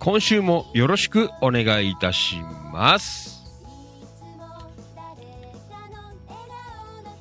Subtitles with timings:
[0.00, 2.36] 今週もよろしくお願いいたし
[2.72, 3.44] ます。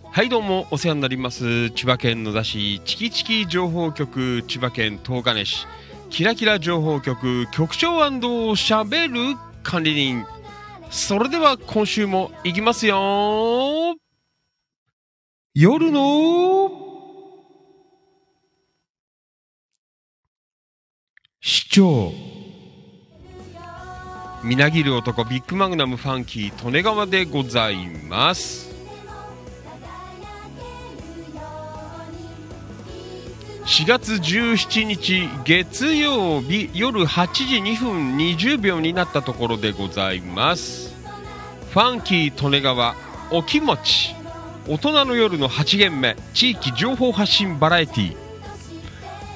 [0.10, 1.72] はいどうもお世話になります。
[1.72, 5.68] 千葉県野田市チキチキ情報局千葉県東金市
[6.10, 10.26] キラキラ情報局局長しゃべる管理人。
[10.90, 13.98] それでは今週も行きますよ。
[15.54, 16.72] 夜の。
[21.42, 22.29] 市長。
[24.44, 28.70] みなぎる男ビッグマグナムファンキー利根川でございます。
[33.66, 40.96] 4月17日月曜日夜8時2分20秒になったところでございます。
[41.72, 42.96] ファンキー利根川
[43.32, 44.16] お気持ち。
[44.68, 48.29] 大人の夜の8限目地域情報発信バラエティー。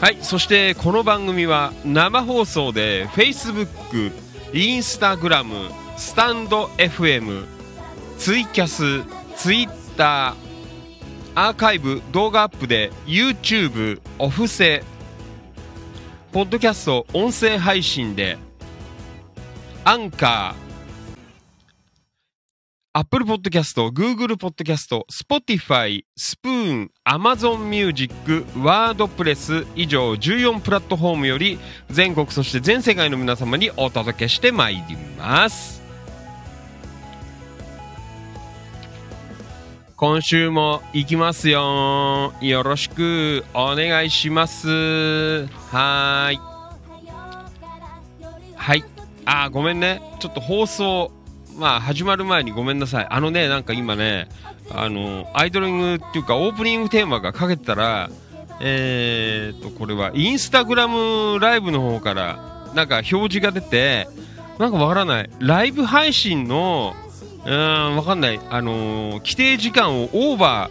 [0.00, 4.10] はいそしてこの番組は生放送で Facebook、
[4.50, 7.44] Instagram、スタンド FM、
[8.16, 9.04] ツイキャス、
[9.36, 10.34] Twitter、
[11.34, 14.82] アーカイブ動画アップで YouTube、オフセ、
[16.32, 18.38] ポッドキャスト音声配信で
[19.84, 20.69] アンカー、
[23.00, 28.14] Apple Podcast、Google Podcast、Spotify、スプーン、Amazon Music、
[28.54, 31.58] WordPress 以上14プラットフォームより
[31.88, 35.80] 全国そして全世界の皆様にお届けしてまいります。
[39.96, 42.34] 今週も行きますよ。
[42.42, 45.46] よろしくお願いします。
[45.46, 46.40] はーい。
[48.56, 48.84] はい。
[49.24, 50.02] あー、ごめんね。
[50.18, 51.10] ちょっと放送、
[51.60, 53.06] まあ始まる前にごめんなさい。
[53.10, 54.28] あのね、なんか今ね、
[54.70, 58.08] あの、アイドリングっていうかオープニングテーマがかけてたら、
[58.62, 64.08] えーと、これはインスタグラムライブの方からなんか表示が出て、
[64.58, 65.30] なんかわからない。
[65.38, 66.94] ライブ配信の、
[67.44, 68.40] うん、わかんない。
[68.48, 70.70] あのー規定時間をオーバ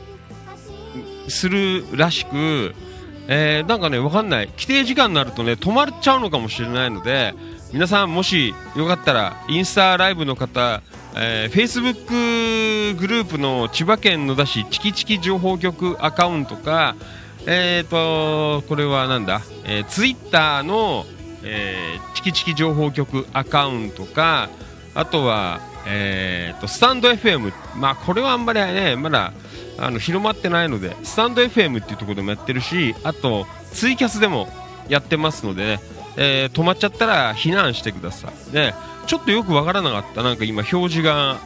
[1.27, 2.73] ーするらしく、
[3.27, 4.47] えーなんかね、わかんない。
[4.47, 7.35] 規定時間になるとね、止まっちゃうのかもしれないので、
[7.71, 10.81] 皆さんもしよかったらインスタライブの方、
[11.15, 16.95] えー、Facebook グループの千葉県野田市チキチキ情報局アカウントか
[17.45, 21.05] えーとこれはなんだ、えー、Twitter の、
[21.43, 24.49] えーチキチキ情報局アカウントか
[24.95, 29.31] あとはえーとスタンド FM まあこれはあんまりねまだ
[29.77, 34.49] あの広まってないのでスタンド FM っていうところでもやってるしあとツイキャスでも
[34.89, 35.98] やってますのでね。
[36.21, 38.53] えー止まっちゃったら避難してください。
[38.53, 38.75] ね、
[39.07, 40.21] ちょっとよくわからなかった。
[40.21, 41.39] なんか今表示が、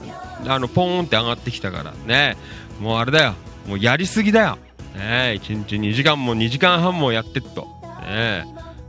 [0.48, 2.36] あの、ポーンって上がってきたからね。
[2.80, 3.36] もうあれだよ。
[3.68, 4.58] もうやりすぎだよ。
[4.96, 7.68] ね、1日2時間も2時間半もやってっと。
[8.02, 8.46] ね、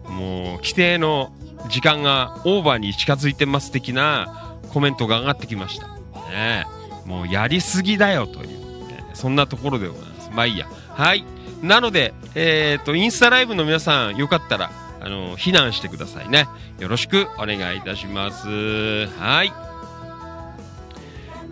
[0.09, 1.33] もう規定の
[1.69, 5.89] 時間がオーバーに近づいてます的なコメントが上がってきました。
[6.31, 6.65] ね、
[7.05, 10.31] もうやりすぎだよという、ねそんなところでございます。
[10.33, 10.67] まあいいや。
[10.95, 11.25] はい。
[11.63, 14.71] なので、えっ、と、インスタライブの皆さん、よかったら、
[15.05, 16.49] あの、避難してくださいね。
[16.79, 18.49] よろしくお願いいたします。
[19.19, 19.53] はい。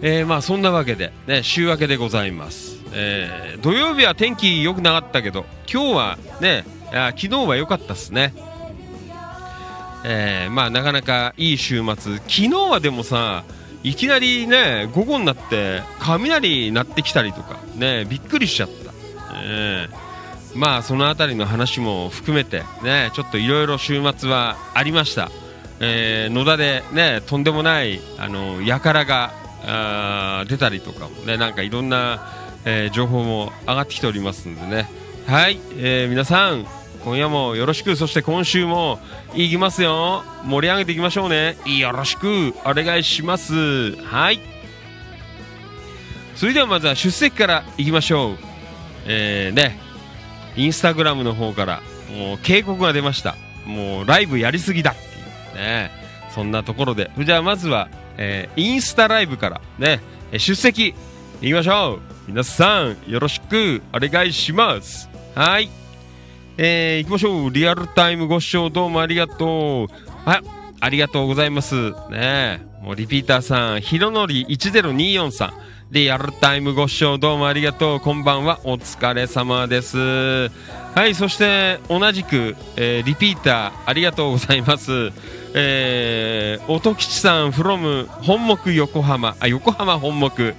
[0.00, 2.78] えー、まあ、そんなわけで、ね、週明けでございます。
[2.94, 8.32] えー、土曜日は天気良くなかったけど、今日はね、あ昨日は良かったっすね。
[10.04, 12.16] えー、まあ、なかなかいい週末。
[12.16, 13.44] 昨日はでもさ、
[13.82, 18.92] いきなりね、午後になって、雷鳴ってきたりとか、ね、びっくりしちゃった。
[19.44, 20.11] えー
[20.54, 25.30] まあそのあたりの話も含めてねちょっといろいろ週末はありました、
[25.80, 29.32] えー野田でねとんでもないあの輩が
[29.64, 32.20] あ出たりとかもねなんかいろんな、
[32.64, 34.88] えー情報も上がってきておりますのでね。
[35.26, 36.66] はい、えー皆さん、
[37.04, 38.98] 今夜もよろしくそして今週も
[39.34, 40.24] いきますよ。
[40.44, 41.56] 盛り上げていきましょうね。
[41.64, 43.96] よろしくお願いします。
[44.04, 44.40] はい。
[46.34, 48.38] それではまずは出席からいきましょう。
[49.06, 49.91] えー、ね。
[50.56, 51.82] インスタグラムの方から
[52.16, 53.36] もう警告が出ました。
[53.66, 55.64] もうライブやりすぎだっていう。
[55.64, 55.90] ね。
[56.34, 57.10] そんなところで。
[57.18, 60.00] じゃあまずは、えー、インスタライブからね。
[60.32, 60.94] 出席
[61.40, 62.00] いきましょう。
[62.28, 65.08] 皆さんよろしくお願いします。
[65.34, 65.68] はい。
[66.58, 67.50] えー、行きましょう。
[67.50, 70.28] リアルタイムご視聴どうもありがとう。
[70.28, 71.92] はいありがとうございます。
[72.10, 72.66] ね。
[72.82, 75.52] もうリピーターさんひろのり1024さん。
[75.92, 78.00] リアルタイムご視聴どうもありがとう。
[78.00, 78.60] こんばんは。
[78.64, 79.98] お疲れ様です。
[79.98, 85.12] はいそして同じく、えー、リピーターありがとうございます。
[85.52, 89.36] えー、音吉さん from 本木横浜。
[89.38, 90.54] あ横浜本木。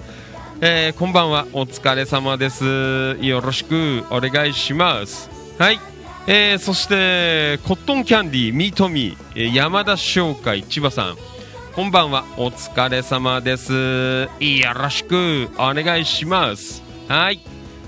[0.62, 1.48] えー、こんばんは。
[1.54, 3.18] お疲れ様です。
[3.20, 5.32] よろしくお願いします。
[5.58, 5.80] はい、
[6.28, 9.52] えー、そしてコットンキャンディーミートミー。
[9.52, 11.33] 山田商会千葉さん。
[11.76, 12.24] こんばんは。
[12.38, 13.74] お疲れ様です。
[13.74, 14.30] よ
[14.76, 16.84] ろしくお願いします。
[17.08, 17.40] はい。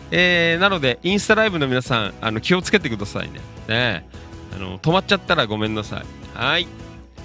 [0.10, 3.42] えー、なのでインスタライブの皆さんあの気をつけてくださいね。
[3.68, 4.10] ね。
[4.56, 6.06] あの止まっちゃったらごめんなさい。
[6.36, 6.66] はい。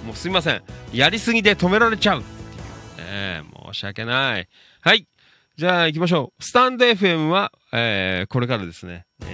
[0.04, 0.62] もうすいません。
[0.92, 2.20] やりすぎで止められちゃう。
[2.20, 3.42] ね。
[3.72, 4.46] 申し訳ない。
[4.82, 5.06] はい。
[5.56, 6.44] じゃあ行きましょう。
[6.44, 9.06] スタンド FM は、えー、これからですね。
[9.22, 9.24] え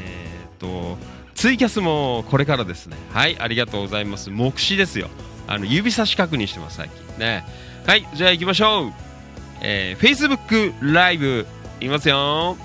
[0.45, 0.97] ー、っと
[1.35, 2.97] ツイキャスもこれからですね。
[3.13, 3.37] はい。
[3.41, 4.31] ありがとうございます。
[4.31, 5.09] 目視ですよ。
[5.47, 7.19] あの指差し確認してます最近。
[7.19, 7.45] ね。
[7.87, 8.93] はいじゃあ行きましょう。
[9.61, 11.47] えー、Facebook ライブ
[11.81, 12.57] いますよ。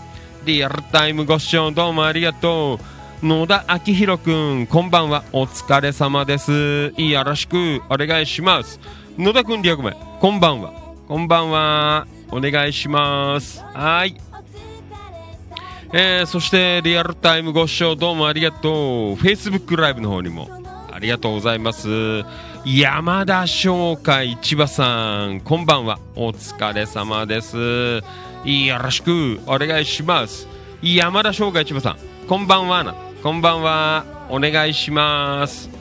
[0.45, 2.79] リアルタイムご視聴どうもありがと
[3.21, 3.25] う。
[3.25, 5.23] 野田明宏くんこんばんは。
[5.31, 6.93] お疲れ様です。
[6.97, 8.79] よろしくお願いします。
[9.17, 10.73] 野田くんリアクメこんばんは。
[11.07, 12.07] こんばんは。
[12.31, 13.61] お願いします。
[13.61, 14.15] はい。
[15.93, 18.73] えー、そしてリアルタイムご視聴どうもありがとう。
[19.15, 20.49] Facebook ライブの方にも。
[20.91, 22.23] ありがとうございます。
[22.63, 25.97] 山田商会千葉さんこんばんは。
[26.15, 27.57] お疲れ様です。
[27.57, 30.47] よろしくお願いします。
[30.83, 31.97] 山田商会千葉さん
[32.27, 32.93] こんばんはな。
[33.23, 34.05] こんばんは。
[34.29, 35.71] お願いします。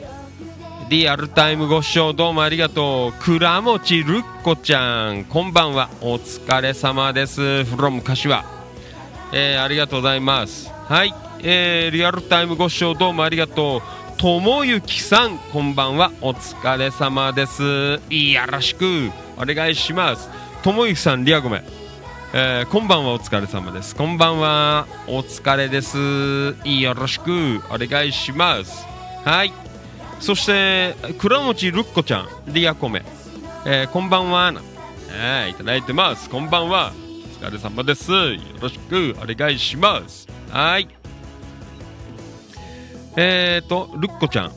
[0.89, 3.23] リアルタイムご視聴どうもありがとう。
[3.23, 5.87] 倉持るっこちゃんこんばんは。
[6.01, 7.41] お疲れ様です。
[7.41, 8.43] from 柏。
[9.31, 10.71] えー、ありがとうございます。
[10.87, 11.13] はい、
[11.43, 14.00] えー、リアルタイムご視聴どうもありがとう。
[14.21, 16.11] ともゆきさんこんばんは。
[16.21, 17.63] お疲れ様です。
[17.63, 19.09] よろしく。
[19.35, 20.29] お願いします。
[20.61, 21.63] ともゆきさんリアごめん
[22.31, 23.95] えー、こんばんはお疲れ様です。
[23.95, 24.85] こんばんは。
[25.07, 25.97] お疲れです。
[26.69, 27.63] よろしく。
[27.71, 28.85] お願いします。
[29.25, 29.51] はい。
[30.19, 33.03] そして倉持るっこちゃんリアコメ、
[33.65, 34.53] えー、こんばんは。
[35.09, 36.29] えー、いただいてます。
[36.29, 36.93] こんばんは。
[37.41, 38.11] お疲れ様です。
[38.11, 39.15] よろしく。
[39.19, 40.27] お願いします。
[40.51, 41.00] はい。
[43.15, 44.47] えーと、ルッコちゃん。
[44.47, 44.51] ん？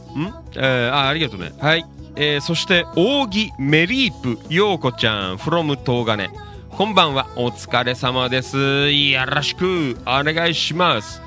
[0.54, 1.52] えー、あ、ありがとうね。
[1.60, 1.84] はい。
[2.16, 6.30] えー、そして、扇メリープ陽子ちゃん、from 東金。
[6.70, 8.90] こんばんは、お疲れ様です。
[8.90, 11.20] よろしくお願いします。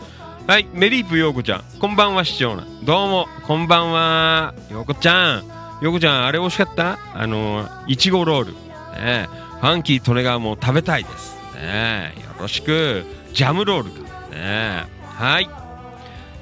[0.48, 1.63] はい、メリープ陽子ちゃん。
[1.80, 2.66] こんばんは、市長な。
[2.84, 4.54] どうも、こんばんは。
[4.72, 5.44] 陽子ちゃん。
[5.82, 6.98] 陽子ちゃん、あれ美味しかった？
[7.13, 8.54] あのいちごロール。
[8.54, 9.28] ね
[9.60, 11.36] ファンキートネガも食べたいです。
[11.56, 13.06] ねよろしく。
[13.34, 14.28] ジャムロールか。
[14.32, 15.50] ねはい。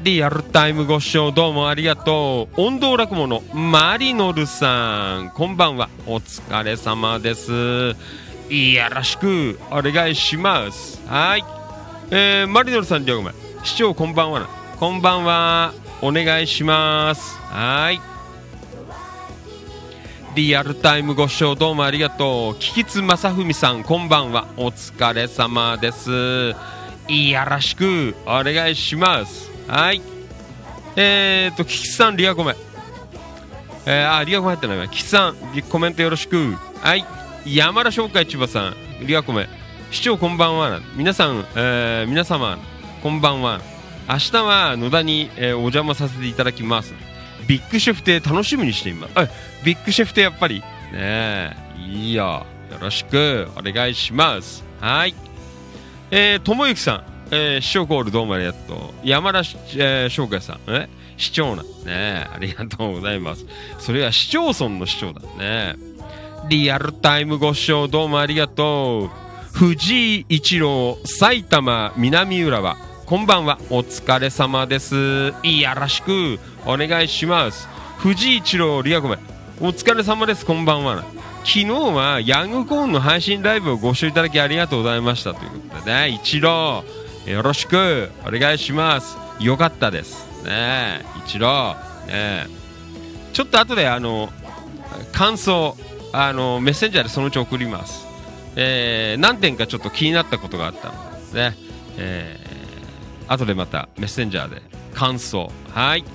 [0.06, 2.62] リアルタイムご視聴どうもありがとう。
[2.62, 5.90] 音頭落語のマリノルさん、こんばんは。
[6.06, 7.52] お疲れ様です。
[7.52, 7.96] よ
[8.94, 11.02] ろしくお願いします。
[11.08, 11.44] はい。
[12.12, 13.34] えー、マリノルさん、りょうごめん。
[13.64, 14.48] 市長こんばんは。
[14.80, 15.74] こんばんは。
[16.04, 17.40] お願いします。
[17.40, 18.00] はい。
[20.36, 22.56] リアルタイムご視聴どうもありがとう。
[22.60, 24.46] 菊津正文さん、こんばんは。
[24.56, 26.12] お疲れ様です。
[26.12, 26.56] よ
[27.50, 29.55] ろしくお願いします。
[29.68, 30.02] はい。
[30.96, 32.56] えーとキキさんリアコメ。
[33.86, 34.88] えー、あリアコメ入ってないわ。
[34.88, 35.36] キキさん
[35.70, 36.56] コメントよろしく。
[36.82, 37.06] はい。
[37.46, 38.76] 山田商会千葉さん
[39.06, 39.48] リアコメ。
[39.92, 40.82] 市長こんばんは。
[40.96, 42.58] 皆さん、えー、皆様
[43.02, 43.62] こんばんは。
[44.08, 46.94] 明日は野田に、えー、お邪魔させていただきます。
[47.48, 49.14] ビッグシェフ亭楽しみにしています。
[49.64, 50.60] ビッグシェフ亭やっぱり。
[50.60, 52.46] ねえいいよ。
[52.72, 54.64] よろしくお願いします。
[54.80, 55.14] はい。
[56.12, 57.15] えー、ともゆきさん。
[57.32, 58.78] えー、市長コールどうもありがとう。
[59.04, 60.88] 山田、えー、翔海さん、え？
[61.18, 62.28] 市長なんね。
[62.32, 63.46] ありがとうございます。
[63.80, 65.76] それは市町村の市長だね。
[66.50, 69.58] リアルタイムご視聴どうもありがとう。
[69.58, 72.78] 藤井一郎、埼玉南浦和。
[73.06, 73.58] こんばんは。
[73.70, 75.34] お疲れ様です。
[75.42, 77.68] いやらしくお願いします。
[77.98, 79.18] 藤井一郎、リアコメ。
[79.62, 80.46] お疲れ様です。
[80.46, 81.04] こんばんは。
[81.46, 86.84] 昨日はヤングコーンの配信ライブをご視聴いただきありがとうございましたということでね、一郎、
[87.26, 91.76] よろしくお願いしますよかったですねえ、一郎。
[92.08, 92.48] ね。
[93.34, 94.30] ちょっと後で、あの、
[95.12, 95.76] 感想、
[96.14, 98.06] あの、メッセンジャーでそのうち送ります。
[98.56, 100.94] えー、何点かちょっと気になったことがあったの
[101.34, 101.58] で、ね。
[101.98, 104.62] えー、後でまたメッセンジャーで
[104.94, 105.52] 感想。
[105.74, 106.06] はい。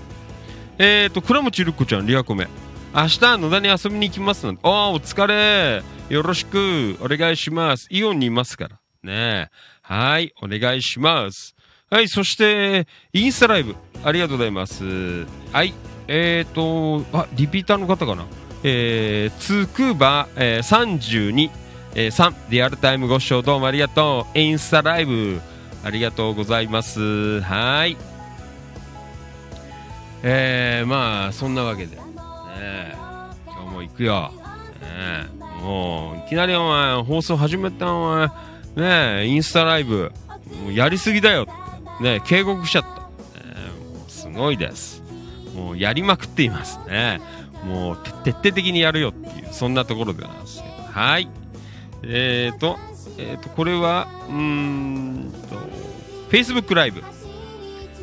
[0.79, 2.49] えーと、倉持るっこちゃん、リアコメ。
[2.95, 4.63] 明日、野田に遊びに行きますなんて。
[4.65, 5.83] ああ、お疲れ。
[6.09, 7.89] よろしく、お願いします。
[7.91, 8.77] イオンにいますから。
[9.03, 9.51] ねえ。
[9.91, 11.57] はい、お願いします。
[11.91, 13.75] はい、そして、インスタライブ、
[14.05, 15.27] ありがとうございます。
[15.53, 15.75] はい、
[16.07, 18.25] えーと、あ、リピーターの方かな？
[18.63, 21.51] えー、つくば、えー、32、
[21.97, 24.39] えー、3、リアルタイムご視聴どうもありがとう。
[24.39, 25.41] インスタライブ、
[25.83, 27.41] ありがとうございます。
[27.41, 27.97] はい。
[30.23, 32.03] えー、まあ、そんなわけで、ね、
[33.45, 34.33] 今日も行くよ。
[34.83, 35.27] ね、
[35.61, 38.29] もう、いきなりお前、放送始めたお前、
[38.81, 40.11] ねえ、インスタライブ、
[40.65, 41.47] もうやりすぎだよ、
[42.01, 43.09] ね、警告しちゃった。
[43.37, 45.03] えもうすごいです。
[45.55, 47.21] もうやりまくっていますね。
[47.65, 50.75] もう徹底的にやるよっていう、そんなところでなんですけど。
[50.99, 51.29] はい。
[52.03, 52.79] えーと、
[53.19, 55.57] えーと、これは、うーんと、
[56.31, 57.03] Facebook ライブ。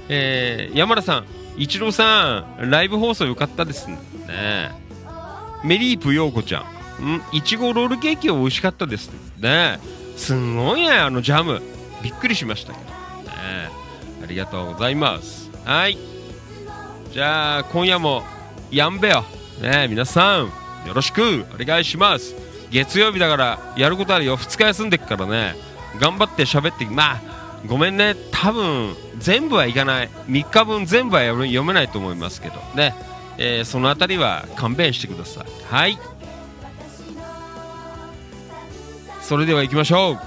[0.10, 1.26] えー、山田さん、
[1.58, 3.98] 一郎さん、ライブ放送よかったですね。
[5.64, 6.66] メリープ陽子ちゃ
[7.00, 9.10] ん、んいちごロールケーキは美味しかったです
[9.40, 9.80] ね。
[10.18, 11.62] すんごいね、あのジャム。
[12.04, 12.86] びっくりしましたけど。
[12.86, 12.92] ね、
[14.24, 15.50] ありがとうございます。
[15.64, 15.98] はい。
[17.12, 18.24] じゃあ、今夜も、
[18.70, 19.24] やんべよ。
[19.62, 20.46] ね皆さん、
[20.86, 22.36] よろしくお願いします。
[22.70, 24.38] 月曜日だから、やることあるよ。
[24.38, 25.56] 2日休んでっからね。
[26.00, 27.22] 頑張って喋って、まあ、
[27.66, 28.16] ごめんね。
[28.32, 30.10] 多分、全部はいかない。
[30.28, 32.56] 3日分全部は読めないと思いますけど。
[32.76, 32.94] ね。
[33.40, 35.46] えーそのあたりは勘弁してください。
[35.70, 36.00] はい。
[39.28, 40.20] それでは行きましょう。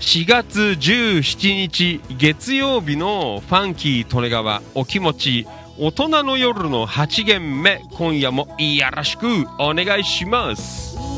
[0.00, 5.46] 4月17日月曜日のファンキー利根川お気持ち
[5.78, 11.15] 大人の夜の8限目今夜もよろしくお願いします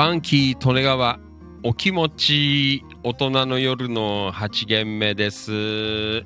[0.00, 1.18] ァンキー利根川
[1.62, 5.52] お気持ち大人の夜の8限目です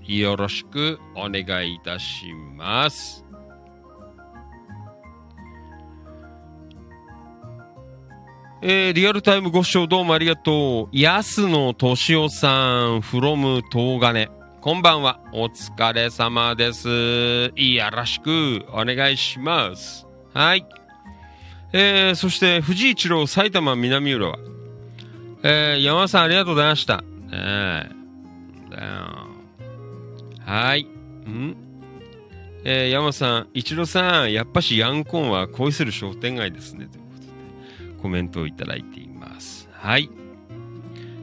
[0.04, 3.24] よろしくお願いいたします
[8.62, 10.96] えーリアルタイムご視聴どうもありがとう。
[10.96, 14.30] 安野敏夫さん、from 東金。
[14.62, 15.20] こんばんは。
[15.32, 16.88] お疲れ様です。
[16.88, 20.06] よろしくお願いします。
[20.32, 20.64] はい。
[21.76, 24.38] えー、そして、藤井一郎、埼玉南浦和。
[25.42, 27.02] えー、山田さんありがとうございました。
[27.32, 27.90] え
[28.70, 29.26] だよ
[30.46, 30.84] はい。
[30.84, 31.56] ん
[32.62, 36.86] えー、山田さん、一郎さん、やっぱしヤンコンは恋する商店街ですね。
[36.86, 39.68] ということで、コメントをいただいています。
[39.72, 40.08] はい。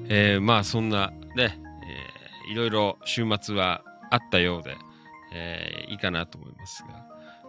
[0.09, 1.61] えー、まあ、そんな、ね、
[2.45, 4.75] えーいろいろ週末はあったようで、
[5.33, 7.05] えーいいかなと思いますが、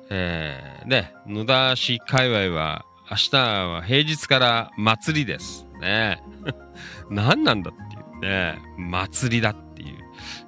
[0.08, 5.66] えー、ね、野田市界隈は、明日は平日から祭りです。
[5.78, 6.22] ね。
[7.10, 9.98] 何なんだっていうね、祭りだっていう、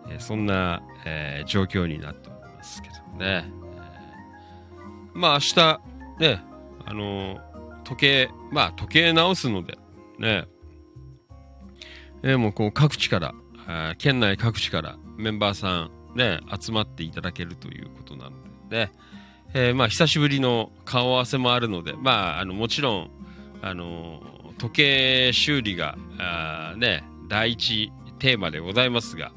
[0.09, 3.21] えーそんな、えー状況になっておりますけどね。
[3.21, 5.81] えーまあ明日、
[6.21, 6.43] ね、
[6.87, 9.77] あのー時計、まあ時計直すので、
[10.19, 10.47] ね、
[12.23, 13.35] えーもうこう各地から、
[13.67, 18.31] あ県内各地からメンバーさんね、集まっていただけるということなの
[18.71, 18.93] で、ね、
[19.55, 23.11] えーまあ久しぶりの顔合わせもあるので、まああのもちろん、
[23.63, 24.21] あの
[24.59, 29.33] 時計修理が、あね、第一テーマでございますが、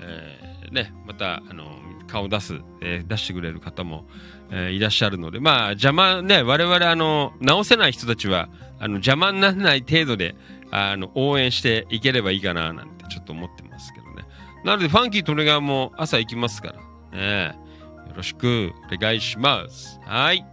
[0.00, 1.66] えーね、また、あの
[2.06, 4.06] 顔出す、えー出してくれる方も、
[4.50, 8.48] えーいらっしゃるので、まあ、邪魔、ね、我々、あの、直せない人たちは、
[8.78, 10.36] あの、邪魔にならない程度で、
[10.70, 14.24] あの、応援していければいいかな、なんてちょっと思ってますけどね。
[14.64, 16.74] なので、ファンキー・トレガーも朝行きますか
[17.12, 17.67] ら、ね、
[18.08, 20.00] よろしくお願いします。
[20.04, 20.44] はい。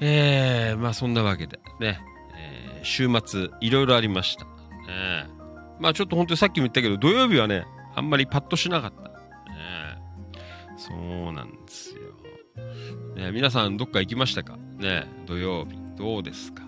[0.00, 2.00] えー、まあそんなわけでね、
[2.36, 4.44] えー週末いろいろありました。
[4.44, 4.50] ね、
[5.80, 7.66] まあちょっと本当にさっきも言ったけど、土曜日はね、
[7.96, 9.02] あんまりパッとしなかった。
[9.02, 9.08] ね
[10.76, 12.02] そうなんですよ。
[13.16, 14.56] ね、皆さんどっか行きましたか？
[14.76, 15.78] ね、土曜日。
[15.96, 16.62] どうですか？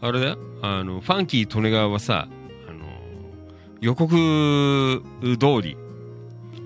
[0.00, 0.36] あれだ。
[0.60, 2.28] あの、ファンキー利根川はさ、
[2.68, 2.84] あの、
[3.80, 4.12] 予告
[5.22, 5.76] 通り、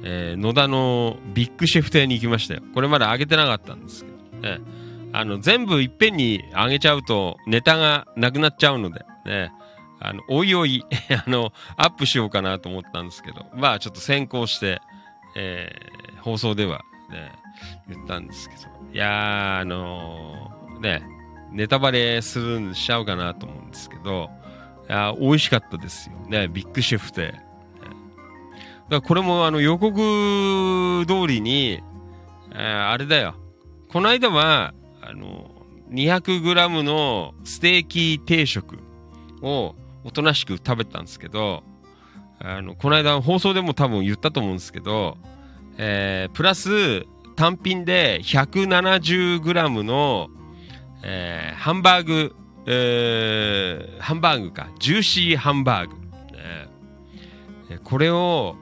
[0.08, 2.62] えー野田のビッグシェフ亭に行きましたよ。
[2.72, 4.60] これまだ上げてなかったんですけど、ね。
[5.12, 9.52] あの、全部いっぺんに上げちゃうとネタがなくなっちゃうので、ね。
[9.98, 10.84] あの、おいおい、
[11.26, 14.80] あの、アップしようかなと思ったんですけど、まあちょっと先行して、
[15.34, 16.80] えー放送では
[17.10, 17.30] ね、
[17.88, 21.02] 言ったんですけど、いや、あのーね、
[21.52, 24.28] ネタバレするんしちゃうかなと思うんですけど、
[24.88, 26.16] いや美味しかったですよ。
[26.28, 27.45] ね、ビッグシェフで。
[28.88, 31.80] だこれもあの予告通りに、
[32.52, 33.34] えーあれだよ。
[33.88, 35.50] この間は、あの、
[35.90, 38.78] 200g のステーキ定食
[39.42, 39.74] を
[40.04, 41.62] おとなしく食べたんですけど、
[42.38, 45.16] あの、この間放送でも多分言ったと思うんですけど、
[45.78, 50.28] えープラス単品で 170g の、
[51.02, 52.34] えーハンバーグ、
[52.66, 55.96] えーハンバーグか、ジューシーハンバーグ。
[55.96, 56.00] ね
[57.70, 58.56] えこれを、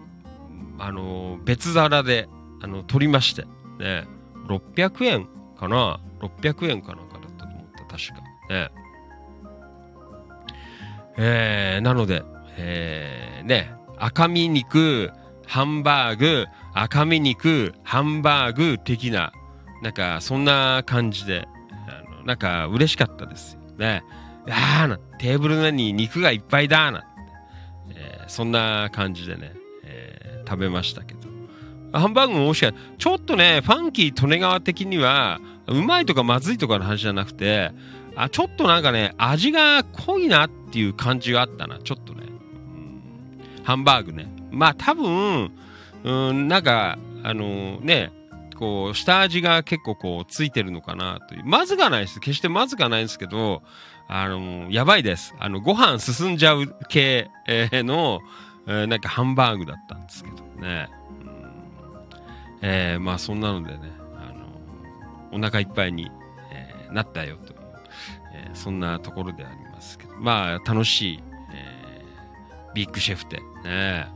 [0.79, 2.29] あの別皿で、
[2.63, 3.47] あの、取りまして、
[3.79, 4.07] ね、
[4.49, 8.23] 600円かな ?600 円かなんかだったと思った、確か。
[8.51, 8.71] ね。
[11.17, 12.23] えー、なので、
[12.57, 15.11] えー、ね、赤身肉、
[15.47, 19.33] ハンバーグ、赤身肉、ハンバーグ的な、
[19.83, 21.47] なんか、そんな感じで、
[21.89, 24.03] あのなんか、嬉しかったですよね。
[24.49, 27.05] あーな、テーブルの上に肉がいっぱいだな、
[27.91, 29.53] えーそんな感じでね、
[30.47, 31.21] 食べましたけど。
[31.99, 32.79] ハンバーグも美味しかった。
[32.99, 37.71] ちょっとね、ファンキー利根川的には、うまいとかまずいとかの話じゃなくて、
[38.17, 42.27] あ、ちょっとなんかね、味が濃いなっていう感じがあったな、ちょっとね。
[42.27, 43.03] うん
[43.65, 44.29] ハンバーグね。
[44.51, 45.53] まあ多分、
[46.05, 48.13] うん、なんか、あのね、
[48.59, 51.45] こう、下味が結構こう、ついてるのかなという。
[51.45, 52.21] まずがないです。
[52.21, 53.63] 決してまずがないんですけど、
[54.07, 55.35] あのやばいです。
[55.39, 58.21] あの、ご飯進んじゃう系、えーの、
[58.67, 60.89] えーなんかハンバーグだったんですけどね。
[61.21, 61.45] うん
[62.63, 66.11] えーまあそんなのでね、あのお腹いっぱいに、
[66.53, 67.59] えーなったよという、
[68.35, 74.07] えそんなところでありますけど、まあ楽しい、えービッグシェフで、ね。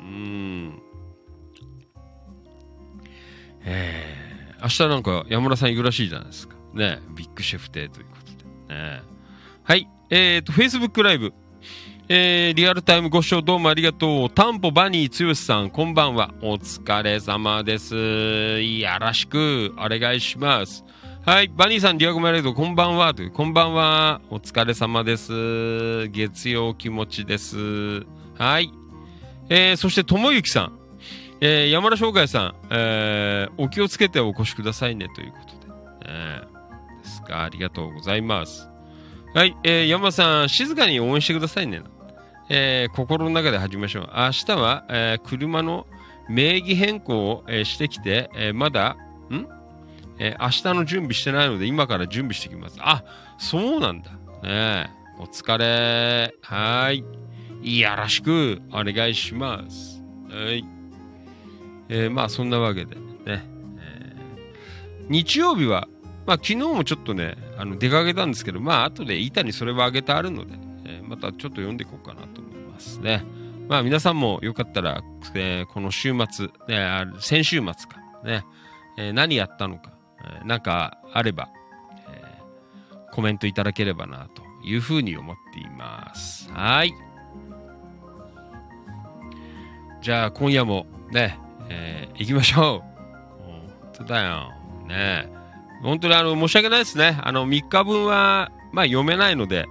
[0.04, 0.82] ん。
[3.64, 4.28] えー
[4.60, 6.56] 明日なんか山村さん行くらしいじゃないですか。
[6.74, 6.98] ね。
[7.14, 8.74] ビッグシェフ亭ということで。
[8.74, 9.02] ね。
[9.62, 9.88] はい。
[10.10, 11.32] えっ、と、Facebook ライブ。
[12.10, 14.30] えー、リアルタイムご視聴どうもありがとう。
[14.30, 16.32] タンポバニーつよしさん、こんばんは。
[16.40, 17.94] お疲れ様です。
[17.94, 20.86] よろしく、お願いします。
[21.26, 21.48] はい。
[21.48, 23.12] バニーさん、リアゴメレード、こんばんは。
[23.34, 24.22] こんばんは。
[24.30, 26.08] お疲れ様です。
[26.08, 27.58] 月曜気持ちです。
[28.38, 28.72] はい。
[29.50, 30.78] えー、そして、ともゆきさん。
[31.42, 35.74] えー、山田翔海さん、えー、お気をつけてお越しくださいね、ということで。
[36.06, 38.66] えー、ですか、ありがとうございます。
[39.34, 41.82] はい、えー、山田さん、静かに応援してくださいね。
[42.50, 44.10] えー心の中で始めましょう。
[44.16, 45.86] 明日は、えー車の
[46.28, 48.96] 名義変更を、えーしてきて、えーまだ、
[49.30, 49.46] ん？
[50.18, 52.76] えー明日の準備してないので、今から準備してきます。
[52.80, 53.04] あ、
[53.38, 54.12] そうなんだ。
[54.12, 54.86] ねえ
[55.18, 56.34] お疲れ。
[56.42, 57.04] はい。
[57.80, 60.02] よろしくお願いします。
[60.30, 60.64] はい。
[61.90, 63.00] えーまあ、そんなわけでね。
[63.26, 63.42] え
[65.08, 65.88] 日曜日は、
[66.26, 70.54] まあ、昨日もちょっとね、あの出かけたんですけど、まあ、後で板にそれはあげてあるので、
[70.86, 72.37] えーまたちょっと読んでいこうかなと
[72.78, 73.24] ますね。
[73.68, 75.02] まあ、皆さんもよかったら、
[75.34, 78.44] えーこの週末、ね、あ先週末か、ね、
[78.96, 79.92] えー何やったのか、
[80.24, 81.50] えーなんかあれば、
[82.08, 86.50] えーコメントいただければな、というふうに思っています。
[86.52, 86.94] はい。
[90.00, 93.44] じゃあ、今夜もね、えー行きましょう。
[93.44, 94.52] 本当だよ。
[94.86, 95.28] ね
[95.82, 97.18] 本当にあの、申し訳ないですね。
[97.22, 99.66] あの、3日分は、まあ読めないので、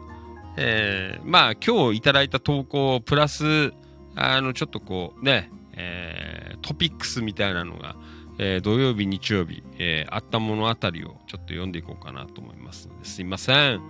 [0.57, 3.73] えーまあ今日いただいた投稿プラス、
[4.15, 7.95] あの、ちょっとこうね、えートピックスみたいなのが、
[8.39, 13.81] えー土曜日、日曜日、えーあったものあたりをちょっと読んでいこうかなと思いますので、すいません。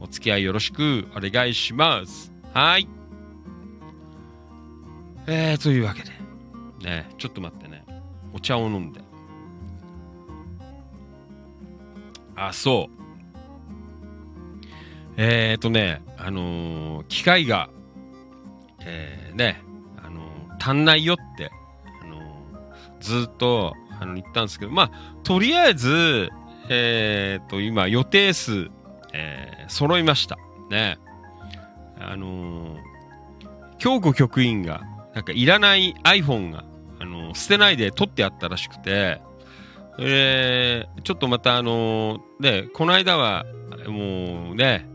[0.00, 2.32] お付き合いよろしくお願いします。
[2.52, 2.88] はい。
[5.26, 6.10] えー、というわけで、
[6.84, 7.84] ね、ちょっと待ってね。
[8.32, 9.00] お茶を飲んで。
[12.34, 13.01] あ、そう。
[15.16, 17.68] えーとね、あのー機械が、
[18.80, 19.62] えーね、
[20.02, 20.22] あの
[20.58, 21.50] 足んないよって、
[22.02, 22.22] あのー
[23.00, 24.90] ずっと、あの、言ったんですけど、まあ、
[25.24, 26.30] とりあえず、
[26.68, 28.70] えーと、今、予定数、
[29.12, 30.36] えー揃いました。
[30.70, 30.98] ね。
[31.98, 32.76] あの
[33.78, 34.82] 京子局員が、
[35.14, 36.64] なんかいらない iPhone が、
[37.00, 39.20] あの、捨てないで取ってあったらしくて、
[39.98, 43.44] えー、ちょっとまたあのね、この間は、
[43.86, 44.86] もうね、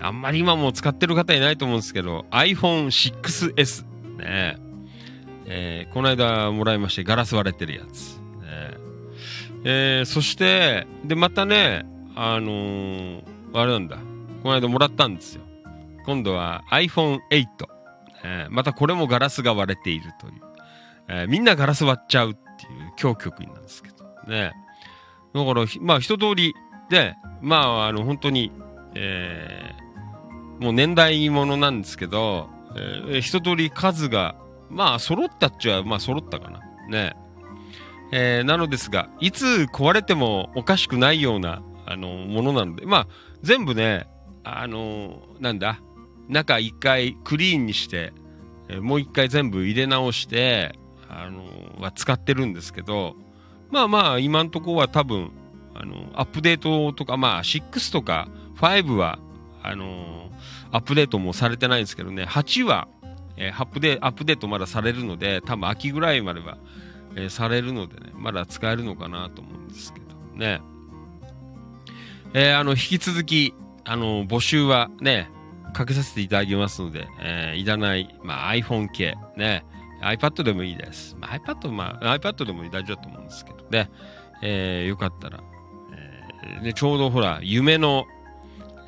[0.00, 3.84] あんまり今も使ってる方いないと思うんですけど、iPhone6S。
[4.18, 4.58] ね
[5.48, 8.16] えーこの間もらいまして、ガラス割れてるやつ。
[8.42, 8.74] ね
[9.64, 13.22] えーそして、で、またね、あのー
[13.54, 13.96] あれなんだ。
[14.42, 15.42] この間もらったんですよ。
[16.04, 17.20] 今度は iPhone8。
[18.24, 20.32] えーまたこれもガラスが割れているという。
[21.08, 22.44] えーみんなガラス割っちゃうってい
[22.88, 24.04] う強局なんですけど。
[24.30, 24.52] ね。
[25.34, 26.54] だから、まあ一通り
[26.90, 28.50] で、まああの本当に、
[28.94, 29.85] えー
[30.60, 34.36] もう年代ものなんですけど、えー一通り数が、
[34.70, 36.60] まあ揃ったっちゃ、まあ揃ったかな。
[36.88, 37.14] ね。
[38.12, 43.08] えーなのですが、いつ壊れてもおかしくないような、あの、ものなので、まあ、
[43.42, 44.08] 全部ね、
[44.44, 45.80] あのなんだ、
[46.28, 48.12] 中一回クリーンにして、
[48.68, 50.78] えーもう一回全部入れ直して、
[51.08, 51.44] あの
[51.82, 53.14] は使ってるんですけど、
[53.70, 55.30] まあまあ、今んとこは多分、
[55.74, 59.18] あの、アップデートとか、まあ、6とか5は、
[59.68, 60.30] あの
[60.72, 62.88] アップデートもされてないんですけどね、8は、
[63.36, 66.58] えーアップデアップデートまだされるので、多分秋ぐらいまでは、
[67.16, 70.06] えーされるのでね、まだ使えるのかなと思うんですけど
[70.36, 70.60] ね。
[72.34, 73.54] えーあの、引き続き、
[73.84, 75.30] あの、募集はね、
[75.72, 79.64] かけさせていただきますので、えーいらない、まあ、iPhone 系、ね、
[80.02, 81.16] iPad でもいいです。
[81.20, 83.90] まあ、iPad、まあ、iPad でも大丈夫だと思うんですけどね、
[84.42, 85.40] えーよかったら、
[85.94, 88.06] えーね、ちょうどほら、夢の、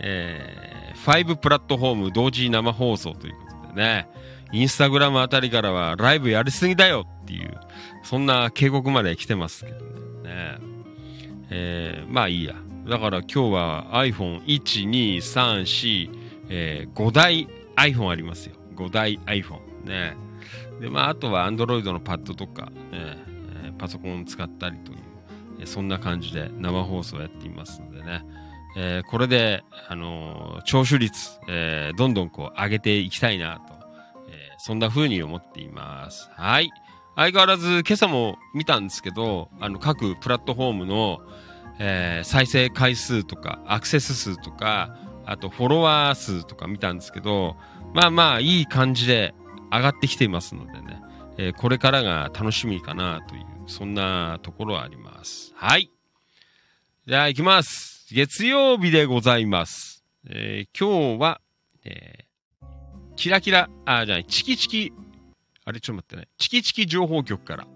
[0.01, 4.09] えー、5プラットフォーム同時生放送ということでね、
[4.53, 7.55] インスタグラムあたりからはライブやりすぎだよっていう、
[8.03, 9.89] そんな警告まで来てますけどね。
[10.23, 10.59] ね
[11.51, 12.55] えーまあいいや。
[12.89, 14.45] だから今日は iPhone1、
[14.89, 16.11] 2、3、4、
[16.49, 18.57] えー5台 iPhone ありますよ。
[18.77, 19.61] 5台 iPhone。
[19.85, 20.17] ね。
[20.81, 24.99] で、まああとは Android のパッドとか、ねえーパソコンを使ったりという、
[25.61, 28.25] えーそんな感じで生放送やっていますのでね。
[28.81, 33.75] えーこれで、あのー聴取率、えーどんどんこう上げていきたいなと、
[34.31, 36.31] えそんな風に思っています。
[36.37, 36.71] はい。
[37.17, 41.21] 相変わらず今朝も見たんですけど、あの各プラットフォームの、
[41.81, 47.57] え再生回数とかアクセス数とか、あとフォロワー数とか見たんですけど、
[47.95, 49.35] まあまあいい感じで
[49.73, 51.03] 上がってきていますのでね、
[51.37, 55.53] えこれからが楽しみかなという、そんなところはあります。
[55.57, 55.91] はい。
[57.09, 57.98] じゃあ行きます。
[58.11, 60.03] 月曜日でございます。
[60.31, 61.43] えー今日は、
[61.85, 62.67] えー
[63.17, 64.95] キラキラ、あ、じゃない、チキチキ、
[65.67, 67.67] あれちょっと待ってね、チキチキ情報局から、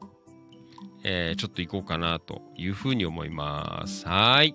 [1.04, 4.08] えーちょっと行こうかなというふうに思います。
[4.08, 4.54] はい。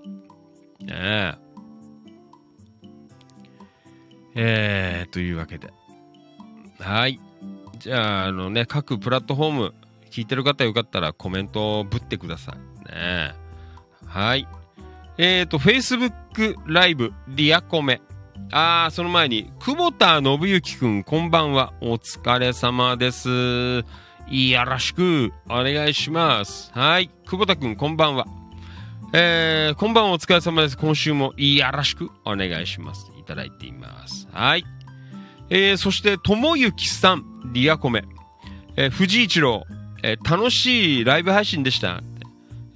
[0.80, 1.36] ねえ。
[4.34, 5.72] えー、というわけで。
[6.80, 7.20] はい。
[7.78, 9.74] じゃあ、あのね、各プラットフォーム、
[10.10, 12.90] 聞いてる方よかったらコメントをぶってください。
[12.92, 13.36] ね
[14.08, 14.48] はい。
[15.20, 18.02] えーと、Facebook ライブ、リアコメ。
[18.52, 21.74] あー、その前に、久保田信之くん、こんばんは。
[21.82, 23.28] お疲れ様です。
[23.28, 23.84] よ
[24.64, 26.72] ろしく、お願いします。
[26.72, 27.10] はい。
[27.26, 28.28] 久保田くん、こんばんは。
[29.12, 30.78] えー、こんばんは、お疲れ様です。
[30.78, 33.12] 今週もよろしく、お願いします。
[33.20, 34.28] いただいています。
[34.32, 34.66] はい。
[35.50, 38.04] えー、そして、ともゆきさん、リアコメ。
[38.76, 39.64] えー、藤一郎、
[40.04, 42.04] えー楽しいライブ配信でした。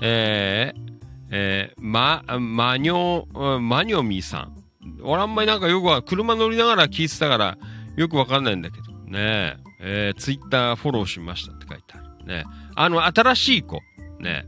[0.02, 0.91] えー、
[1.32, 4.56] えー、ま、マニョ、マニョミーさん。
[5.02, 7.58] 俺あんまりなんかよくは、車乗りながら聞いてたから、
[7.96, 8.92] よくわかんないんだけど。
[9.06, 12.26] ねえ、えー、ツイッターフォローしましたって書いてある。
[12.26, 12.44] ね
[12.76, 13.80] あの、新しい子。
[14.20, 14.46] ね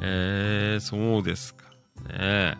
[0.00, 1.66] えー、そうですか。
[2.08, 2.56] ね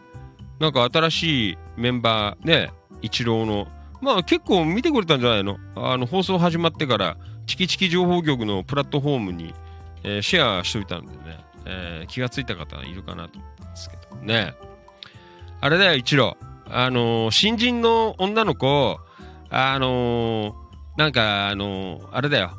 [0.59, 2.70] なんか新しいメンバー、ね
[3.01, 3.66] 一郎の、
[4.03, 5.57] まあ結構見てくれたんじゃないの？
[5.74, 7.16] あの、放送始まってから、
[7.47, 9.55] チキチキ情報局のプラットフォームに、
[10.03, 14.54] えーシェアしといたんでね、えー気がついた方いるかなと思ったんですけどね。
[15.61, 16.36] あれだよ、一郎。
[16.66, 18.98] あのー新人の女の子、
[19.50, 20.54] あのー
[20.96, 22.52] なんか、あのあれだよ。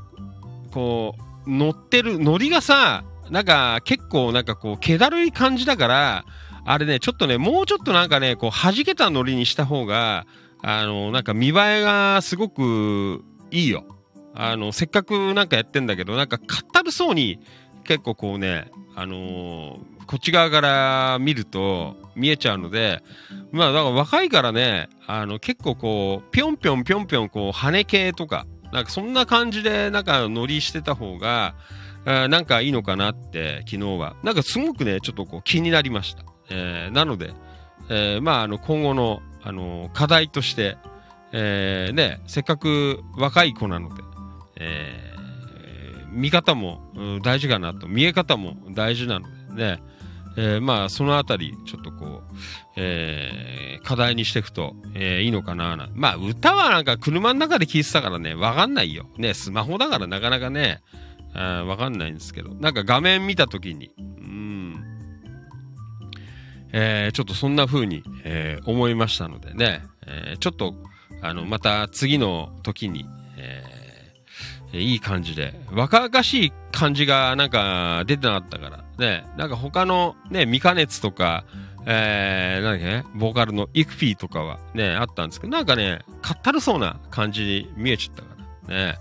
[0.72, 6.26] こう、乗ってる、乗りがさ、なんか結構なんかこう、気だるい感じだから、
[6.66, 10.26] あれね、ちょっとね、もうちょっとなんかね、こう、弾けた乗りにした方が、
[10.62, 13.84] あの、なんか見栄えがすごくいいよ。
[14.36, 17.40] あの、せっかくなんかやってんだけど、なんかかったるそうに、
[17.84, 18.70] 結構こうね、
[19.02, 19.78] あのー
[20.08, 23.02] こっち側から見ると見えちゃうので、
[23.54, 31.56] まあだから若いからね、あの結構こう、ぴょんぴょんぴょんぴょんこう、羽系とか、なんかそんな感じでなんか乗りしてた方が、
[32.04, 34.18] あなんかいいのかなって昨日は。
[34.22, 36.24] なんかすごくね、ちょっとこう気になりました。
[36.50, 37.32] えーなので、
[37.90, 40.76] えーまああの今後の、あの課題として、
[41.32, 44.04] えーね、せっかく若い子なので、
[44.58, 45.11] えー
[46.12, 46.82] 見方も、
[47.24, 49.84] 大事かなと、見え方も大事なのでね、
[50.38, 52.36] えーまあ、そのあたり、ちょっとこう、
[52.78, 55.90] えー課題にしていくと、えーいいのかなな。
[55.94, 59.08] まあ、歌はなんか車の中で聴いてたからね、わかんないよ。
[59.18, 60.82] ね、スマホだからなかなかね、
[61.34, 64.84] あわかんないんですけど、なんか画面見たときに、うん、
[66.74, 70.76] えーちょっとそんな風に、えー思いましたのでね、えーちょっと、
[71.22, 73.06] あの、また次の時に、
[73.38, 73.64] え
[74.74, 81.44] いい感じで、若々しい感じがなんか出てなかったから、ね、なんか他のね、未加熱とか、
[81.86, 88.28] えー、なんだっけね、ボーカルのイクフィーとかはね、あったんですけど、なんかね、かったるそうな感じに見えちゃったか
[88.68, 88.96] ら、ね。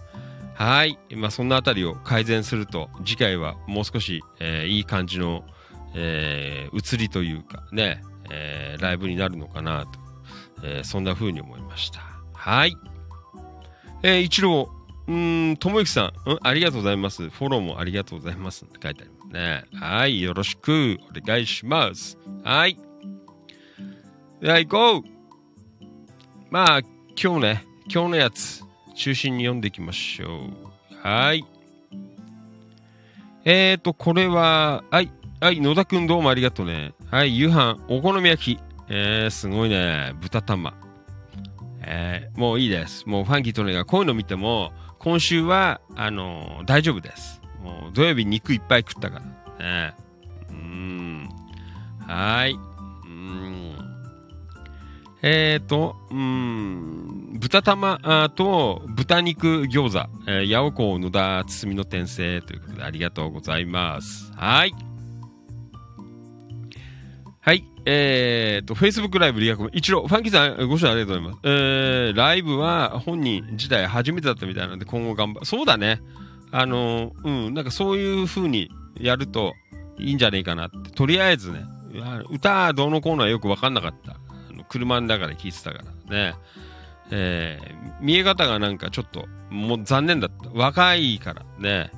[0.54, 0.98] はい。
[1.16, 5.44] まあ、そんなあたりを改善すると、次回はもう少し、えーいい感じの、
[5.94, 9.90] えー映りというか、ね、えーライブになるのかなと、
[10.64, 12.00] えーそんな風に思いました。
[12.34, 12.76] はい。
[14.02, 14.70] えー一郎、
[15.10, 17.28] うーん、ともゆきさん、うん、ありがとうございます。
[17.30, 18.64] フォローもありがとうございます。
[18.64, 19.64] って書いてありますね。
[19.74, 20.22] はい。
[20.22, 22.16] よろしくお願いします。
[22.44, 22.78] はい。
[24.40, 25.02] では行こう
[26.48, 26.80] まあ、
[27.20, 28.62] 今日ね、今日のやつ、
[28.94, 30.96] 中心に読んでいきましょう。
[31.02, 31.44] はい。
[33.44, 35.10] えーと、これは、はい。
[35.40, 36.94] はい、野田くんどうもありがとうね。
[37.10, 38.60] はい、夕飯、お好み焼き。
[38.88, 40.14] えー、すごいね。
[40.20, 40.72] 豚玉。
[41.82, 43.08] えー、もういいです。
[43.08, 47.40] もうファンキーとねがこういうの見ても、今週は、あのー大丈夫です。
[47.62, 49.22] もう土曜日肉いっぱい食ったか
[49.58, 49.90] ら。
[49.90, 49.94] ね。
[50.50, 51.28] うーん。
[52.06, 52.52] はい。
[52.52, 53.76] うん。
[55.22, 64.32] えーと、うん、豚玉と豚肉餃子、えー、八尾港野田包みの転生ということでありがとうございます。
[64.34, 64.74] はい。
[67.40, 67.64] はい。
[67.86, 71.40] えーと、Facebook ライブリアクム、一郎、ファンキーさん、ご視聴ありがとうございます。
[71.44, 76.02] えー、ライブは本人自体初めてだったみたいなので、今後頑張そうだね。
[76.52, 79.54] あのーうん、なんかそういう風にやると
[79.98, 80.90] いいんじゃねえかなって。
[80.90, 81.64] とりあえずね、
[82.30, 84.12] 歌どうのこうのはよくわかんなかった。
[84.12, 86.34] あの車の中で聴いてたからね。
[87.12, 90.50] えー、見え方がなんかちょっと、もう残念だった。
[90.52, 91.90] 若いからね。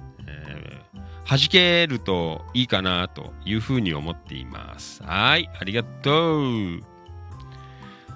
[1.28, 5.02] 弾けるといいかなというふうに思っています。
[5.02, 6.80] はい、ありがとう。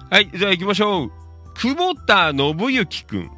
[0.09, 1.11] はい、じゃあ行きましょう。
[1.55, 3.31] 久保田信之くん。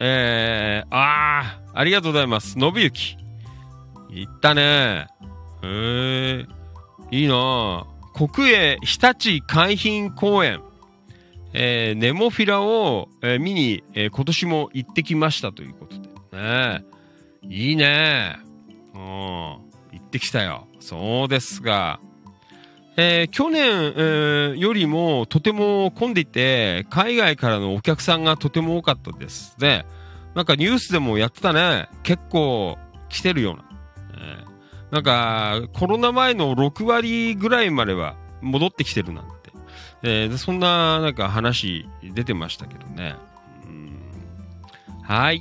[0.00, 2.52] えー、あー、ありがとうございます。
[2.58, 3.16] 信之。
[4.10, 5.06] 行ったね。
[5.62, 6.46] へー、
[7.10, 10.60] いいな国営日立海浜公園。
[11.54, 16.38] えー、ネモフィラを、えー見に、えー今年も行ってきましたということで。
[16.38, 16.84] ね
[17.48, 18.38] いいね
[18.94, 19.60] うん、行
[19.96, 20.66] ってきたよ。
[20.80, 22.00] そうですが。
[22.96, 29.58] えー去年、えーよりもとても混んでいて、海外からのお客さんがとても多かったです。
[29.58, 29.86] で、
[30.34, 31.88] なんかニュースでもやってたね。
[32.02, 32.76] 結構
[33.08, 33.64] 来てるような。
[34.14, 34.52] えー
[34.92, 39.32] なんか、コロナ前の6割ぐらいまでは戻ってきてるなんて。
[40.02, 43.16] えーそんな、なんか話出てましたけどね。
[43.64, 44.02] うん
[45.02, 45.40] はい。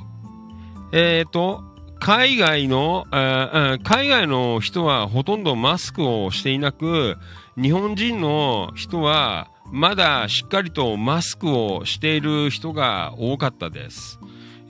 [0.93, 1.63] えっ、と、
[2.01, 7.15] 海外の、海外の人はほとんどマスクをしていなく、
[7.61, 14.19] 日本人の人はまだしっかりとマスクをしている人が多かったです。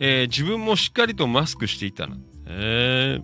[0.01, 2.17] えー自分もしっかりとマスクしていたな。
[2.47, 3.23] えー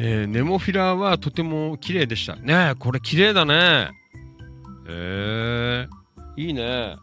[0.00, 2.34] えーネモフィラはとても綺麗でした。
[2.34, 3.90] ねえ、これ綺麗だね。
[4.88, 6.96] えー、いいね。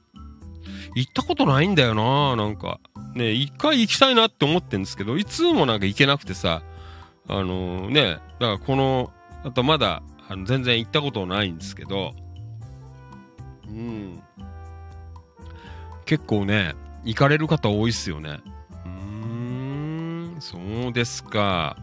[0.96, 2.80] 行ったことないんだよな、なんか。
[3.16, 6.64] ね一回行きたいなって思ってんですけど、いつもなんか行けなくてさ、
[7.28, 9.12] あのね、だからこの、
[9.44, 12.14] あとまだ、あの全然行ったことないんですけど、
[13.68, 14.22] うん。
[16.06, 18.40] 結構ね、行かれる方多いっすよね。
[18.86, 18.92] うー
[20.38, 20.58] ん、そ
[20.90, 21.78] うですか。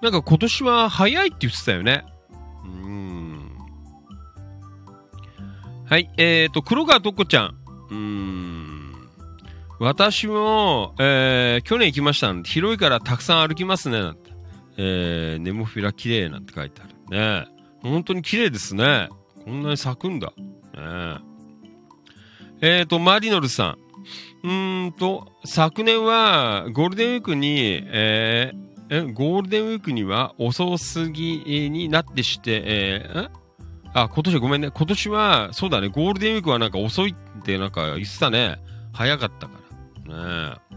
[0.00, 2.04] なんか今年は早いって言ってたよね。
[2.64, 3.56] うん。
[5.86, 7.63] はい、えーと、黒川とこちゃん。
[7.94, 9.08] うん。
[9.78, 14.32] 私も、えー、去年行きましたんで、広いからたくさん歩きますね、なんて。
[14.76, 17.44] えー、ネモフィラ綺麗なんて書いてある。
[17.44, 17.46] ね
[17.80, 19.08] 本当に綺麗ですね。
[19.44, 20.28] こんなに咲くんだ。
[20.28, 21.18] ね
[22.60, 23.78] えーと、マリノルさん。
[24.42, 33.43] うーんと、昨年はゴールデンウィークに、えーえ、ゴールデンウィークには遅すぎになってして、えー
[33.94, 34.70] あ、今年はごめんね。
[34.70, 35.88] 今年は、そうだね。
[35.88, 38.58] ゴールデンウィークはなんか遅いってなんか言ってたね。
[38.92, 39.52] 早かったか
[40.08, 40.50] ら。
[40.50, 40.74] ねえ。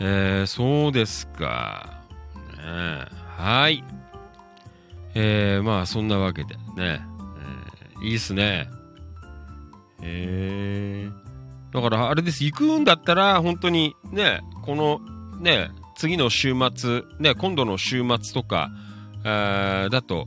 [0.00, 2.02] えー、そうですか。
[2.56, 3.06] ね。
[3.36, 3.84] はい。
[5.14, 6.60] えー、まあ、そんなわけでね。
[6.76, 7.12] えー
[8.02, 8.68] いいっすね。
[10.02, 12.44] えー、だから、あれです。
[12.44, 15.00] 行くんだったら、本当にね、この、
[15.38, 18.70] ね、次の週末、ね、今度の週末とか、
[19.24, 20.26] えーだと、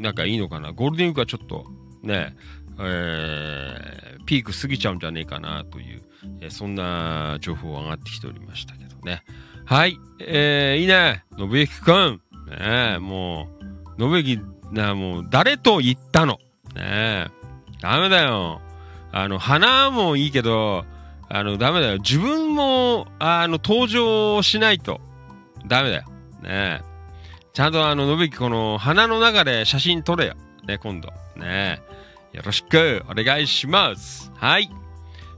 [0.00, 0.72] なんかいいのかな？
[0.72, 1.66] ゴールデンウィークはちょっと、
[2.02, 2.36] ね、
[2.80, 6.02] えーピーク過ぎちゃうんじゃねえかなという、
[6.40, 9.24] えーそんな情報が上がってきておりましたけどね。
[9.64, 12.20] はい、えーいいね、信之くん。
[12.48, 13.48] ねえ、も
[13.98, 14.40] う、信之、
[14.72, 16.38] な、もう、誰と言ったの？
[16.74, 17.26] ねえ、
[17.82, 18.62] ダメだよ。
[19.12, 20.86] あの、花もいいけど、
[21.28, 21.98] あの、ダメだよ。
[21.98, 25.00] 自分も、あの、登場しないと、
[25.66, 26.04] ダメだよ。
[26.42, 26.87] ねえ。
[27.58, 30.36] ちゃんとあの、信之この、花の中で写真撮れよ。
[30.68, 31.08] ね、今度。
[31.34, 31.82] ね。
[32.32, 34.30] よろしく、お願いします。
[34.36, 34.70] はい。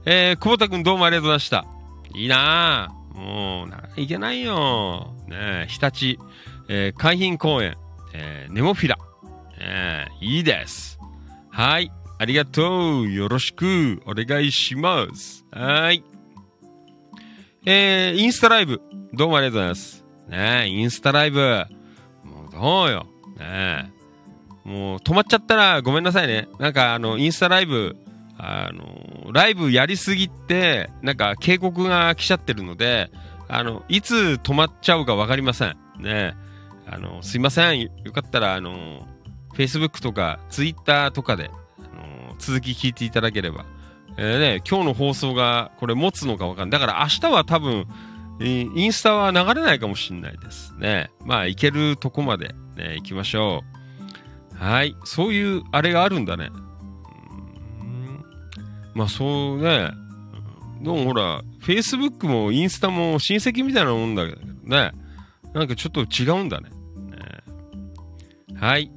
[0.05, 1.65] えー、久保田くんどうもありがとうございました。
[2.13, 3.17] いいなぁ。
[3.17, 5.15] もう、ないけないよ。
[5.29, 6.23] ね、日立、
[6.69, 7.75] えー、海浜公園、
[8.13, 8.99] えー、ネモフィラ。
[9.59, 10.99] え、いいです。
[11.49, 11.91] はい。
[12.19, 13.11] ありがとう。
[13.11, 15.43] よろしく、お願いします。
[15.49, 16.03] はい。
[17.65, 18.79] えー、インスタライブ、
[19.11, 20.05] どうもありがとうございます。
[20.27, 21.65] ね、インスタライブ、
[22.53, 23.05] もうよ。
[23.37, 24.01] ねえ。
[24.63, 26.47] もう止まっちゃったらごめんなさいね。
[26.59, 27.95] なんかあの、インスタライブ、
[28.37, 33.09] あの、ライブやりすぎて、なんか警告が来ちゃってるので、
[33.47, 35.77] あの、いつ止まっちゃうかわかりません。
[35.99, 36.35] ね
[36.87, 37.81] あの、すいません。
[37.81, 39.07] よかったら、あの、
[39.55, 41.49] Facebook とか Twitter とかで、
[41.79, 43.65] あの、続き聞いていただければ。
[44.17, 46.79] えーね、今日の放送がこれ持つのかわかんない。
[46.79, 47.87] だから明日は多分、
[48.39, 51.11] インスタは流れないかもしれないですね。
[51.25, 53.61] まあ、行けるとこまで、ね、行きましょ
[54.55, 54.57] う。
[54.57, 54.95] はい。
[55.03, 56.49] そういう、あれがあるんだね。
[57.81, 58.25] うん
[58.93, 59.91] まあ、そうね。
[60.81, 64.91] でもほら、Facebook もインスタも親戚みたいなもんだけどね。
[65.53, 66.69] なんかちょっと違うんだね。
[66.69, 68.91] ねはい。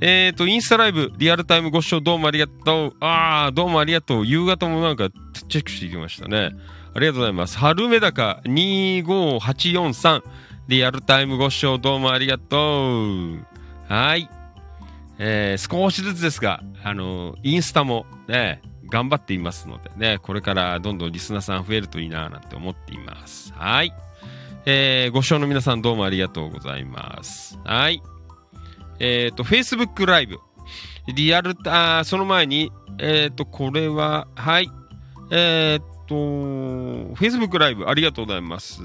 [0.00, 2.96] えーと、インスタライブ、リアルタイムご視聴どうもありがとう。
[3.00, 4.26] あー、どうもありがとう。
[4.26, 5.10] 夕方もなんか
[5.48, 6.52] チェックしていきましたね。
[6.94, 7.58] ありがとうございます。
[7.58, 10.22] 春メダカ25843。
[10.68, 13.46] リアルタイムご視聴どうもありがとう。
[13.88, 14.28] はい。
[15.18, 23.52] えー少しずつですが、あのインスタもね、頑張っていますのでね、これからどんどんリスナーさん増えるといいなぁなんて思っています。
[23.54, 23.92] はい。
[24.66, 27.58] えーご視聴の皆さんどうもありがとうございます。
[27.64, 28.02] はい。
[29.00, 30.38] えっ、と、Facebook ライブ。
[31.14, 34.70] リアルタ、その前に、えっ、と、これは、はい。
[35.30, 36.14] えっ、と、
[37.14, 38.82] Facebook ライブありがとうございます。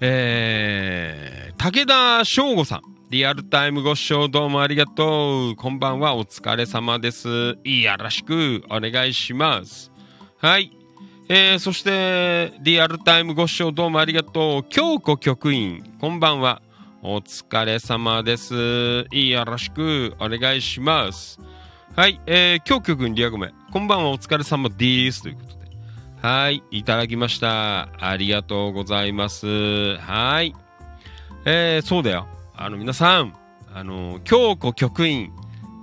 [0.00, 2.82] えー、武田翔吾さん。
[3.12, 5.56] リアルタイムご視聴どうもありがとう。
[5.56, 7.58] こんばんは、お疲れ様です。
[7.62, 9.92] いやらしくお願いします。
[10.38, 10.72] はい。
[11.28, 14.68] えー、そして、リアルタイムご視聴どうもありがとう。
[14.68, 16.62] 京子局員、こんばんは。
[17.02, 19.04] お疲れ様です。
[19.12, 21.38] いやらしくお願いします。
[21.94, 22.18] はい。
[22.26, 25.22] えー、京子局員リアゴメ、こんばんは、お疲れ様です。
[25.22, 25.70] ということで。
[26.20, 26.62] はい。
[26.70, 27.88] いただきました。
[27.98, 29.96] ありがとうございます。
[29.96, 30.54] はい。
[31.46, 32.26] えー、そうだよ。
[32.54, 33.32] あの、皆さん、
[33.72, 35.32] あの、京子局員、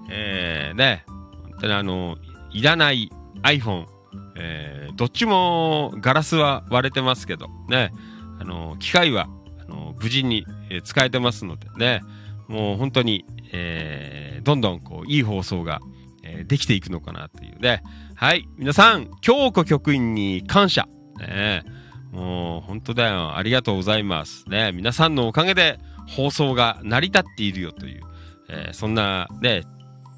[0.07, 2.17] えー、ね、本当にあの、
[2.51, 3.09] いらない
[3.41, 3.87] iPhone、
[4.35, 7.91] えー、どっちもガラスは割れてますけど、ね、
[8.39, 9.27] あの、機械は、
[9.61, 12.01] あの、無事に、え使えてますのでね、
[12.47, 15.81] もう本当に、えー、どんどんこう、いい放送が、
[16.29, 17.83] えーできていくのかなというね。
[18.15, 20.87] はい、皆さん、京子局員に感謝。
[21.19, 21.63] ね、
[22.11, 23.35] もう本当だよ。
[23.35, 24.47] ありがとうございます。
[24.49, 28.01] ね、皆さんのおかげで放送が成り立っているよという、
[28.49, 29.63] えーそんなね、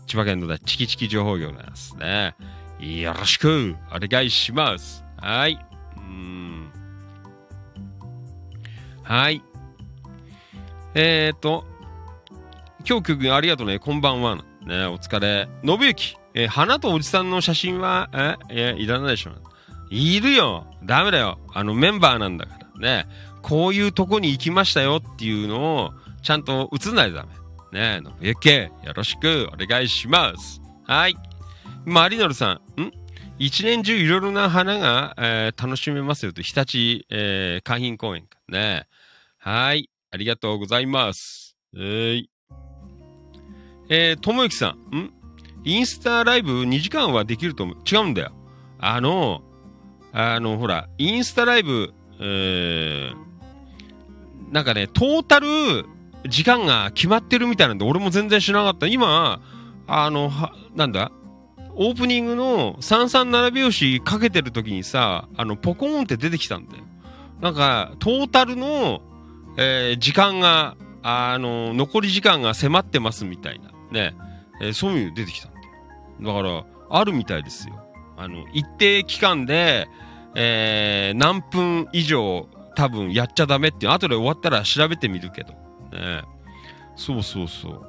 [0.07, 2.35] 千葉県のチキチキ情報業なんですね。
[2.79, 5.05] よろしくお願いします。
[5.17, 5.59] はい。
[5.97, 6.71] うん。
[9.03, 9.43] はい。
[10.95, 11.65] えーと、
[12.85, 13.79] 今日局員ありがとうね。
[13.79, 14.50] こんばんは。
[14.65, 15.47] ね、お疲れ。
[15.65, 16.17] 信行。
[16.33, 19.31] えー花とおじさんの写真は、え、えいらないでしょ。
[19.89, 20.65] いるよ。
[20.83, 21.39] ダメだよ。
[21.53, 22.79] あのメンバーなんだから。
[22.79, 23.07] ね。
[23.41, 25.91] こういうとこに行きましたよっていうのを、
[26.21, 27.25] ちゃんと映んないとダ
[27.71, 27.99] メ。
[27.99, 28.87] ねえ、信行。
[28.87, 30.61] よろしくお願いします。
[30.85, 31.15] はい。
[31.85, 32.81] マリノルさん。
[32.81, 32.91] ん？
[33.39, 38.87] 一年中いろいろな花が、えー楽しめますよと、日立、えー海浜公園かね。
[39.37, 39.89] はい。
[40.11, 41.57] ありがとうございます。
[41.75, 42.30] えーい。
[43.93, 44.95] えー、ともゆきさん。
[44.95, 45.13] ん？
[45.65, 47.75] インスタライブ2時間はできると思う。
[47.85, 48.31] 違うんだよ。
[48.79, 49.41] あの、
[50.13, 55.47] あの、ほら、インスタライブ、えー、なんかね、トータル
[56.29, 58.87] 時間が決まってるみたいなんで、俺も全然知らなかった。
[58.87, 59.41] 今、
[59.87, 61.11] あの、は、なんだ？
[61.75, 66.83] オープニングの337拍子かけてる時にさ、あの、ポコーンって出てきたんだよ。
[67.41, 69.01] なんか、トータルの、
[69.57, 74.13] えー時間が、あの、残り時間が迫ってますみたいな、ね、
[74.61, 75.65] えーそういうの出てきたんだよ。
[76.21, 77.83] だから、あるみたいですよ。
[78.17, 79.87] あの、一定期間で、
[80.35, 85.53] えー何分以上多分やっちゃダメっていう、後で終わったら調べてみるけど。
[85.91, 86.23] ね
[86.95, 87.85] そうそうそう。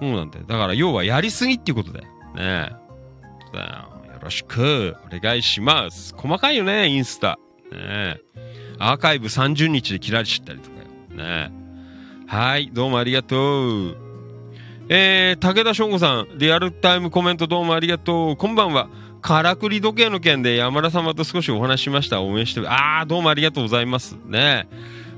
[0.00, 0.44] そうなんだよ。
[0.46, 2.06] だから要はやりすぎっていうことだよ。
[2.34, 2.72] ね
[3.46, 6.14] そうだよよろしくお願いします。
[6.16, 7.38] 細かいよね、インスタ。
[7.70, 8.18] ね
[8.78, 10.86] アーカイブ30日で切られちゃったりとかよ。
[11.16, 11.52] ね
[12.26, 14.01] はい、どうもありがとう。
[14.94, 18.36] えー、武田翔吾さん、リアルタイムコメントどうもありがとう。
[18.36, 18.90] こんばんは。
[19.22, 22.20] からくり時計の件で山田様と少しお話ししました。
[22.20, 22.70] 応援してる。
[22.70, 24.18] あー、どうもありがとうございます。
[24.26, 24.68] ね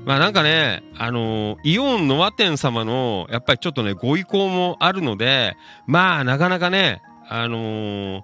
[0.05, 5.57] まあなんかね、あのーイオンノア店様の、やっぱりちょっとね、ご意向もあるので、
[5.87, 8.21] まあなかなかね、あのー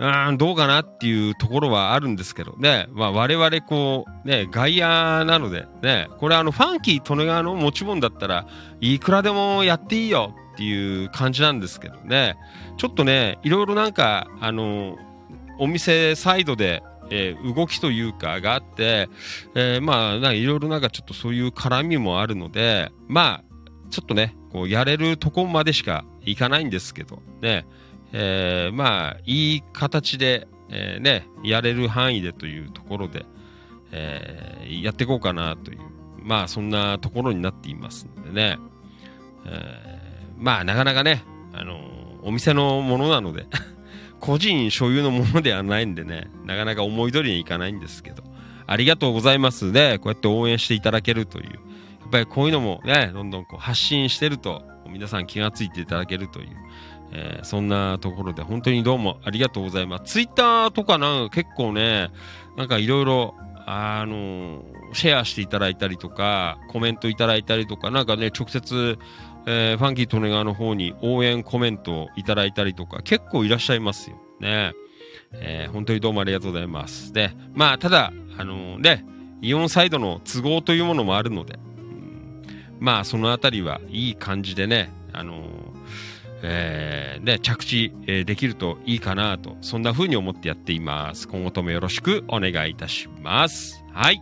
[0.00, 8.48] あどうかなっていうところはあるんですけどね、まあ我々こう、ね、外野なので、ね、これあの、ファンキー利根川の持ち物だったら
[8.80, 12.36] いくらでもやっていいよっていう感じなんですけどね、
[12.78, 14.98] ちょっとね、いろいろなんか、あの
[15.60, 19.08] お店サイドで、えー動きというかがあって、
[19.54, 27.64] えーまあ、なんかいろいろなんかちょっとそういう絡みもあるので、まあ、ちょっとね、こうやれるとこまでしかいかないんですけど、ね、
[28.12, 33.24] えーまあ、いい形で、えね、やれる範囲でというところで、
[33.92, 35.78] えやっていこうかなという、
[36.20, 38.58] まあ、そんなところになっていますのでね、
[39.46, 39.87] え
[40.38, 41.78] まあ、なかなかね、あの
[42.22, 43.46] お店のものなので、
[44.20, 48.22] 個人所有のものではないんでね、なかなか思い通りにいかないんですけど、
[48.66, 49.98] ありがとうございますね。
[49.98, 51.44] こうやって応援していただけるという。
[51.46, 56.48] やっぱりこういうのもね、どんどんこう発信してると、皆さん気がついていただけるという、
[57.12, 60.12] えーそんなところで本当にどうもありがとうございます。
[60.12, 62.10] ツイッターとかなんか結構ね、
[62.56, 63.34] なんかいろいろ、
[63.70, 64.64] あの
[64.94, 68.98] シェアしていただいたりとか、コメントいただいたりとか、なんかね、直接、
[69.50, 74.16] えーファンキー利根川の方に応援コメントをいただいたりとか、結構いらっしゃいますよ。
[74.40, 74.74] ね。
[75.32, 77.14] えー本当にどうもありがとうございます。
[77.14, 79.06] で、まあ、ただ、あのね、
[79.40, 82.42] イオンサイドの都合というものもあるので、うん
[82.78, 85.44] まあ、そのあたりはいい感じでね、あの
[86.42, 91.26] えーね、着地、えできるといいかなと、そんな風に思ってやっています。
[91.26, 93.82] 今後ともよろしくお願いいたします。
[93.92, 94.20] はい。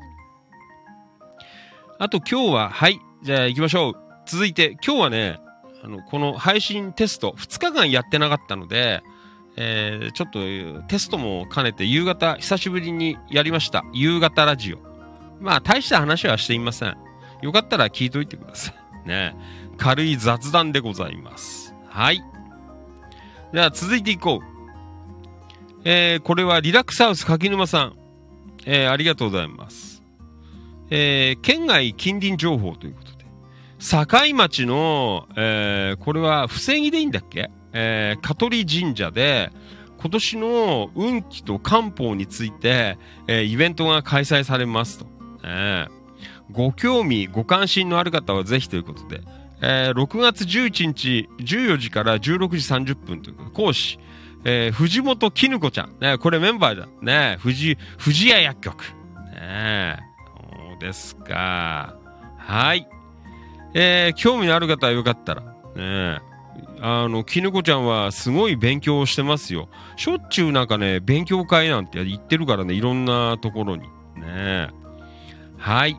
[1.98, 4.05] あと今日は、はい、じゃあ行きましょう。
[4.26, 5.40] 続いて、今日はね、
[5.82, 9.02] あの、この配信テスト、2日間やってなかったので、
[9.56, 13.84] えーちょっとテストも兼ねて夕方、久しぶりにやりました。
[13.92, 14.78] 夕方ラジオ。
[15.40, 16.96] まあ、大した話はしていません。
[17.42, 18.74] よかったら聞いといてください。
[19.08, 19.34] ね。
[19.78, 21.74] 軽い雑談でございます。
[21.88, 22.22] はい。
[23.52, 24.56] では、続いていこう。
[25.84, 27.96] えーこれはリラックスハウス柿沼さん。
[28.66, 30.02] えーありがとうございます。
[30.90, 33.05] えー県外近隣情報ということ。
[33.88, 37.50] 境町の、えーこれは不正義でいいんだっけ？
[37.72, 39.50] えー香取神社で、
[39.98, 45.06] 今年の運気と漢方について、えーイベントが開催されますと。
[45.44, 45.96] えー
[46.52, 49.20] ご興味、ご関心のある方はぜひということで、
[49.62, 53.98] えー6月11日14時から16時30分という、講師、
[54.44, 55.96] えー藤本絹子ちゃん。
[56.00, 56.88] ね、これメンバーだ。
[57.02, 58.84] ね、藤、藤屋薬局。
[59.32, 59.98] ね
[60.70, 61.94] そうですか。
[62.38, 62.88] はい。
[63.78, 65.42] えー興味のある方はよかったら、
[65.76, 66.20] ね
[66.80, 69.68] あの、絹子ちゃんはすごい勉強してますよ。
[69.96, 73.82] しょっちゅうなんかね、勉強会なんて言ってるからね、いろんなところに。
[74.16, 74.68] ね
[75.58, 75.96] はい。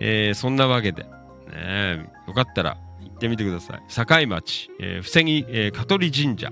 [0.00, 1.04] えーそんなわけで、
[1.52, 3.82] ねよかったら行ってみてください。
[3.88, 6.50] 境町、えー、伏木、えー香取神社、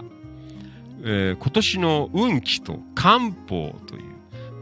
[1.05, 4.03] えー今年の運気と漢方という、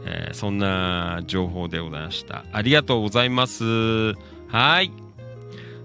[0.05, 2.43] えーそんな情報でございました。
[2.51, 4.13] ありがとうございます。
[4.47, 4.91] はい。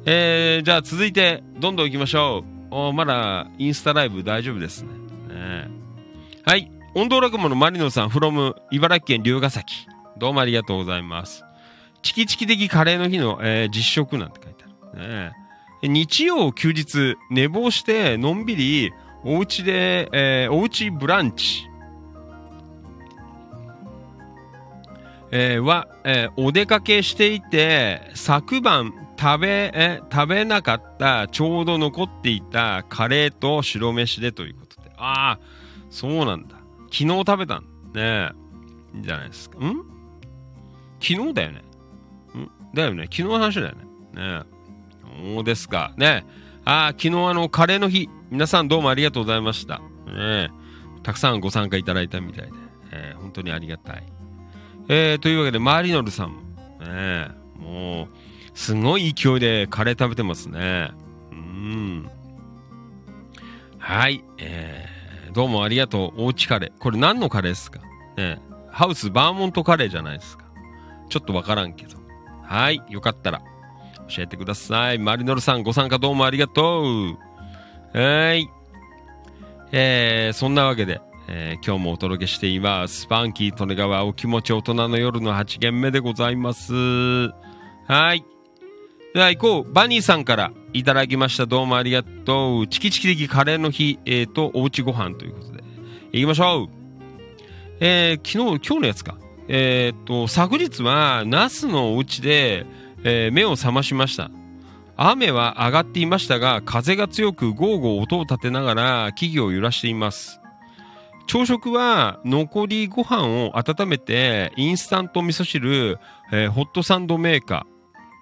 [0.09, 2.74] えーじゃあ続いて、どんどん行きましょう。
[2.74, 4.90] おまだインスタライブ大丈夫ですね。
[5.34, 5.68] ね
[6.44, 6.70] はい。
[6.94, 9.88] 音頭落語のマリノさん、from 茨城県龍ヶ崎。
[10.16, 11.44] どうもありがとうございます。
[12.02, 15.09] チキチキ的カレーの日の、えー実食なんて書いてある。
[15.09, 15.32] ね
[15.82, 18.92] 日曜休日、寝坊して、のんびり、
[19.24, 21.66] お家で、えーお家ブランチ。
[25.32, 34.90] えーは、えーお出かけしていて、昨晩食べ、え食べなかった、ちょうど残っていたカレーと白飯でということで。
[34.96, 35.38] ああ、
[35.90, 36.56] そうなんだ。
[36.90, 37.64] 昨日食べたん
[37.94, 38.30] ねえ。
[38.94, 39.58] いいんじゃないですか。
[39.58, 39.82] ん？
[41.00, 41.58] 昨日だよね。
[41.58, 41.64] ん？
[42.74, 43.04] だよね。
[43.04, 43.84] 昨日の話だよね。
[44.14, 45.34] ねえ。
[45.34, 45.92] そうですか。
[45.96, 46.24] ね
[46.64, 48.08] ああ、昨日あの、カレーの日。
[48.30, 49.78] 皆さんどうもありがとうございました。
[49.78, 49.84] ね
[50.16, 50.48] え。
[51.02, 52.52] たくさんご参加いただいたみたいで。
[52.92, 54.06] えー本当にありがたい。
[54.88, 56.46] えー、というわけで、マリノルさんも、ね
[56.86, 58.08] え、もう、
[58.57, 60.90] すごい勢いでカレー食べてますね。
[61.30, 62.11] うん。
[63.78, 64.24] はい。
[64.38, 66.22] えー、どうもありがとう。
[66.24, 66.78] おうちカレー。
[66.80, 67.80] これ何のカレーですか？
[68.16, 68.40] ね
[68.70, 70.44] ハウスバーモントカレーじゃないですか。
[71.11, 71.98] ちょっとわからんけど。
[72.42, 72.82] はい。
[72.88, 73.42] よかったら、
[74.09, 74.98] 教えてください。
[74.98, 77.98] マリノルさん、ご参加どうもありがとう。
[77.98, 78.48] はい。
[79.70, 83.02] えー、そんなわけで、えー今日もお届けしています。
[83.02, 86.72] スパンキー利根川お気持ち大人の夜の8限目でございます。
[86.72, 88.24] はい。
[89.16, 89.72] では行こう。
[89.72, 91.46] バニーさんからいただきました。
[91.46, 92.66] どうもありがとう。
[92.66, 95.64] チキチキ的カレーの日、えー、と、おうちご飯ということで。
[96.12, 96.68] 行きましょう。
[97.80, 99.16] えー、昨日、今日のやつか。
[99.48, 102.66] えー、と、昨日は、ナスのお家で、
[103.04, 104.30] えー目を覚ましました。
[104.98, 110.42] 雨は上がっていましたが、風が強くゴーゴー音を立てながら木々を揺らしています。
[111.26, 115.98] 朝食は残りご飯を温めてインスタント味噌汁、
[116.32, 117.66] えーホットサンドメーカ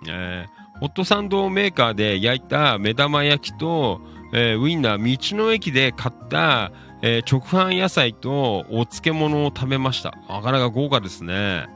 [0.04, 4.00] ー、えーホットサンドメーカーで焼いた目玉焼きと、
[4.32, 10.12] えーウインナー道の駅で買った、えー直販野菜とお漬物を食べました。
[10.28, 11.66] なかなか豪華ですね。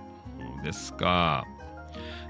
[0.57, 1.45] そうですか。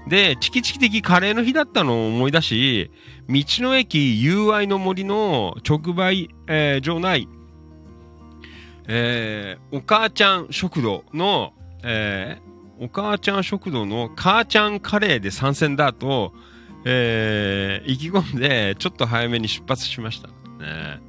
[0.07, 2.91] でチキチキ的カレーの日だったのを思い出し
[3.27, 7.27] 道の駅友愛の森の直売、えー場内
[8.87, 11.53] えーお母ちゃん食堂の、
[11.83, 12.49] えー
[12.81, 16.31] お母ちゃん食堂の母ちゃんカレーで参戦だと、
[16.91, 20.27] えー意気込んで、ちょっと早めに出発しました。
[20.27, 20.99] ね。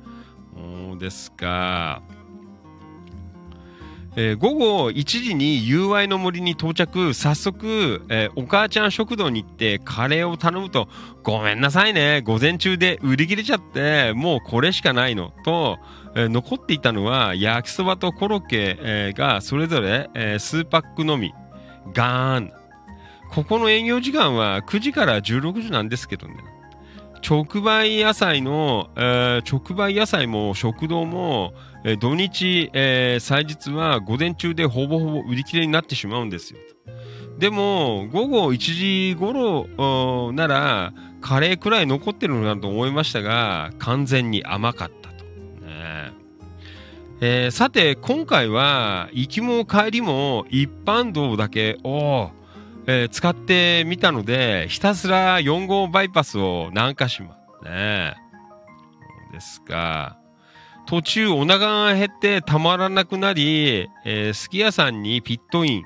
[0.54, 2.02] そうですか。
[4.16, 10.88] えー午後1時に友愛の森に到着、早速、えーお母ちゃん食堂に行ってカレーを頼むと、
[11.22, 15.78] ごめんなさいね、午前中で売り切れちゃって、もうこれしかないの、と、
[16.14, 21.32] えー残っていたのは焼きそばとコロッケ、えーがそれぞれ、えー数パックのみ。
[21.94, 22.52] ガーン。
[23.30, 26.34] ここの営業時間は9時から16時なんですけどね。
[27.22, 31.52] 直売野菜の、えー直売野菜も食堂も、
[31.84, 36.58] えー土日、えー祭日は午前中でほぼほぼ売り切れになってしまうんですよ。
[37.38, 38.58] でも、午後1
[39.12, 45.24] 時頃おーなら、カレーくらい残ってるのかなと思いましたが、完全に甘かったと。
[45.24, 46.12] ね
[47.20, 52.30] えーさて、今回は、行きも帰りも一般道だけを、
[52.86, 58.14] えー使ってみたので、ひたすら4号バイパスを南下しますね。
[59.32, 60.18] ですか。
[60.86, 65.84] 途中お腹が減ってたまらなくなり、えーすき家さんにピットイン。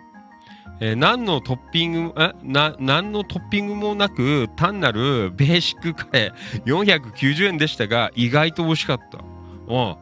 [0.80, 9.18] えー何のトッピング、えな、何のトッピングもなく、単なるベーシックカレー490円でしたが、意外と美味しかった。
[9.18, 9.96] うん。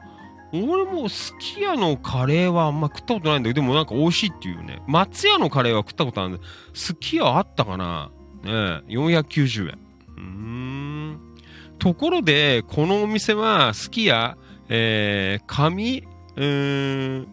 [0.53, 4.83] 俺もすき家のカレーはあんま食ったことないんだけど、でもなんか美味しいっていうね。
[4.87, 6.41] 松屋のカレーは食ったことあるんだ
[6.75, 8.11] すき家あったかな？
[8.43, 8.51] ね
[8.89, 9.79] え、490円。
[10.17, 11.21] うーん。
[11.79, 14.37] ところで、このお店は、すき家、
[14.69, 16.05] えー、上、
[16.37, 17.29] うーん、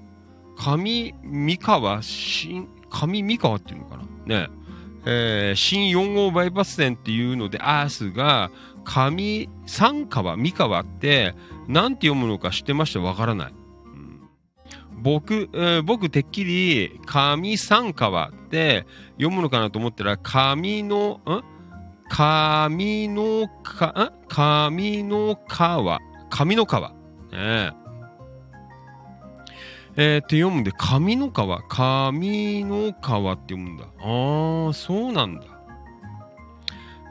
[0.56, 4.04] 上三河、新、上三河っていうのかな？
[4.04, 4.50] ね
[5.06, 8.52] え、えー新4号バイパス店っていうので、アースが、
[8.92, 11.36] 上三河、三河って、
[11.68, 13.00] なんて読むのか知ってました？
[13.02, 13.52] わからない。
[13.52, 14.30] うん
[15.04, 18.88] 僕、えー僕、てっきり、上三河って
[19.18, 21.44] 読むのかなと思ったら、上の、ん？
[22.10, 24.28] 上のか、ん？
[24.28, 26.00] 上の川、
[26.32, 26.90] 上の川。
[26.90, 26.96] ね
[27.32, 27.72] え
[29.96, 33.84] えーって読むんで、上の川、上の川って読むんだ。
[33.84, 35.46] ああ、そうなんだ。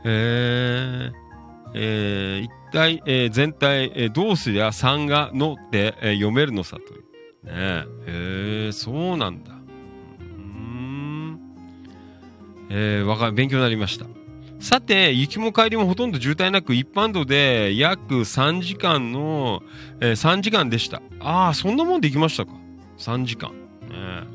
[0.05, 1.28] えー、
[1.75, 7.01] えー一体、えー全体、えーどうすりゃ3がのって、えー読めるのさという。
[7.01, 9.53] ねえ、えーそうなんだ。
[10.21, 11.41] うん。
[12.71, 14.07] えーわか、勉強になりました。
[14.61, 19.63] さて、行きも帰りもほとんど渋滞なく、一般道で約3時間の、
[20.01, 21.01] えー3時間でした。
[21.21, 22.53] ああ、そんなもんで行きましたか。
[22.99, 23.53] 3時間。
[23.89, 24.27] ね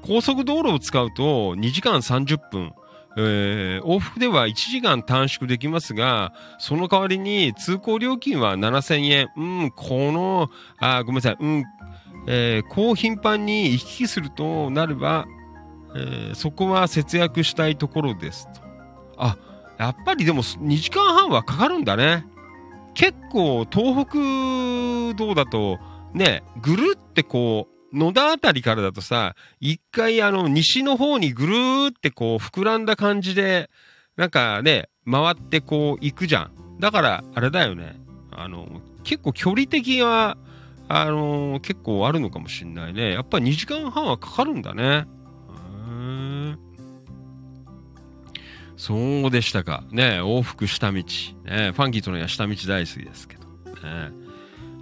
[0.00, 2.72] 高速道路を使うと2時間30分。
[3.20, 9.28] えー往復では1時間短縮できますが、その代わりに通行料金は7000円。
[9.36, 11.36] うん、この、あ、ごめんなさい。
[11.40, 11.64] うん、
[12.28, 15.26] えーこう頻繁に行き来するとなれば、
[15.96, 18.60] えーそこは節約したいところですと。
[19.16, 19.36] あ、
[19.78, 22.24] やっぱりでも2時間半はかかるんだね。
[22.94, 25.78] 結構東北道だと
[26.14, 33.70] ね、ぐるってこう、野田あたりからだとさ、一回あの西の方にぐるーってこう膨らんだ感じで、
[34.16, 36.78] なんかね、回ってこう行くじゃん。
[36.80, 37.96] だから、あれだよね。
[38.30, 40.36] あの、結構距離的は、
[40.90, 43.12] あの結構あるのかもしんないね。
[43.12, 44.84] やっぱり2時間半はかかるんだね。
[44.84, 46.56] へー
[48.76, 48.94] そ
[49.28, 49.84] うでしたか。
[49.90, 50.96] ね往復下道。
[50.96, 51.02] ね
[51.72, 53.46] ファンキーとのや下道大好きですけど。
[53.82, 54.27] ね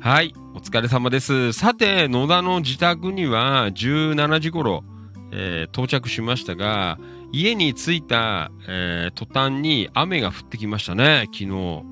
[0.06, 1.52] はい、お疲れ様です。
[1.52, 4.84] さて、野田の自宅には17時頃、
[5.32, 6.96] えー到着しましたが、
[7.32, 11.82] 家に着いた、えー途端に雨が降ってきましたね、昨日。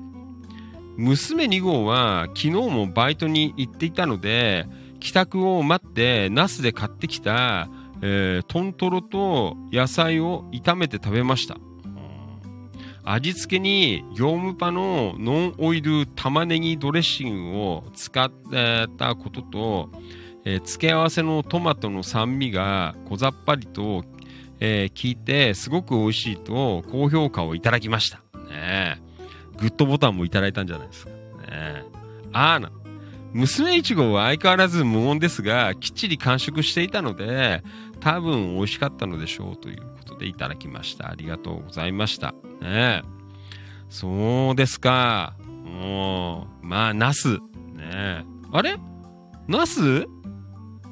[0.95, 4.65] 娘2号は昨日もバイトに行っていたので、
[5.01, 7.67] 帰宅を待って、ナスで買ってきた、
[8.01, 11.57] えートントロと野菜を炒めて食べました。
[13.05, 18.31] 味付けに業務パのノンオイル玉ねぎドレッシングを使っ
[18.97, 19.89] たことと、
[20.43, 24.03] えー付け合わせのトマトの酸味が小ざっぱりと、
[24.59, 28.17] えー効いてすごく美味しいと高評価をいただきました。
[28.49, 29.01] ねえ
[29.59, 31.11] グッドボタンもいただいたんじゃないですか。
[31.11, 31.17] ね
[31.49, 31.83] え
[32.33, 32.71] あーな。
[33.33, 37.63] 娘いちごは相変わらず無音ですが、きっちり完食していたので、
[37.99, 41.09] 多分美味しかったのでしょうということでいただきました。
[41.09, 42.31] ありがとうございました。
[42.61, 43.01] ねえ
[43.89, 45.35] そうですか。
[45.63, 47.37] もう、まあ、ナス。
[47.37, 47.39] ね
[47.91, 48.77] えあれ？
[49.47, 50.07] ナス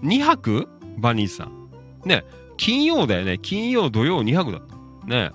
[0.04, 0.68] ?2 泊？
[0.98, 1.70] バニーさん。
[2.06, 2.24] ね
[2.58, 3.40] 金曜だよね。
[3.40, 5.08] 金曜、土曜2泊だった。
[5.08, 5.32] ね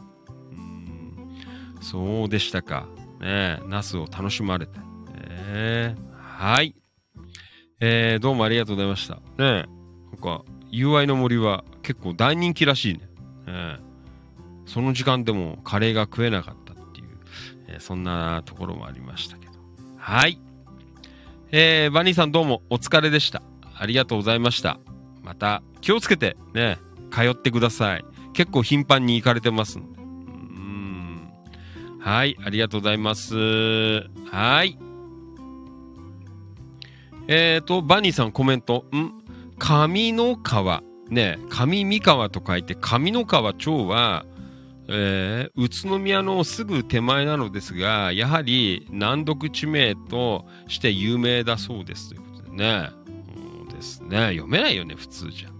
[0.52, 1.38] うん
[1.80, 2.86] そうでしたか。
[3.20, 4.78] ねナスを楽しまれて。
[4.78, 6.74] ねはい。
[7.80, 9.16] えー、どうもありがとうございました。
[9.38, 9.66] ね
[10.10, 13.07] なんか、UI の森は結構大人気らしいね。
[13.48, 13.78] ね
[14.66, 17.06] その時間でもカレーが食えなかったっていう、
[17.68, 19.52] えーそんなところもありましたけど。
[19.96, 20.38] はい。
[21.50, 23.42] えー、バニーさんどうもお疲れでした。
[23.74, 24.78] ありがとうございました。
[25.22, 26.78] また気をつけてね、
[27.10, 28.04] 通ってください。
[28.34, 29.98] 結構頻繁に行かれてますんで。
[29.98, 31.30] うん。
[32.00, 33.34] はい、ありがとうございます。
[33.34, 34.78] はい。
[37.28, 38.86] えーと、バニーさんコメント。
[38.94, 39.12] ん？
[39.58, 40.82] 上の川。
[41.10, 44.24] ね、上三川と書いて上の川町は、
[44.88, 52.90] えー宇都宮のすぐ手前なのですが、やはり難読地名として有名だそうですということでね。
[53.68, 54.18] そうですね。
[54.30, 55.50] 読めないよね、普通じゃ。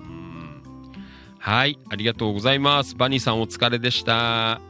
[0.00, 0.62] うん
[1.38, 2.96] はい、ありがとうございます。
[2.96, 4.60] バニーさんお疲れでした。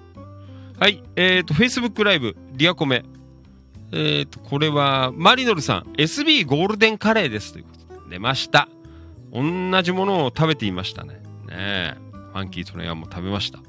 [0.79, 3.05] はい、えっ、ー、と、Facebook ライブ、リアコメ。
[3.93, 8.69] えっ、と、これは、マリノルさん、SB ゴールデンカレーですということで、出ました。
[9.37, 11.23] 同じものを食べていましたね。
[11.49, 11.97] ね。
[12.33, 13.61] ファンキートレイヤーも食べました。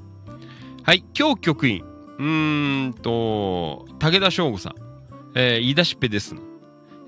[0.82, 1.84] はい、今日局員。
[2.18, 4.74] うーんと、武田翔吾さん。
[5.34, 6.34] えー言い出しっぺです。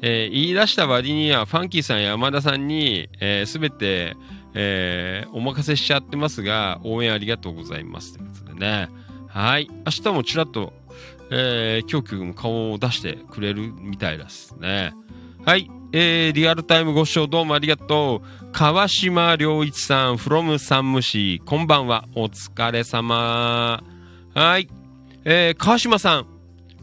[0.03, 4.17] えー言い出した割には、ファンキーさんや山田さんに、えー、全て、
[4.55, 8.19] えーお任せしちゃってますが、応援ありがとうございます。
[8.19, 8.89] ということでね。
[9.29, 9.69] はい。
[9.87, 10.73] 明日もちらっと、
[11.31, 14.93] えー、京局も顔を出してくれるみたいですね。
[15.45, 15.71] はい。
[15.93, 18.53] えー、リアルタイムご視聴どうもありがとう。
[18.53, 22.05] 川島良一さん、from 山武市、こんばんは。
[22.15, 23.83] お疲れ様。
[24.33, 24.69] はい。
[25.25, 26.27] えー、川島さん、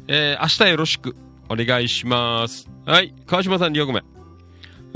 [0.10, 1.16] えー、明日よろしく
[1.48, 2.70] お願いします。
[2.86, 3.14] はい。
[3.26, 4.04] 川島さん、リアコメ。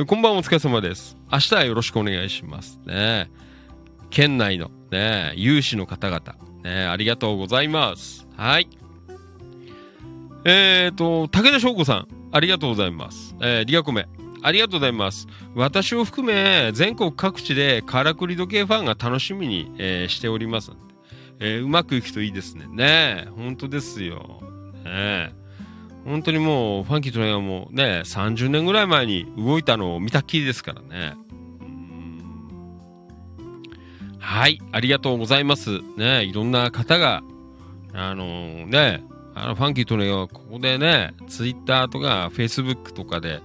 [0.05, 1.15] こんばんは、お疲れ様です。
[1.31, 2.81] 明日はよろしくお願いします。
[2.85, 3.31] ね。
[4.09, 6.35] 県内のね、有志の方々、
[6.65, 8.27] ね、ありがとうございます。
[8.35, 8.67] はい。
[10.43, 13.35] えーと、武田翔子さん、ありがとうございます。
[13.41, 14.07] えー、リアコメ、
[14.41, 15.27] ありがとうございます。
[15.55, 20.71] 私を含め、全国各地でからくり時計ファンが楽しみに、えーしております。
[21.39, 22.65] えーうまくいくといいですね。
[22.67, 24.41] ね、本当ですよ。
[24.83, 25.31] ねえ。
[26.05, 31.13] 本当にもう、ファンキートレイヤーもね、30年ぐらい前に動いたのを見たっきりですからね。
[34.17, 35.81] はい、ありがとうございます。
[35.97, 37.21] ね、いろんな方が、
[37.93, 39.03] あのーね、
[39.33, 43.41] あの、ファンキートレイはここでね、ツイッターとかフェイスブックとかで、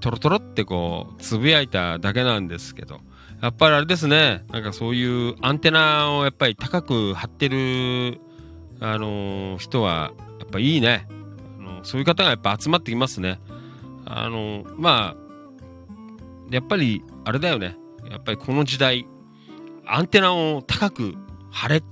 [0.00, 3.00] トロトロってこう、つぶやいただけなんですけど、
[3.42, 8.20] やっぱりあれですね、なんかそういうアンテナをやっぱり高く張ってる、
[8.80, 11.06] あのー人は、やっぱいいね。
[11.58, 13.40] あのそういう方がやっぱ集まってきますね。
[14.04, 15.30] あのまあ、
[16.50, 17.76] やっぱり、あれだよね。
[18.10, 19.06] やっぱりこの時代、
[19.86, 21.14] アンテナを高く
[21.50, 21.82] 張れっ、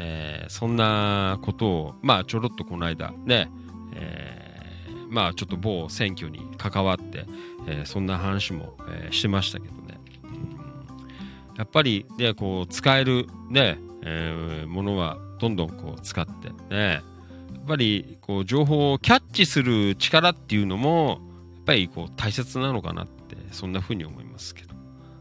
[0.00, 3.50] えーそんなことを、まあ、ちょろっとこの間、ね、
[3.94, 7.26] えーまあ、ちょっと某選挙に関わって、
[7.66, 10.00] えーそんな話も、えしてましたけどね。
[10.24, 11.56] うん。
[11.56, 21.20] やっぱり、ね、こう、使える、ね、えものはどんどんこう使って、ね、やっぱりこう情報をキャッチする力っていうのも
[21.56, 24.74] やっぱりこう大切なのかなってそんな風に思いますけど。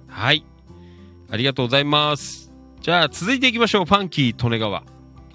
[0.08, 0.44] はい。
[1.32, 2.49] ありがとうございます。
[2.82, 3.86] じゃあ続いていきましょう。
[3.86, 4.84] ファンキー利根川。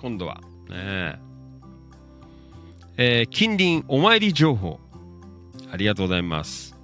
[0.00, 0.40] 今度は。
[0.70, 1.18] ね
[2.96, 3.22] え。
[3.24, 4.80] ー近隣お参り情報。
[5.70, 6.74] ありがとうございます。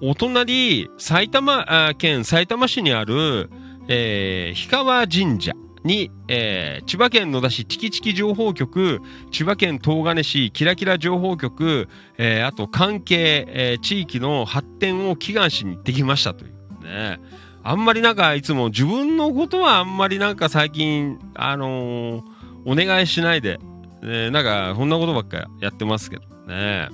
[0.00, 3.48] お隣埼玉あ県埼玉市にある、
[3.86, 5.52] えー氷川神社
[5.84, 9.00] に、えー千葉県野田市チキチキ情報局、
[9.30, 11.88] 千葉県東金市キラキラ情報局、
[12.18, 16.52] えーあと関係、えー地域の発展を祈願しに行ってきましたという。
[16.82, 17.20] ね。
[17.64, 22.32] あんまりなんかいつも自分のことはあんまりなんか最近、あのー
[22.64, 23.58] お願いしないで、
[24.02, 26.88] ね、なんかこんなことばっかやってますけどね。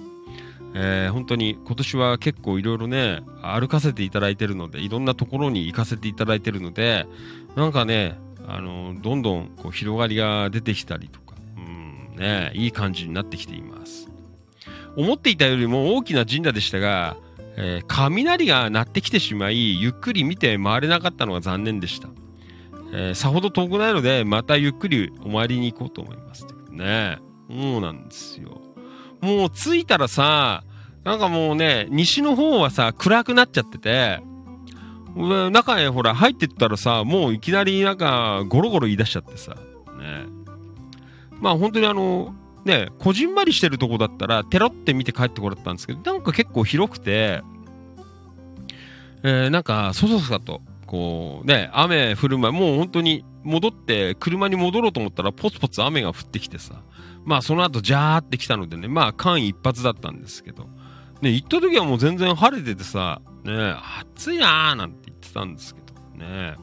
[0.74, 7.06] えー本当に今年は結構いろいろね、歩かせていただいてるので、いろんなところに行かせていただいてるので、
[7.54, 14.08] なんかね、あのーどんどんこう広がりが出てきたりとか、うん、ね、いい感じになってきています。
[14.96, 17.16] 思っていたよりも大きな神社でしたが、
[17.60, 22.08] えー雷が鳴ってきてしまい、ゆっくり見て回れなかったのが残念でした。
[22.92, 26.46] えーさほど遠くないので、またゆっくりお参りに行こうと思います。
[26.70, 27.18] ね
[27.50, 28.62] そうなんですよ。
[29.20, 30.62] もう着いたらさ、
[31.04, 34.20] なんかもうね、西の方はさ、暗くなっちゃってて、
[35.50, 39.54] 中へほら入ってったらさ、もういきなりなんかゴロゴロ言い出しちゃってさ、
[39.98, 40.26] ね
[41.40, 42.34] まあ本当にあの、
[42.68, 47.40] ね、こじんまりしてるとこだったら、テロって見て帰ってこられたんですけど、なんか結構広くて、
[49.22, 56.82] えーなんか、そそそさと、こうね、雨降る前、もう本当に戻って、車に戻ろうと思ったら、ポツポツ雨が降ってきてさ、
[57.24, 60.68] まあその後、ジャーって来たのでね、まあ間一髪だったんですけど、
[61.22, 63.74] ね、行った時はもう全然晴れててさ、ね、
[64.14, 66.56] 暑いなーなんて言ってたんですけど、ね、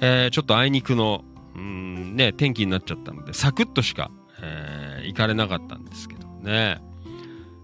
[0.00, 1.24] えーちょっとあいにくの、
[1.54, 4.10] うん、ね、天気になっちゃったので、サクッとしか、
[4.42, 6.80] えー行かれなかったんですけどね。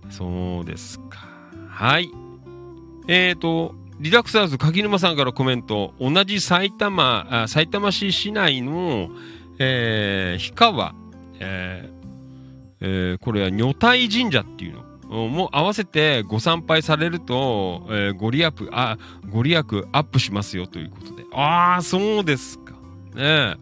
[0.09, 1.27] そうですか。
[1.69, 2.11] はい。
[3.07, 9.11] えーと、リラクサーズ柿沼さんからコメント、同じ埼玉、あ埼玉市市内の、
[9.59, 10.95] えー、氷川、
[11.41, 11.95] えー
[12.81, 14.75] えーこれは女体神社っていう
[15.09, 18.97] のも合わせてご参拝されると、えーご利益、あ、
[19.31, 19.61] ご利益
[19.93, 21.25] アップしますよということで。
[21.33, 22.73] ああ、そうですか。
[22.73, 22.77] ね
[23.17, 23.57] え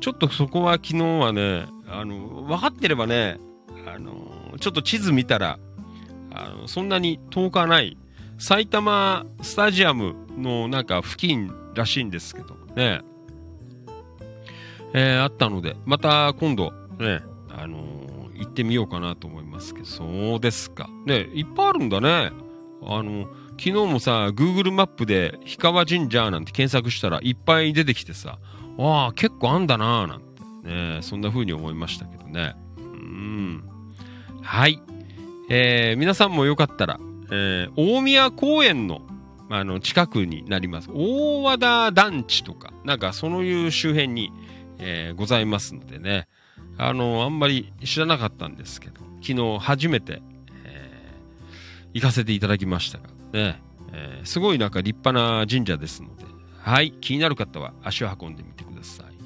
[0.00, 3.38] ちょっとそこは昨日はね、あの、分かってればね、
[3.86, 5.58] あの、ちょっと地図見たら、
[6.32, 7.98] あのそんなに遠くはない
[8.38, 13.00] 埼玉スタジアムのなんか付近らしいんですけどね、
[14.94, 17.78] えーあったので、また今度ね、あの
[18.34, 20.88] 行ってみようかなと思いますけど、そうですか。
[21.04, 22.32] ね、いっぱいあるんだね。
[22.82, 28.38] あの、昨日もさ、Google マップで氷川神社なんて検索したらいっぱい出てきてさ、
[28.78, 30.29] ああ、結構あんだなぁなんて
[30.62, 32.54] ね、そんな風に思いましたけどね。
[32.76, 33.64] うん。
[34.42, 34.80] はい。
[35.48, 36.98] えー皆さんもよかったら、
[37.30, 39.02] えー大宮公園の、
[39.48, 40.90] あの、近くになります。
[40.92, 44.32] 大和田団地とか、なんかそういう周辺に、
[44.78, 46.28] えーございますのでね。
[46.78, 50.22] あの、あんまり知らなかったんですけど、昨日初めて、
[50.64, 53.60] えー行かせていただきましたが、ね。
[53.92, 56.24] えーすごいなんか立派な神社ですので、
[56.62, 56.92] はい。
[57.00, 58.69] 気になる方は足を運んでみてください。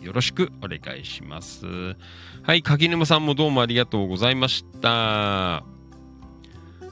[0.04, 1.66] よろしくお願いします。
[2.42, 2.62] はい。
[2.62, 4.88] 柿沼さんもどうもありがとうございました。
[4.90, 5.64] は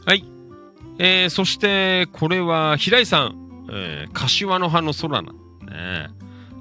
[0.08, 0.24] い。
[0.98, 6.08] えー、そして、これは、平井さん、えー、柏の葉の空なね。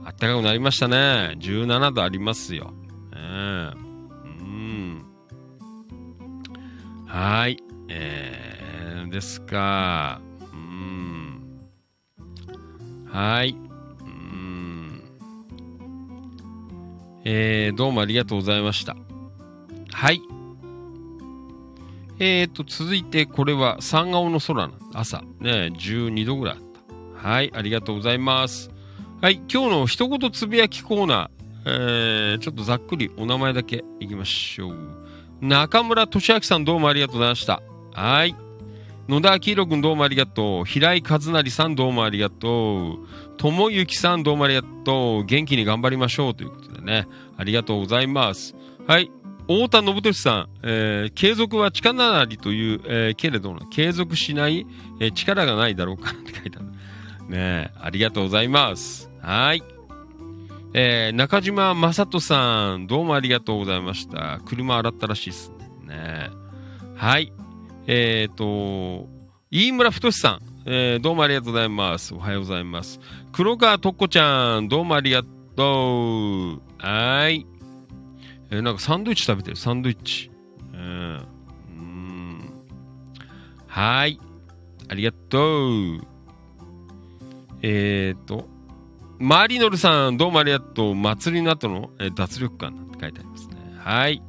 [0.04, 1.36] あったかくなりましたね。
[1.40, 2.74] 17度ありますよ。
[3.14, 5.06] ねうん。
[7.08, 7.58] はい。
[7.88, 10.20] えー、ですか。
[10.54, 11.60] うん。
[13.10, 13.56] はい。
[17.24, 18.96] えー、どうもありがとうございました。
[19.92, 20.22] はい。
[22.20, 26.62] えーと、続いて、これは三顔の空なん朝、ね、12度ぐらいあっ
[27.22, 27.30] た。
[27.30, 28.72] はい、ありがとうございます。
[29.22, 34.78] はい、今日の一言つぶやきコーナー、えー、ちょっとざっくりお名前だけいきましょう。
[35.42, 37.62] 中村俊明さんどうもありがとうございました。
[37.94, 38.36] はい。
[39.08, 40.66] 野田明宏君どうもありがとう。
[40.66, 43.08] 平井和成さんどうもありがとう。
[43.38, 45.26] 友幸さんどうもありがとう。
[45.26, 47.08] 元気に頑張りましょうということでね。
[47.36, 48.56] ありがとうございます。
[48.88, 49.12] はい。
[49.48, 54.66] 太田信俊さん、えー継続は力なりという、えーけれども、継続しない、
[55.00, 57.28] えー力がないだろうかって書いてある。
[57.28, 59.10] ね、ありがとうございます。
[59.20, 59.64] はい。
[60.74, 64.40] えー中島正人さん、どうもありがとうございました。
[64.46, 65.52] 車洗ったらしいです
[65.86, 66.30] ね。
[66.96, 67.34] はい。
[67.88, 69.08] えっ、と、
[69.50, 72.14] 飯村太さん、えーどうもありがとうございます。
[72.14, 73.00] おはようございます。
[73.32, 75.24] 黒川とっこちゃん、どうもありが
[75.56, 76.62] とう。
[76.78, 77.46] はい。
[78.52, 80.30] えーなんかサンドイッチ食べてる、サンドイッチ。
[80.74, 80.80] うん。
[80.80, 82.52] うん
[83.68, 84.20] はい。
[84.88, 86.02] ありがとう。
[87.64, 88.48] えっ、ー、と、
[89.18, 90.96] マリノルさん、どうもありがとう。
[90.96, 93.56] 祭りの後の、えー脱力感なんて書いてありますね。
[93.80, 94.22] はい。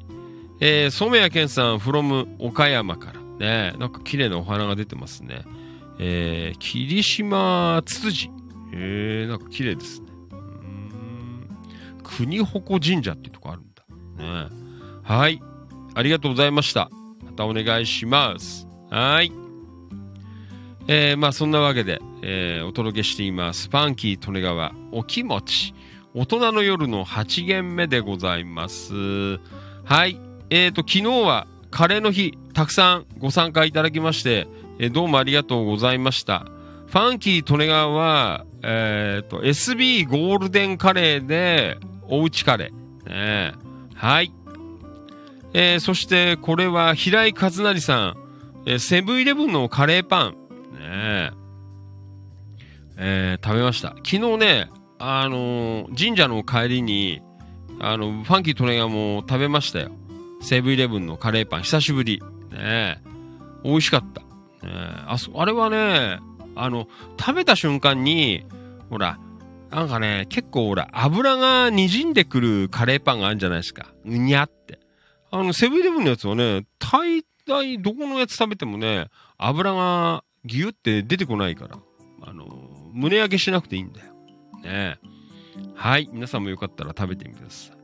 [0.60, 3.21] えー、染谷健さん、from 岡山から。
[3.42, 5.42] ね、なんか綺麗なお花が出てますね。
[5.98, 8.30] えー、霧島つつじ。
[8.72, 10.06] えー、なんか綺麗ですね。
[12.04, 14.48] 国鉾神社っていうとこあるんだ。
[14.48, 14.48] ね、
[15.02, 15.42] はい。
[15.94, 16.88] ありがとうございました。
[17.24, 18.68] またお願いします。
[18.90, 19.32] はい。
[20.86, 23.68] えー、まあそんなわけで、えーお届けしています。
[23.68, 25.74] ファンキー利根川、お気持ち。
[26.14, 28.94] 大人の夜の8限目でございます。
[29.82, 30.20] はい。
[30.48, 34.46] えーと、昨日はカレーの日、たくさんご参加いただきまして、
[34.78, 36.44] えどうもありがとうございました。
[36.86, 41.78] ファンキー利根川は、えーと、SB ゴールデンカレーで、
[42.08, 43.08] おうちカレー。
[43.08, 43.52] ねえ
[43.94, 44.32] はい。
[45.54, 48.16] えーそして、これは平井和成さん、
[48.66, 50.32] えーセブンイレブンのカレーパン。
[50.78, 51.30] ね
[52.98, 53.94] えー食べました。
[54.04, 57.22] 昨日ね、あの神社の帰りに、
[57.80, 59.90] あの、ファンキートレガも食べましたよ。
[60.42, 62.20] セブンイレブンのカレーパン、久しぶり。
[62.50, 63.00] ね
[63.64, 64.20] 美味しかった。
[64.66, 64.72] ね
[65.06, 66.18] あそ、あれはね、
[66.56, 66.88] あの、
[67.18, 68.44] 食べた瞬間に、
[68.90, 69.18] ほら、
[69.70, 73.92] なんかね、結構ほら、油が滲んでくるカレーパンがあるんじゃないですか。
[74.04, 74.78] うにゃって。
[75.30, 79.08] あの、セブンイレブンのやつはね、大体どこのやつ食べてもね、
[79.38, 81.78] 油がギュって出てこないから、
[82.22, 82.46] あの、
[82.92, 84.12] 胸焼けしなくていいんだよ。
[84.62, 84.98] ね
[85.74, 86.08] はい。
[86.12, 87.81] 皆さんもよかったら食べてみてください。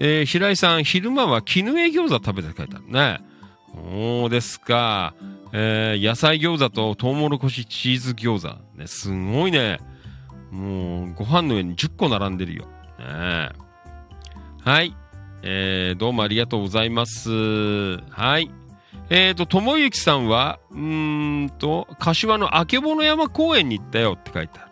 [0.00, 3.20] えー平井さん、昼間は絹江餃子食べたって書いてあるね。
[3.74, 5.14] おーですか。
[5.52, 8.78] えー野菜餃子とトウモロコシチーズ餃子。
[8.78, 9.78] ね、すごいね。
[10.50, 12.66] もう、ご飯の上に10個並んでるよ。
[12.98, 13.50] ね
[14.64, 14.96] はい。
[15.42, 17.30] えーどうもありがとうございます。
[18.10, 18.50] はい。
[19.10, 24.70] えーと、ともゆきさんは、うーんと、柏のあけぼの山公園に行ったよって書いてある。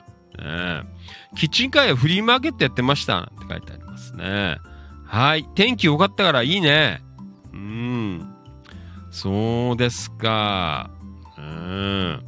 [0.85, 0.91] ね
[1.37, 4.57] キッチンカーやフリーマーケットやってましたって書いてありますね。
[5.13, 5.45] はい。
[5.55, 7.03] 天気良かったからいいね。
[7.53, 8.35] うん。
[9.11, 10.91] そうですか。
[11.37, 12.25] うん。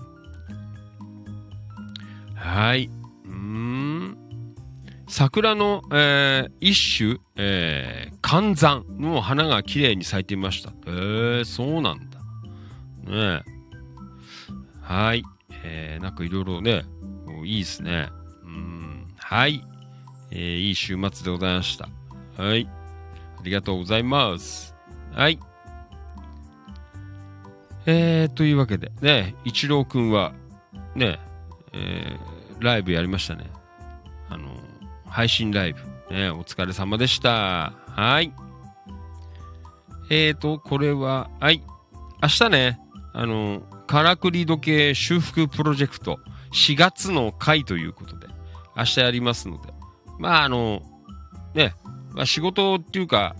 [2.35, 2.91] はい。
[3.25, 4.19] うーん。
[5.09, 10.75] 桜の、えー一種、えー、寒山の花が綺麗に咲いていました。
[10.87, 12.19] えー、そうなんだ。
[13.11, 13.43] ねえ。
[14.83, 15.23] はい。
[15.63, 16.85] えー、なんかいろいろね、
[17.47, 18.11] いいですね。
[18.45, 19.07] うん。
[19.17, 19.65] はい。
[20.31, 21.89] えー、いい週末でございました。
[22.37, 22.69] はい。
[23.39, 24.75] ありがとうございます。
[25.13, 25.39] はい。
[27.87, 30.33] えー、というわけで、ね、一郎くんは、
[30.95, 31.21] ね、
[31.73, 33.51] えー、ライブやりましたね。
[34.31, 34.57] あの、
[35.07, 35.81] 配信ライブ。
[36.15, 37.73] ね、お疲れ様でした。
[37.87, 38.33] はい。
[40.11, 41.63] えーと、これは、はい。
[42.23, 42.81] 明日ね、
[43.13, 46.19] あの、からくり時計修復プロジェクト
[46.53, 48.29] 4月の回ということで、
[48.77, 49.73] 明日やりますので、
[50.19, 50.83] まあ、あの、
[51.55, 51.75] ね、
[52.15, 53.37] まあ、仕事っていうか、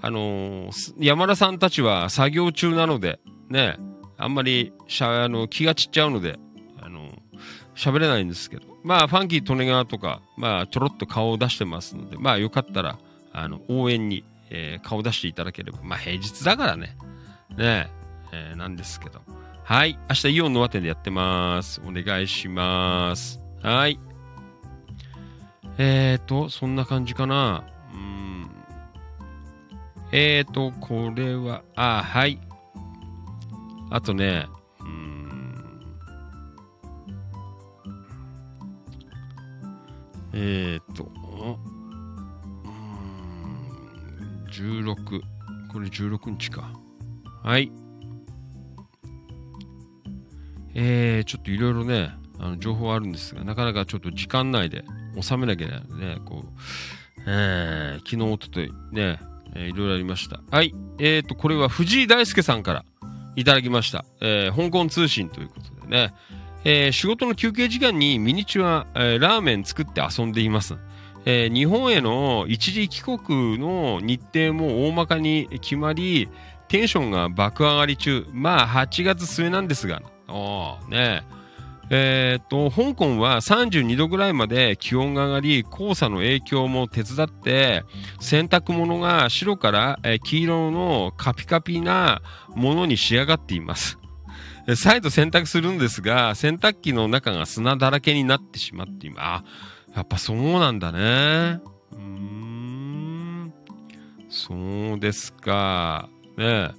[0.00, 3.20] あのす山田さんたちは作業中なので、
[3.50, 3.76] ね、
[4.16, 6.38] あんまりしゃあの気が散っちゃうので、
[6.80, 7.10] あの
[7.74, 12.98] 喋れないんですけど、まあ、ファンキー利根川とか、まあ、ちょろっと顔を出してますので、まあ、よかったら、
[13.32, 16.96] あの、応援に、えー顔出していただければ、まあ、平日だからね、
[17.56, 17.90] ね
[18.32, 19.20] えーなんですけど。
[19.64, 19.98] はい。
[20.08, 21.80] 明日イオンの和店でやってます。
[21.86, 23.40] お願いします。
[23.62, 23.98] はい。
[25.78, 27.64] えーと、そんな感じかな。
[30.14, 32.38] えーと、これは、あ、はい。
[33.90, 34.46] あとね、
[34.80, 35.80] うん。
[40.34, 45.20] えーと、うん、16。
[45.72, 46.70] これ16日か。
[47.42, 47.72] はい。
[50.74, 54.84] えー、ちょっといろいろね、あの情報あるんですが、なかなかちょっと時間内で
[55.18, 56.48] 収めなきゃいけないのでね、こう、
[57.26, 59.18] えー、昨日、おととい、ね、
[59.54, 60.40] えーいろいろありました。
[60.50, 60.74] はい。
[60.98, 62.84] えーと、これは藤井大輔さんから
[63.36, 64.04] いただきました。
[64.20, 66.14] えー香港通信ということでね、
[66.64, 70.76] えー仕事の休憩時間にミニチュア、えーラーメン作って遊んでいます。
[71.24, 76.28] えー日本への一時帰国の日程も大まかに決まり、
[76.68, 78.26] テンションが爆上がり中。
[78.32, 87.84] まあ、8月末なんですが、おーねえーっと、香港は32度ぐらいまで気温が上がり、黄砂の影響も手伝って、
[88.20, 92.22] 洗濯物が白から、黄色のカピカピな
[92.54, 93.98] ものに仕上がっています。
[94.76, 99.44] 再度洗濯するんですが、洗濯機の中が砂だらけになってしまっています。
[99.92, 101.60] あ、やっぱそうなんだね。
[101.92, 103.52] うーん。
[104.30, 104.54] そ
[104.94, 106.08] うですか。
[106.38, 106.70] ね。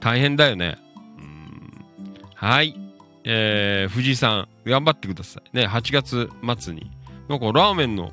[0.00, 0.76] 大変だよね。
[1.18, 1.86] うん
[2.34, 2.85] はい。
[3.28, 5.56] えー、藤井さん、頑張ってください。
[5.56, 6.92] ね、8月末に。
[7.28, 8.12] なんかラーメンの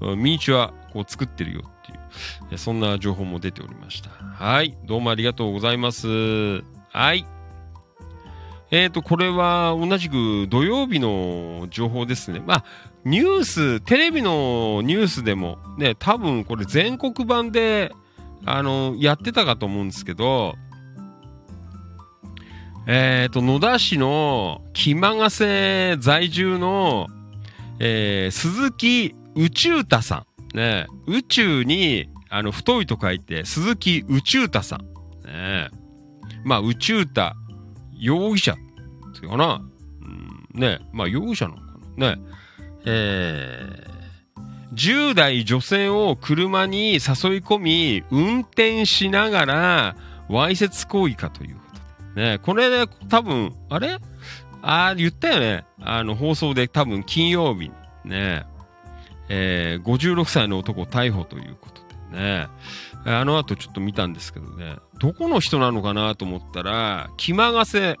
[0.00, 4.10] ミニチュア、こう作ってるよっていう、そんな情報も出ておりました。
[4.10, 4.78] はい。
[4.86, 6.06] どうもありがとうございます。
[6.90, 7.26] はい。
[8.70, 12.40] えーと、これは同じく土曜日の情報ですね。
[12.44, 12.64] まあ、
[13.04, 17.92] ニュース、テレビのニュースでも、ね、多分これ全国版で、
[18.46, 20.54] あの、やってたかと思うんですけど、
[22.86, 27.06] えっ、と、野田市の木間ヶ瀬在住の、
[27.78, 30.56] えー、鈴木宇宙太さん。
[30.56, 34.80] ね、宇宙に、あの、太いと書いて、鈴木宇宙太さん。
[35.26, 35.70] ね、
[36.44, 37.32] まあ、宇宙太
[37.98, 38.56] 容疑者っ
[39.18, 39.62] ていうかな。
[40.02, 41.66] うん、ね、まあ、容疑者なのか
[41.96, 42.14] な。
[42.14, 42.22] ね、
[42.84, 47.00] えー、10代女性を車に誘い
[47.40, 49.96] 込み、運転しながら、
[50.28, 51.63] わいせつ行為かという。
[52.16, 53.98] ね、これね、多分、あれ？
[54.62, 55.64] あ、言ったよね。
[55.80, 58.46] あの、放送で多分金曜日にね、
[59.28, 61.82] えー、56歳の男逮捕ということ
[62.12, 62.48] でね、
[63.04, 67.96] あの後ちょっと見たんですけどね、どこの人なのかなと思ったら、気まがせ、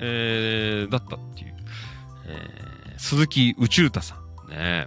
[0.00, 1.56] えー、だったっていう、
[2.26, 4.16] えー、鈴木宇宙太さ
[4.48, 4.50] ん。
[4.50, 4.86] ね。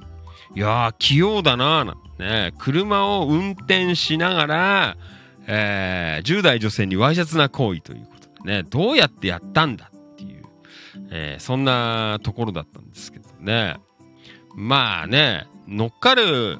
[0.55, 4.97] いやー、器用だなーなね、車を運転しながら、
[5.47, 10.43] えー、10代女性にわいせつな行為ということね、どうやってやったんだっていう、
[11.11, 13.77] えー、そんなところだったんですけどね。
[14.55, 16.59] まあね、乗っかる、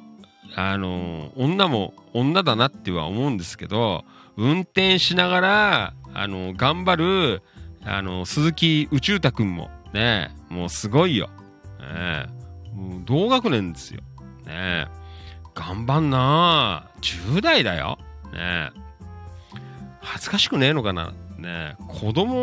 [0.56, 4.04] あの、女も女だなっては思うんですけど、
[4.38, 7.44] 運転しながら、あの、頑張る、
[7.84, 11.30] あの、鈴木宇宙太くんも、ね、もうすごいよ。
[11.80, 12.28] ね、
[12.74, 14.02] もう同学年ですよ。
[14.46, 14.88] ね、
[15.54, 17.98] 頑張んな10代だよ。
[18.32, 18.72] ね
[20.02, 22.36] 恥ずかしくねえのかなね子供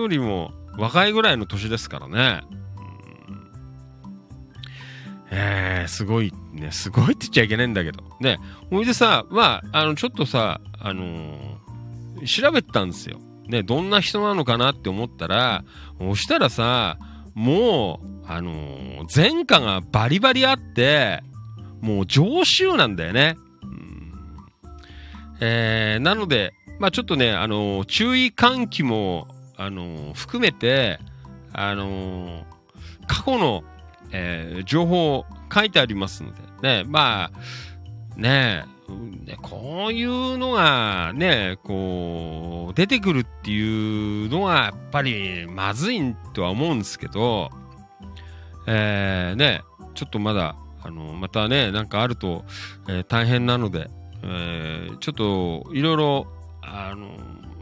[0.00, 2.42] よりも若いぐらいの年ですからね。
[5.32, 8.02] えー、すごい、ね、すごいって言っちゃいけないんだけど。
[8.20, 8.38] ね、
[8.70, 13.20] ほいでさ、まあ、あの、ちょっとさ、あのー、調べたんですよ。
[13.46, 15.64] ね、どんな人なのかなって思ったら、
[15.98, 16.98] そしたらさ、
[17.34, 21.22] もう、あのー、前科がバリバリあって、
[21.80, 23.36] もう常習なんだよね。
[23.62, 24.12] うん
[25.40, 30.98] えー、なので、まあちょっとね、あのー、注意喚起も、あのー、含めて、
[31.52, 32.44] あの
[33.06, 33.62] 過去の
[34.12, 38.64] え、情報書いてありますので、ね、まあ、ね
[39.24, 47.50] ね、こういうのがね、こう、出てくるっていうのはやっぱりまずいとは思うんですけど、
[48.66, 49.62] えー、ね、
[49.94, 52.44] ちょっとまだ、あの、またね、なんかあると、
[52.88, 53.88] え、大変なので、
[54.24, 56.26] え、ちょっといろいろ、
[56.62, 57.16] あの、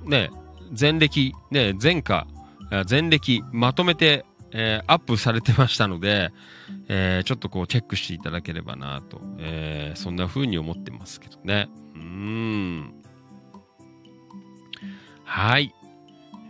[0.05, 0.31] ね、
[0.79, 2.27] 前歴、ね、前科、
[2.89, 6.33] 前歴まとめてえー、アップされてましたので、
[6.89, 11.69] えー、ちょっとこうチェックしていただければなと、えー、そんな風に思ってますけどね。
[11.95, 12.95] うん。
[15.25, 15.75] はい。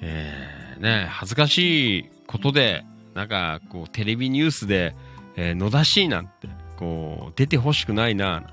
[0.00, 2.84] えー、ね、恥ずかしいことで、
[3.14, 4.94] なんか、こう、テレビニュースで、
[5.34, 8.44] えー、野田市なんて、こう、出てほしくないな、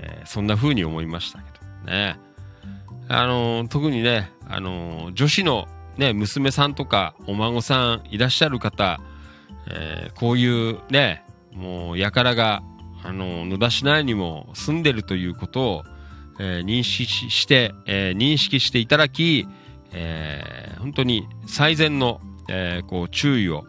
[0.00, 1.44] えー、そんな風に思いましたけ
[1.86, 2.18] どね。
[3.12, 5.68] あのー、特にね、あのー、女子の
[5.98, 9.00] ね、娘さんとかお孫さんいらっしゃる方、
[9.70, 12.62] えー、こういうね、もう、やからが、
[13.04, 15.84] あの、野田市内にも住んでるということを、
[16.40, 19.46] えー、認識して、えー、認識していただき、
[19.92, 23.64] えー、本当に最善の、えー、こう、注意を、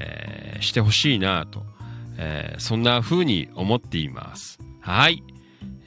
[0.00, 1.64] えー、してほしいなと、
[2.18, 4.58] えー、そんな風に思っています。
[4.80, 5.22] はい。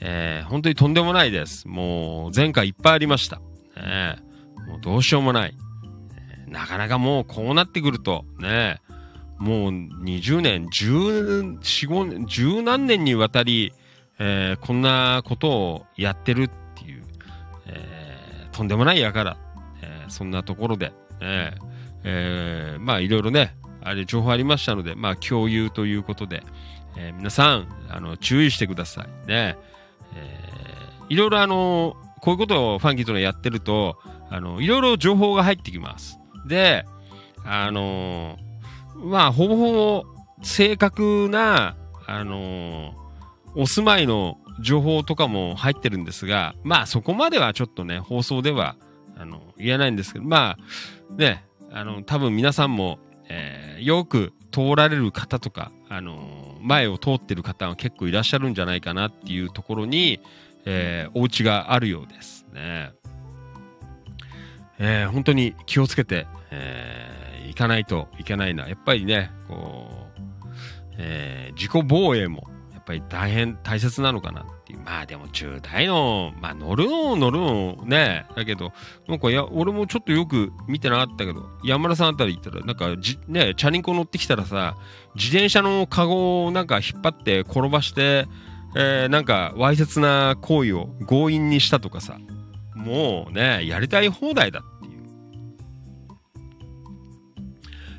[0.05, 1.65] えー、本当にとんでもないです。
[1.65, 3.41] もう、前回いっぱいありました。
[3.77, 5.55] えー、もうどうしようもない。
[6.47, 8.81] なかなかもうこうなってくると、ね、
[9.37, 13.73] もう20年、14、5年、十何年にわたり、
[14.19, 17.03] えー、こんなことをやってるっていう、
[17.67, 19.37] えー、とんでもないやから、
[19.81, 21.53] えー、そんなところで、え
[22.03, 26.43] えー、まあいろいろね、あれ情報ありましたので、まあ共有ということで、
[26.97, 29.57] えー、皆さん、あの、注意してくださいね。
[30.15, 33.97] えー、いろいろあの、こういうことをファンキーとのやってると、
[34.29, 36.19] あの、いろいろ情報が入ってきます。
[36.45, 36.85] で、
[37.45, 40.05] あのー、まあ、ほぼほぼ
[40.41, 41.75] 正確な、
[42.07, 42.93] あの、
[43.55, 48.75] お住まいの情報とかも入ってるんですが、まあ、そこまではちょっとね、放送では、
[49.17, 52.99] あの、言えないんですけど、まあ、ね、あの、多分皆さんも、
[53.29, 60.21] えー、よく通られる方とか、あの前を通ってる方は結構いらっしゃるんじゃないかなっていうところに、
[60.65, 62.91] えー、お家があるようですね。
[64.79, 68.67] えー、本当に気をつけて、えー、行かないといけないな。
[68.67, 74.45] やっぱりね、こう、えー、自己防衛も、やっぱり大変大切なのかな。
[74.85, 78.73] まあでも10代の、まあ乗るの乗るのね、だけど、
[79.07, 84.75] なんかや、俺もちょっとよく見てなかったけど、山田さんあたり行ったら、なんかじ、ね、チャリンコ乗ってきたらさ、
[85.15, 88.27] 自転車のカゴをなんか引っ張って転ばして、
[88.75, 92.17] えー、なんか、わいせつな行為を強引にしたとかさ、
[92.75, 95.03] もうね、やりたい放題だっていう。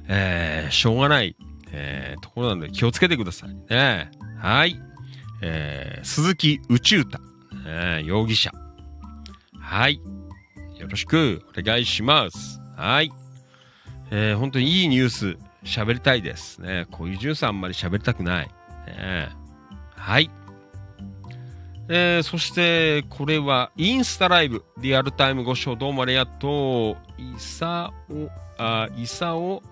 [0.09, 1.37] えー、しょうがない、
[1.71, 4.11] えー、ところなので気をつけてくださいね。
[4.39, 4.79] はい。
[5.47, 7.19] えー、鈴木宇宙太、
[7.67, 8.51] えー、容疑者。
[9.61, 10.01] はい。
[10.79, 12.63] よろしくお願いします。
[12.75, 13.13] はい。
[14.11, 16.87] えー、本当にいいニュース喋りたいですね。
[16.91, 18.47] こういうジュースあんまり喋りたくない。
[18.87, 19.29] ね、
[19.95, 20.31] はい。
[21.91, 27.21] えー、そして、これは、インスタライブ、リアルタイムご視聴どうもありがとう。
[27.21, 29.63] いさお、あ、いさお、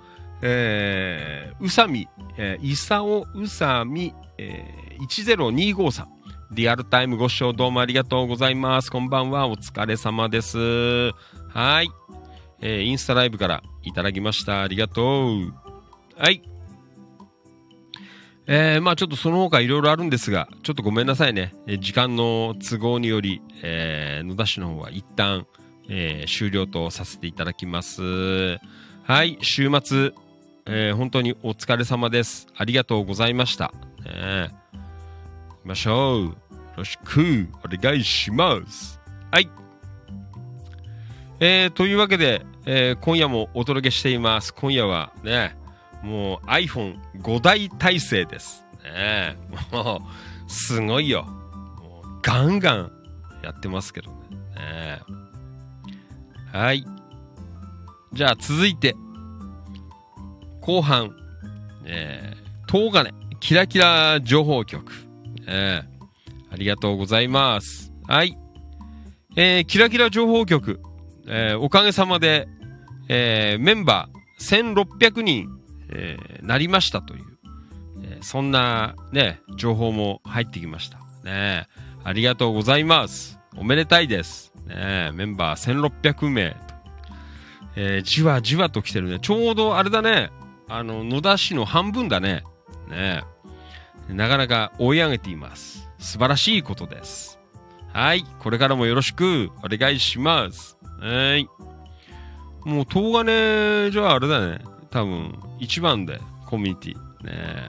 [0.43, 6.07] えー、うさみ、えー、いさおうさみ、え10253。
[6.53, 8.91] リアルタイムご視聴どうもありがとうございます。
[8.91, 9.49] こんばんは。
[9.49, 10.59] お疲れ様です。
[11.49, 11.91] はい。
[12.61, 14.63] えー、インスタライブからいただきました。
[14.63, 15.53] ありがとう。
[16.17, 16.43] はい。
[18.47, 21.53] えー、まあちょっとその他いろいろあるんですが、ちょっとごめんなさいね。
[21.67, 25.49] えー時間の都合により、えー、野田市の方は一旦、
[25.89, 28.03] えー終了とさせていただきます。
[28.03, 30.13] はい、週末、
[30.67, 32.47] えー本当にお疲れ様です。
[32.57, 33.73] ありがとうございました。
[34.05, 34.62] ね、行
[35.63, 36.25] きましょう。
[36.25, 36.35] よ
[36.77, 39.01] ろしくお願いします。
[39.31, 39.49] はい。
[41.39, 44.53] えー、というわけで、えー今夜もお届けしています。
[44.55, 45.57] 今夜はね、
[46.03, 48.65] もう iPhone5 台体制です。
[48.83, 49.39] ね、
[49.71, 51.23] もう、すごいよ。
[51.23, 52.93] もうガンガン
[53.43, 54.17] やってますけどね。
[54.57, 55.01] ね
[56.53, 56.85] はい。
[58.13, 58.97] じゃあ続いて、
[60.61, 61.17] 後半、
[61.85, 65.12] えー、東金、キラキラ情報局。
[65.47, 65.93] えー
[66.51, 67.95] ありがとうございます。
[68.07, 68.37] はい。
[69.37, 70.81] えー、キラキラ情報局、
[71.27, 72.47] えーおかげさまで、
[73.09, 75.49] えーメンバー1600人、
[75.91, 77.25] えーなりましたという、
[78.03, 80.99] えーそんなね、情報も入ってきました。
[81.25, 81.69] ね
[82.05, 83.39] ありがとうございます。
[83.57, 84.53] おめでたいです。
[84.67, 86.57] ねメンバー1600名。
[87.77, 89.19] えーじわじわと来てるね。
[89.21, 90.31] ちょうどあれだね。
[90.69, 92.45] あの、野田市の半分だね。
[92.89, 93.23] ねえ
[94.09, 95.89] なかなか追い上げています。
[95.99, 97.39] 素晴らしいことです。
[97.93, 98.25] はい。
[98.41, 100.79] これからもよろしくお願いします。
[101.01, 101.49] はい。
[102.65, 104.61] もう、東金じゃああれだね。
[104.91, 107.25] 多分、一番で、コミュニティ。
[107.25, 107.69] ね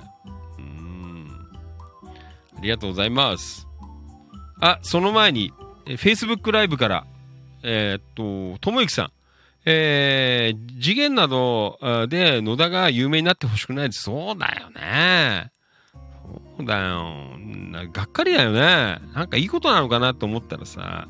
[0.60, 1.28] うん。
[2.58, 3.68] ありがとうございます。
[4.62, 5.52] あ、その前に、
[5.86, 7.06] え Facebook ライブから、
[7.64, 9.12] えーっと、ともゆきさん。
[9.66, 11.80] えー、次元など
[12.10, 14.04] で野田が有名になってほしくないです。
[14.04, 15.52] そうだよね。
[16.60, 17.38] うだよ。
[17.38, 19.00] ながっかりだよね。
[19.14, 21.08] なんかいいことなのかなと思ったらさ、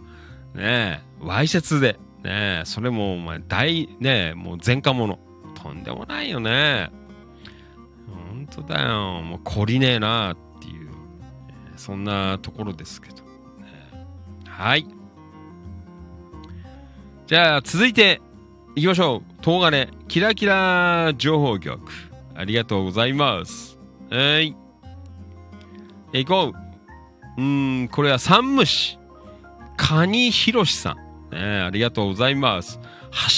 [0.54, 5.18] ねえ、わいせつで、ねえ、それも、お前、大、ねえ、もう前科者。
[5.56, 6.92] とんでもないよね。
[8.08, 9.22] ほんとだよ。
[9.22, 10.90] もう懲りねえなっていう、
[11.76, 13.16] そんなところですけど。
[13.16, 13.24] ね
[14.46, 14.86] はい。
[17.28, 18.22] じゃあ、続いて、
[18.76, 19.34] 行きましょう。
[19.44, 21.92] 東金、キラキラ情報局。
[22.36, 23.78] ありがとうございます。
[24.10, 24.63] はい。
[26.20, 26.54] 行こ
[27.38, 27.42] う。
[27.42, 29.00] うん、これは山武市。
[29.76, 30.98] カニヒロシさん。
[31.36, 32.80] ね、ありがとうございます。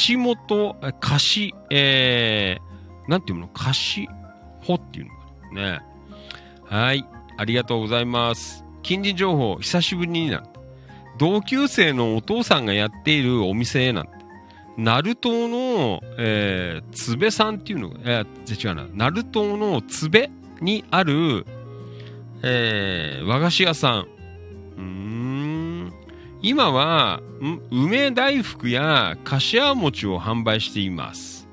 [0.10, 3.48] 橋本、えかし、えー、なんていうの？
[3.48, 4.10] かし
[4.62, 5.18] ほっていうのか。
[5.54, 5.80] ね
[6.66, 7.06] はい。
[7.38, 8.66] ありがとうございます。
[8.84, 10.50] 近隣情報、久しぶりになった。
[11.18, 14.12] 同級生のお父さんがやっているお店なんて。
[14.78, 18.88] ナルトの、えー、つべさんっていうのが、えー、違うな。
[18.94, 20.30] ナルトのつべ
[20.60, 21.46] にある、
[22.48, 24.08] えー、和菓子屋さん。
[24.78, 25.94] うーん。
[26.44, 27.20] 今は、
[27.72, 31.48] 梅大福やかしわ餅を販売しています。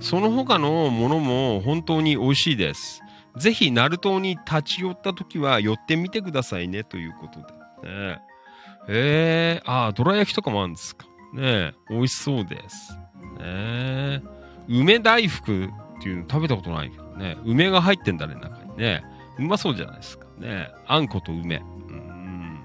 [0.00, 3.02] その他のものも本当に美味しいです。
[3.36, 7.40] ぜひ、ナルトに立ち寄った時は寄ってみてくださいね、ということ
[7.86, 7.88] で。
[7.88, 8.20] ね、
[8.88, 11.06] えー、あ、どら焼きとかもあるんですか。
[11.34, 12.98] ね美味しそうです。
[13.38, 14.22] ね
[14.66, 15.68] 梅大福っ
[16.00, 17.36] ていうの食べたことないけどね。
[17.44, 19.04] 梅が入ってんだね、中にね。
[19.38, 20.26] うまそうじゃないですか。
[20.38, 21.56] ねあんこと梅。
[21.56, 21.60] う
[21.92, 22.62] ん。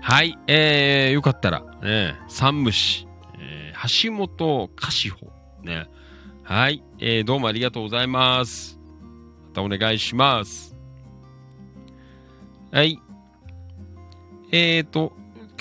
[0.00, 3.06] はい、えー、よかったら、ね山武市、
[3.38, 5.30] えー橋本かしほ。
[5.62, 5.88] ね。
[6.42, 8.78] はい、えー、どうもありがとうございます。
[9.48, 10.76] またお願いします。
[12.70, 13.00] はい。
[14.52, 15.12] えーと、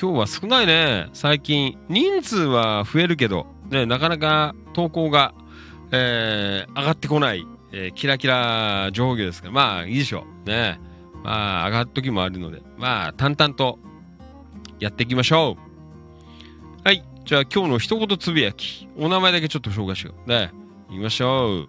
[0.01, 1.09] 今日は少ないね。
[1.13, 1.77] 最近。
[1.89, 5.33] 人数は増えるけど、ね、なかなか投稿が、
[5.91, 10.49] えー、上がってこない、えーキラキラ情報ですから、まあいいでしょう。
[10.49, 10.79] ね。
[11.23, 13.79] まあ上がる時もあるので、まあ淡々と
[14.79, 16.83] やっていきましょう。
[16.83, 17.03] はい。
[17.25, 18.87] じゃあ今日の一言つぶやき。
[18.97, 20.29] お名前だけちょっと紹介しよう。
[20.29, 20.51] ね。
[20.89, 21.49] 行きましょう。
[21.51, 21.67] うん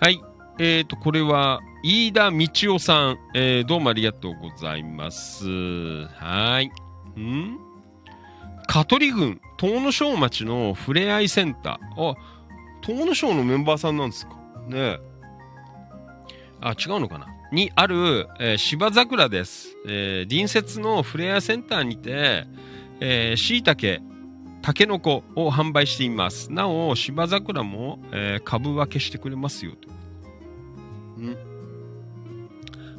[0.00, 0.20] はい。
[0.58, 3.18] えーと、これは、飯田道夫さん。
[3.34, 5.46] えー、どうもありがとうございます。
[5.46, 6.64] はー
[7.16, 7.20] い。
[7.20, 7.58] ん
[8.66, 12.10] 香取郡東野省町のふれあいセンター。
[12.10, 12.16] あ、
[12.88, 14.34] 東野省のメンバーさんなんですか？
[14.66, 14.98] ねえ。
[16.62, 17.26] あ、違うのかな？
[17.52, 19.76] にある、えー芝桜です。
[19.86, 22.46] えー隣接のフレアセンターにて、
[23.00, 24.02] えー、椎茸、
[24.62, 26.50] タケノコを販売しています。
[26.50, 31.36] なお、芝桜も、えー株分けしてくれますよん。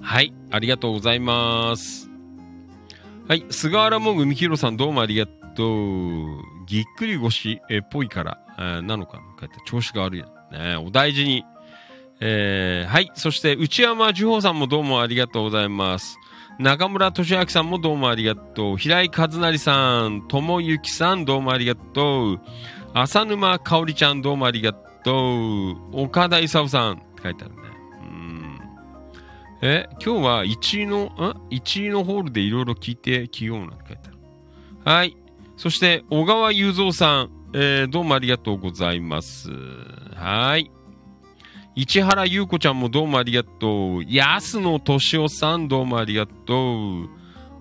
[0.01, 2.11] はい、ありがとうございます。
[3.27, 6.27] はい、菅原もぐみひろさんどうもありがとう。
[6.67, 10.23] ぎっくり腰えーっぽいから、えーなのかこうやって調子が悪い。
[10.51, 11.43] ね、お大事に。
[12.19, 13.11] えーはい。
[13.15, 16.17] そして、内山樹宝さんもどうもありがとうございます。
[16.59, 18.77] 中村俊明さんもどうもありがとう。
[18.77, 22.41] 平井和成さん、友幸さんどうもありがとう。
[22.93, 26.01] 浅沼香織ちゃんどうもありがとう。
[26.03, 27.61] 岡田勲さんって書いてあるね。
[28.01, 28.59] うん。
[29.61, 31.09] え、今日は1位の、ん
[31.49, 34.17] ?1 位のホールでいろいろ聞いてきようなんて書いてある。
[34.83, 35.15] はい。
[35.55, 39.49] そして、小川雄三さん、えーどうもありがとうございます。
[40.15, 40.71] はい。
[41.75, 44.03] 市原優子ちゃんもどうもありがとう。
[44.03, 47.09] 安野敏夫さんどうもありがとう。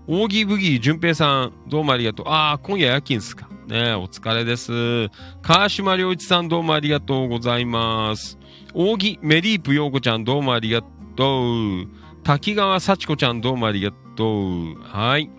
[0.06, 2.28] 扇ブギー淳平さんどうもありがとう。
[2.28, 3.48] ああ、今夜夜勤っすか。
[3.66, 5.08] ねお疲れです。
[5.40, 8.38] 川島良一さんどうもありがとうございます。
[8.74, 10.82] 扇メリープ陽子ちゃんどうもありが
[11.16, 11.88] とう。
[12.24, 14.74] 滝川幸子ちゃんどうもありがとう。
[14.82, 15.30] はい。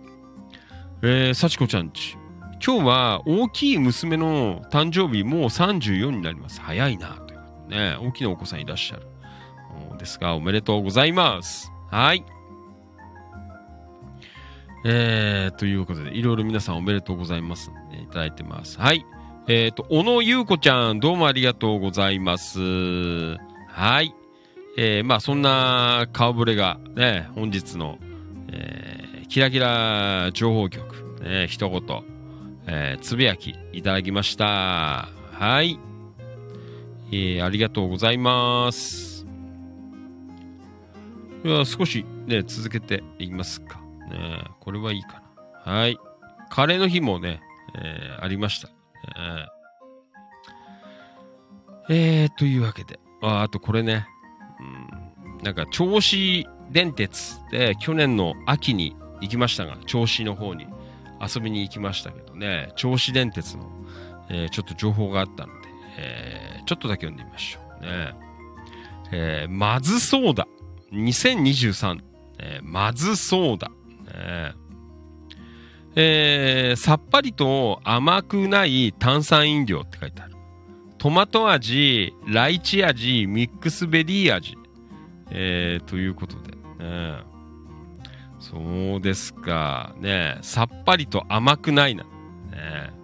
[1.04, 2.19] えー、幸子ちゃんち。
[2.66, 6.60] 今日は大きい娘の誕生日もう34になります。
[6.60, 7.16] 早いな。
[7.16, 9.08] というね、大きなお子さんいらっしゃる。
[9.98, 11.72] ですが、おめでとうございます。
[11.90, 12.24] はい。
[14.86, 18.02] えー、ということで、いろいろ皆さんおめでとうございます、ね。
[18.04, 18.80] いただいてます。
[18.80, 19.06] はい。
[19.48, 22.60] えっ、と、小野優子ちゃん、どうもありがとうございます。
[22.60, 24.14] はい。
[24.78, 27.98] えー、まあ、そんな顔ぶれが、ね、本日の、
[28.52, 32.19] えー、キラキラ情報局、ね、一言、
[32.72, 35.10] えー、つぶやきいただきました。
[35.32, 35.80] はい。
[37.12, 39.26] えー、ありがとうございます。
[41.44, 43.80] では少しね、続けていきますか。
[44.12, 45.24] ね、これはいいか
[45.66, 45.74] な。
[45.74, 45.98] はい。
[46.52, 47.42] カレーの日もね、
[47.74, 48.70] えーありました。
[51.90, 53.00] えーえーというわけで。
[53.24, 54.06] あ、あとこれね。
[54.60, 60.68] うん、なんか、銚子電鉄で去年の秋に行きましたが、銚子の方に
[61.20, 63.70] 遊びに行きましたけどね、銚子電鉄の、
[64.30, 65.68] えーちょっと情報があったので、
[65.98, 68.14] えーちょっとだけ読んでみましょうね。
[69.12, 70.48] えーまずそうだ。
[70.92, 72.00] 2023。
[72.40, 73.70] えーまずそうだ。
[73.70, 74.54] ね
[75.96, 80.36] えーさっぱりと甘くない炭酸飲料って書いてある。
[80.98, 84.58] トマト味、ライチ味、ミックスベリー味。
[85.32, 86.52] えーということで。
[86.84, 87.18] ね
[88.40, 89.94] そうですか。
[90.00, 92.06] ねさっぱりと甘くないな。
[92.60, 93.00] ね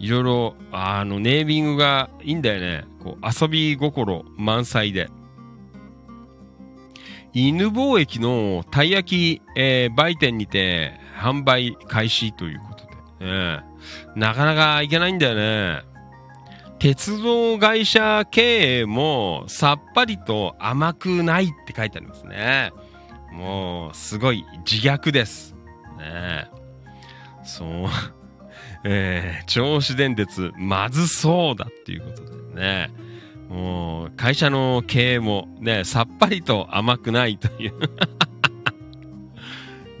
[0.00, 2.84] いろいろ、あの、ネーミングがいいんだよね。
[3.02, 5.10] こう、遊び心満載で。
[7.34, 12.86] 犬貿易のたい焼き、えー売店にて販売開始ということ
[13.24, 13.62] で、ね
[14.16, 15.82] なかなかいけないんだよね。
[16.78, 22.72] 鉄道会社経営もさっぱりと甘くないって書いてありますね。
[23.32, 25.54] もう、すごい自虐です。
[25.98, 26.50] ね
[27.44, 27.68] そう。
[28.84, 32.22] えー、銚子電鉄、まずそうだっていうこと
[32.54, 32.90] でね。
[33.48, 37.72] もう、会社の経営もね、さっぱりと甘くないという。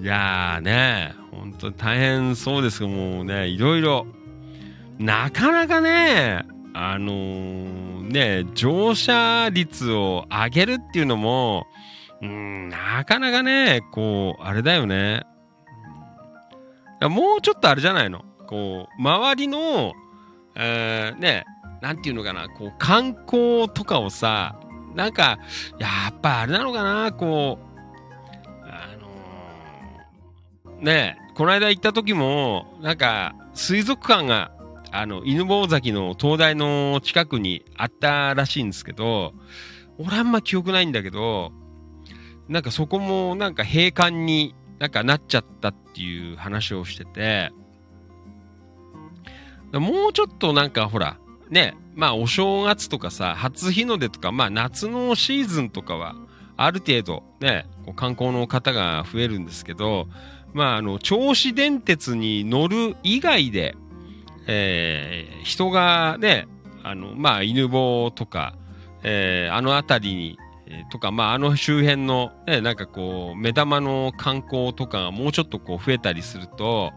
[0.00, 4.06] いやーね、本当に大変そうですけどもうね、いろいろ、
[4.98, 11.66] なかなかね、あのーね、乗車率を上げるっていうのも、
[12.22, 15.22] うん、なかなかね、こう、あれだよね。
[17.02, 18.24] もうちょっとあれじゃないの？
[18.50, 19.94] こう、周りの、
[20.56, 21.44] えーね、
[21.80, 24.58] なんていうのかな、こう、観光とかをさ、
[24.96, 25.38] なんか、
[25.78, 27.64] やっぱあれなのかな、こう、
[28.64, 28.88] あ
[30.66, 34.50] のーね、この間行った時も、なんか、水族館が、
[34.90, 39.32] あの、犬坊崎の灯台の近くにあったらしいんですけど、
[39.98, 41.52] 俺あんま記憶ないんだけど、
[42.48, 47.52] なんかそこもなんか閉館になんかなっちゃったっていう話をしてて、
[49.72, 51.18] もうちょっとなんかほら、
[51.48, 56.14] ね、まあお正月とかさ、初日の出とか、まあ夏のシーズンとかは、
[56.56, 60.08] ある程度ね、こう観光の方が増えるんですけど、
[60.52, 63.76] まああの、銚子電鉄に乗る以外で、
[64.46, 66.46] えー人がね、
[66.82, 68.56] あの、まあ犬坊とか、
[69.02, 76.92] えーあの辺りに、えーとか、まあ、あの周辺の、ね、なんかこう、目玉の観光とかがもうちょっとこう増えたりすると、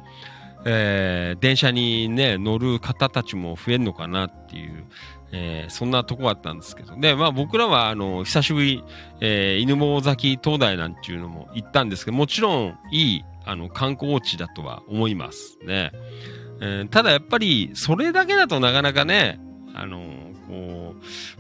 [0.66, 4.86] えー電車にね、乗る方たちも増えるのかなっていう、
[5.32, 6.96] えーそんなとこだったんですけど。
[6.96, 8.84] で、まあ僕らは、あの、久しぶり、
[9.20, 15.92] えー犬坊崎灯台なんていうのも行ったんですけど、もちろんいい、あの、観光地だとは思いますね。
[16.62, 19.40] えーただやっぱり、それだけだとなかなかね、
[19.76, 20.02] あの
[20.48, 20.96] こ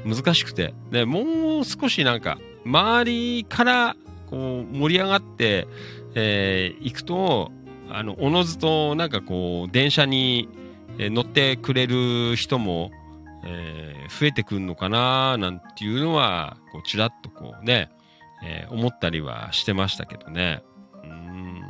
[0.05, 3.95] う、難しくて、で、もう少しなんか、周りから、
[4.29, 5.67] こう、盛り上がって、
[6.15, 7.51] えー行くと、
[7.94, 10.49] あの、おのずと、なんかこう、電車に、
[10.99, 12.91] 乗ってくれる人も、
[13.45, 17.90] えー増えてくるのかななんていうのは、こう、ちらっとこうね、
[18.44, 20.61] えー思ったりはしてましたけどね。
[21.03, 21.61] うん。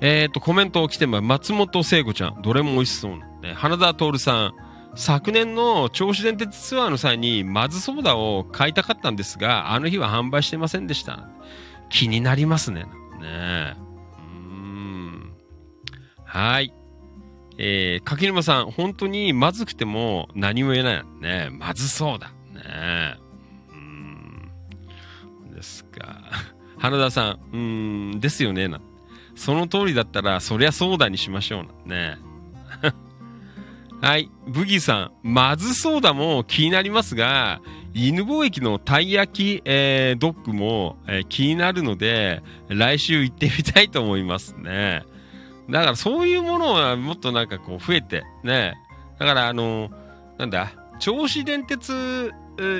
[0.00, 1.22] えっ、と、コメント来てます。
[1.22, 2.42] 松本聖子ちゃん。
[2.42, 3.52] どれも美味しそうなんで。
[3.54, 4.54] 花田徹さん。
[4.94, 11.28] 昨年の銚子電鉄ツアーの際に、まずソーダを買いたかったんですが、あの日は販売してませんでした。
[11.88, 12.86] 気になりますね。
[13.22, 13.74] ねえ。
[13.76, 15.32] うーん。
[16.24, 16.74] はい。
[17.58, 21.04] えー、柿沼さん、本当にまずくても何も言えない。
[21.20, 22.32] ねまずそうだ。
[22.52, 23.16] ねえ。
[23.72, 24.52] うん。
[25.54, 26.20] ですか。
[26.78, 27.58] 花田さん、う
[28.16, 28.66] ん、ですよね。
[28.68, 28.80] な
[29.36, 31.96] その通りだったら、そりゃそうだにしましょうな。
[31.96, 32.18] ね
[34.02, 34.28] はい。
[34.48, 37.60] ブギーさん、まずそうだも気になりますが、
[37.94, 45.04] 犬貿易のたい焼き、えードッグも、えー気になるので、来週行ってみたいと思いますね。
[45.70, 48.74] だからそういうものはもっとなんかこう増えて、ね。
[49.18, 49.90] だからあの
[50.38, 52.32] なんだ、銚子電鉄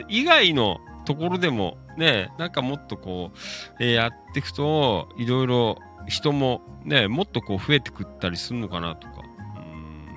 [0.08, 3.38] 以外のところでも、ね、なんかもっとこう、
[3.80, 5.78] えーやっていくと、いろいろ
[6.08, 9.14] 人もね、もっとこう増えてくったりするのかなとか。
[9.56, 10.16] うん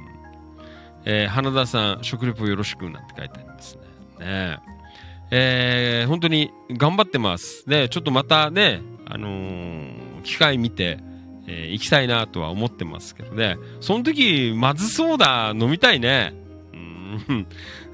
[1.05, 3.81] えー花田さん、食レポよろしくなんて書いてありますね。
[3.81, 3.87] ね
[4.21, 7.63] えー本当に頑張ってます。
[7.67, 10.99] ね、ちょっとまたね、あのー機会見て、
[11.47, 13.57] えー行きたいなとは思ってますけどね。
[13.81, 16.33] その時、まずそうだ、飲みたいね。
[16.73, 16.77] う
[17.33, 17.47] ん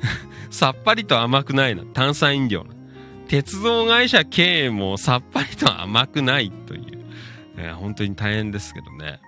[0.50, 1.84] さっぱりと甘くないな。
[1.94, 2.66] 炭酸飲料。
[3.28, 7.06] 鉄道会社経営もさっぱりと甘くないという。
[7.58, 9.20] えー本当に大変ですけどね。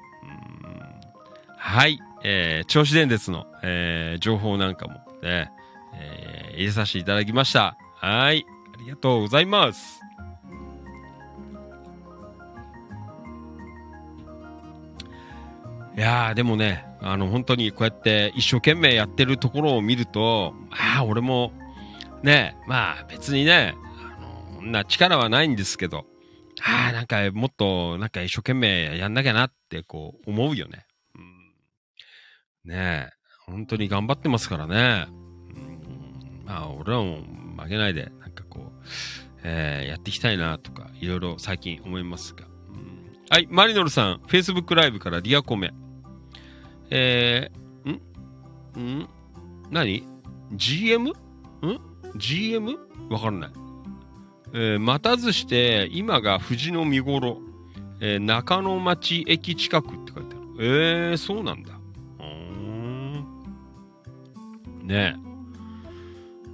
[1.58, 2.00] はい。
[2.26, 5.50] えー、銚子電鉄の、えー情報なんかもね、
[5.94, 7.78] えー入れさせていただきました。
[8.04, 8.46] はい。
[8.74, 10.02] ありがとうございます。
[15.96, 21.54] いやー、でもね、あの、本当にこうやって一生懸命やってるところを見ると、ああ、俺も、
[22.24, 26.06] ね、まあ別にね、あの、な力はないんですけど、
[26.62, 30.86] ああ、なんかもっと、なんか一生懸命やんなきゃなって、こう、思うよね。
[32.66, 33.10] うん、ねえ、
[33.46, 35.08] 本当に頑張ってますからね。
[35.08, 38.82] うん、まあ、俺らもう負けないで、なんかこう、
[39.44, 42.46] えーやっていきたいなとか、いろいろ最近思いますが。
[42.46, 45.74] うんはい、マリノルさん、Facebook ライブからリアコメ。
[46.90, 49.00] えー、ん？
[49.02, 49.08] ん？
[49.72, 50.04] 何
[50.56, 51.10] ?GM?
[51.10, 51.14] ん
[52.18, 52.78] ?GM?
[53.10, 53.52] わかんない。
[54.54, 57.40] えー待たずして、今が藤の見頃、
[58.00, 60.46] えー中野町駅近くって書いてある。
[60.60, 61.74] えー、そうなんだ。
[62.20, 63.26] うん。
[64.84, 65.33] ねえ。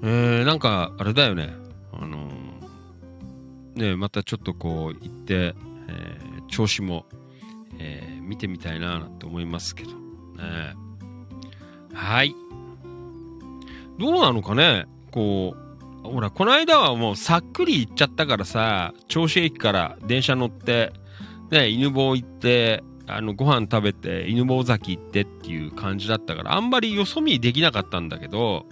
[0.02, 1.54] えー、なんか、あれだよね。
[1.94, 2.40] あのー
[3.76, 5.56] ねまたちょっとこう、行って、
[5.88, 7.06] えー調子も、
[7.78, 9.92] えー見てみたいななんて思いますけど。
[9.92, 9.96] ね
[11.94, 12.36] はい。
[13.98, 14.86] どうなのかね？
[15.12, 15.56] こ
[16.04, 20.94] う、ほら、この間はもうさっくり行っちゃったからさ、銚子駅から電車乗って、
[21.52, 28.68] ね、犬坊行って、あの、ご飯食べて、犬坊崎行ってっていう感じだったから、あんまりよそ見できなかったんだけど、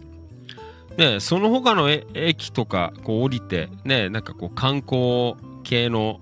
[0.98, 6.22] ね、その他の駅とか、こう降りて、ね、なんかこう観光系の、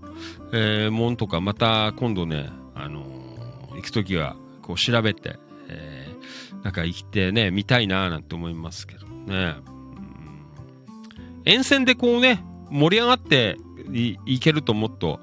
[0.52, 5.38] えーもんとか、また今度ね、あのー行くときは、こう調べて、
[5.70, 9.56] えーなんか行ってね、見たいななんて思いますけどね。
[9.68, 9.76] うん
[11.48, 13.58] 沿線でこうね、盛り上がって
[13.94, 15.20] いいけるともっと、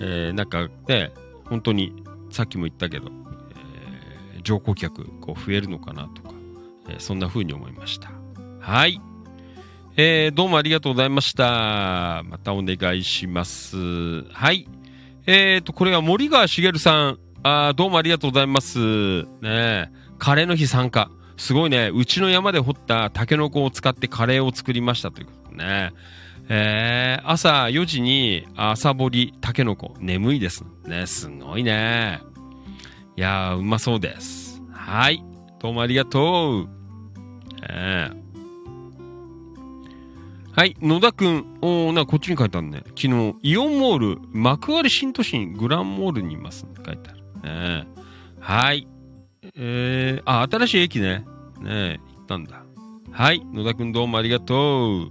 [0.00, 1.12] えーなんかね、
[1.46, 1.92] 本当に、
[2.30, 3.10] さっきも言ったけど、
[4.36, 6.30] えー乗降客、こう増えるのかなとか、
[6.88, 8.12] えーそんな風に思いました。
[8.64, 8.98] はい。
[9.98, 12.22] えーどうもありがとうございました。
[12.24, 14.22] またお願いします。
[14.32, 14.66] はい。
[15.26, 17.18] えーと、これは森川茂さん。
[17.42, 19.24] あどうもありがとうございます。
[19.24, 19.88] ねえ
[20.18, 21.10] カレーの日参加。
[21.36, 21.90] すごいね。
[21.92, 25.92] うちの山で掘ったタケノコを使ってカレーを作りましたということね。
[26.48, 29.94] えー、朝4時に朝掘りタケノコ。
[30.00, 30.64] 眠いです。
[30.86, 32.22] ね、すごいね。
[33.18, 34.62] いや、うまそうです。
[34.72, 35.22] はい。
[35.60, 36.68] どうもありがとう。
[37.68, 38.23] えー
[40.56, 41.58] はい、野田くん。
[41.62, 42.84] おー、な、こっちに書いてあるね。
[42.90, 46.64] 昨日、イオンモール、幕張新都心グランモールにいます。
[46.86, 47.22] 書いてある。
[47.42, 47.88] ね
[48.38, 48.86] はい。
[49.56, 51.24] えー、あ、新しい駅ね。
[51.60, 52.62] ね、行ったんだ。
[53.10, 55.10] はい、野田くんどうもありがとう。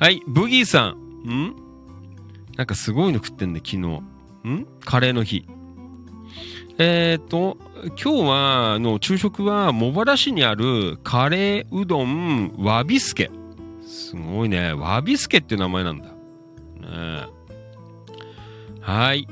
[0.00, 1.30] はい、ブギーさん。
[1.30, 1.54] ん？
[2.56, 3.86] なんかすごいの食ってんね、昨日。
[4.48, 4.66] ん？
[4.84, 5.46] カレーの日。
[6.78, 7.56] えーと、
[8.02, 13.30] 今日は、あの、昼食は、茂原市にあるカレーうどんわびすけ。
[13.86, 14.74] すごいね。
[14.74, 16.08] わびすけっていう名前なんだ。
[16.08, 17.26] ね
[18.82, 19.26] はい。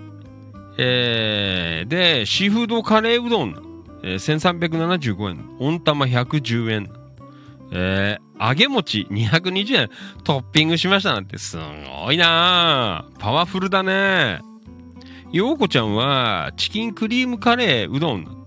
[0.79, 4.59] えー、で、シーフードカレーうどん、えー、
[4.99, 5.57] 1375円。
[5.59, 6.91] 温玉110円。
[7.73, 9.91] えー、揚げ餅220円。
[10.25, 11.59] トッピングしましたなんて、す
[12.05, 14.54] ごいなパワフルだね。
[15.35, 18.47] ようこちゃんは、チキンクリームカレーうどん。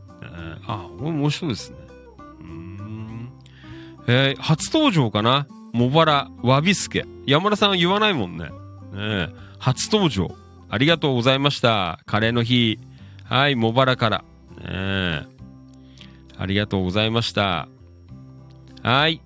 [0.65, 1.77] あ、これ面白いですね。
[4.07, 5.47] えー初登場かな？
[5.73, 7.05] 茂原、わびすけ。
[7.25, 8.51] 山田さん言わないもんね。
[8.93, 9.27] ね
[9.59, 10.33] 初登場。
[10.69, 11.99] ありがとうございました。
[12.05, 12.79] カレーの日。
[13.25, 14.23] はい、茂原から。
[14.63, 15.27] ね
[16.37, 17.67] ありがとうございました。
[18.81, 19.21] はい。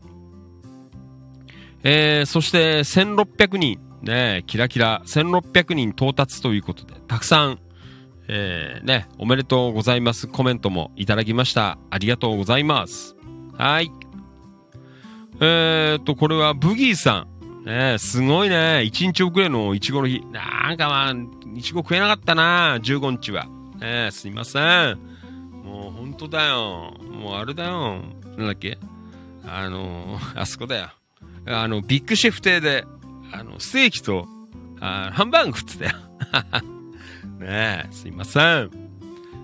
[1.83, 3.90] えー、そして1600人。
[4.01, 7.59] ねえキラキラ1600人到達ということで、たくさん、
[8.27, 10.27] えー、ね、おめでとうございます。
[10.27, 11.77] コメントもいただきました。
[11.89, 13.15] ありがとうございます。
[13.57, 13.91] はい。
[15.39, 17.27] えーと、これはブギーさ
[17.63, 17.65] ん。
[17.65, 18.83] ねえすごいね。
[18.85, 20.21] 1日遅れのいちごの日。
[20.31, 21.15] なんかまあ、
[21.55, 23.45] いちご食えなかったな、15日は。
[23.79, 24.97] ねえすいません。
[25.63, 26.93] もう本当だよ。
[27.11, 28.01] もうあれだよ。
[28.37, 28.77] なんだっけ？
[29.45, 30.89] あのあそこだよ。
[31.45, 32.85] あの、ビッグシェフ亭で、
[33.33, 34.27] あの、ステーキと、
[34.79, 35.91] あハンバーグ食ってたよ。
[37.39, 38.69] ねえ、すいません。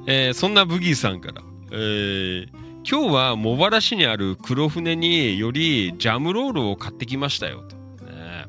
[0.08, 1.42] えーそんなブギーさんから、
[1.72, 2.50] えー
[2.90, 7.76] 今日は茂原市にある黒船によりジャムロールを買ってきましたよと。
[8.06, 8.46] ね、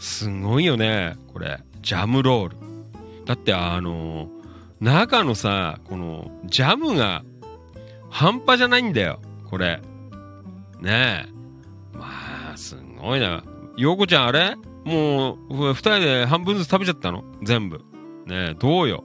[0.00, 1.60] すごいよね、これ。
[1.80, 2.56] ジャムロール。
[3.24, 4.28] だってあの
[4.80, 7.22] 中のさ、このジャムが
[8.10, 9.80] 半端じゃないんだよ、これ。
[10.80, 11.96] ねえ。
[11.96, 13.44] まあ、すごいな。
[13.76, 14.56] ようこちゃんあれ？
[14.84, 17.24] もう、ふ二人で半分ずつ食べちゃったの？
[17.42, 17.78] 全部。
[18.26, 19.04] ねえ、どうよ？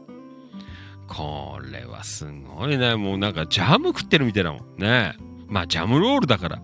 [1.08, 2.96] これはすごいね。
[2.96, 5.16] もうなんかジャム食ってるみたいだもんね。
[5.48, 6.62] まあジャムロールだから。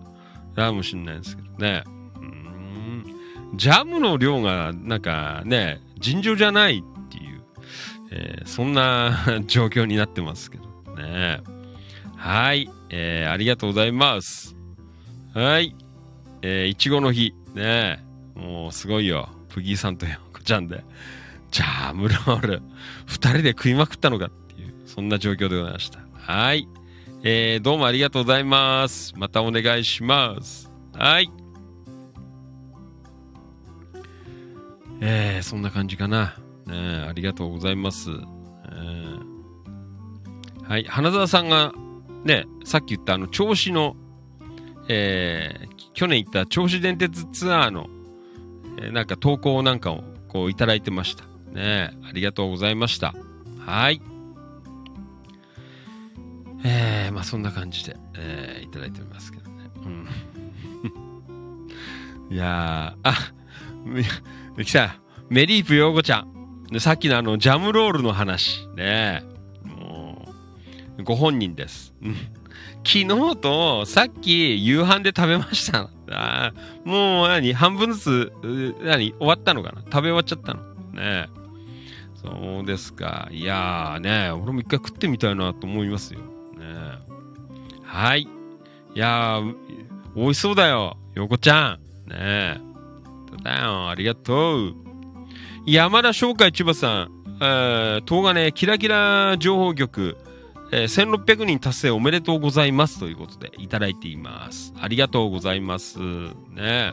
[0.54, 1.82] かもしんないですけどね。
[1.86, 3.04] うん。
[3.54, 7.42] ジャムの量がなんかね、尋常じゃないっていう、
[8.10, 11.40] えーそんな 状況になってますけどね。
[12.16, 12.70] はい。
[12.90, 14.54] えーありがとうございます。
[15.32, 15.74] はい。
[16.42, 17.34] えーいちごの日。
[17.54, 18.04] ね
[18.34, 19.28] もうすごいよ。
[19.48, 20.84] プギーさんとヨコちゃんで。
[21.50, 22.62] ジャムロール。
[23.06, 26.00] 二人で食いまくったのかっていう、そんな状況でございました。
[26.14, 26.68] はい。
[27.22, 29.14] えー、どうもありがとうございます。
[29.16, 30.70] またお願いします。
[30.92, 31.30] はい。
[35.00, 36.36] えー、そんな感じかな。
[36.66, 38.10] ねえありがとうございます。
[38.10, 39.34] えー
[40.66, 40.84] はい。
[40.84, 41.74] 花澤さんが、
[42.24, 43.96] ね、さっき言ったあの、銚子の、
[44.88, 47.88] えー、去年行った銚子電鉄ツアーの、
[48.78, 51.24] えーなんか投稿なんかをこういただいてました。
[51.52, 53.14] ねありがとうございました。
[53.64, 54.00] はい。
[56.64, 59.70] えー、まあそんな感じで、えーいただいておりますけどね。
[59.84, 60.08] うん。
[62.34, 63.14] いやー、あ、
[64.56, 64.92] みきさん、
[65.32, 66.18] メリープヨーゴちゃ
[66.72, 66.80] ん。
[66.80, 68.66] さっきのあの、ジャムロールの話。
[68.74, 69.22] ね
[69.62, 70.32] も
[70.98, 71.94] う、ご本人です。
[72.02, 72.16] うん
[72.84, 75.90] 昨日とさっき夕飯で食べました。
[76.10, 76.52] あ
[76.84, 78.32] もう何半分ずつ、
[78.82, 79.80] 何終わったのかな？
[79.82, 80.60] 食べ終わっちゃったの
[80.92, 81.28] ね
[82.14, 83.28] そうですか。
[83.30, 86.20] いやーね、俺も一回食ってみたいなと思いますよ。
[86.20, 86.26] ね
[87.82, 88.22] はい。
[88.22, 88.28] い
[88.94, 89.54] やー、
[90.14, 90.96] 美味しそうだよ。
[91.14, 92.10] 横ちゃん。
[92.10, 92.56] ねえ。
[93.30, 93.88] そうだよ。
[93.88, 94.74] ありがとう。
[95.66, 97.10] 山田商会千葉さん。
[97.40, 100.16] えー、東金キラキラ情報局。
[100.72, 104.72] えー1600人達成おめでとうございますということでいただいています。
[104.80, 105.98] ありがとうございます。
[105.98, 106.92] ね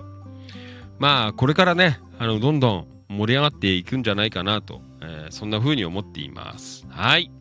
[0.99, 6.85] まあ、これからね、あの、どんどん盛り上がっていくんじゃないかなと、えーそんな風に思っています。
[6.89, 7.31] はい。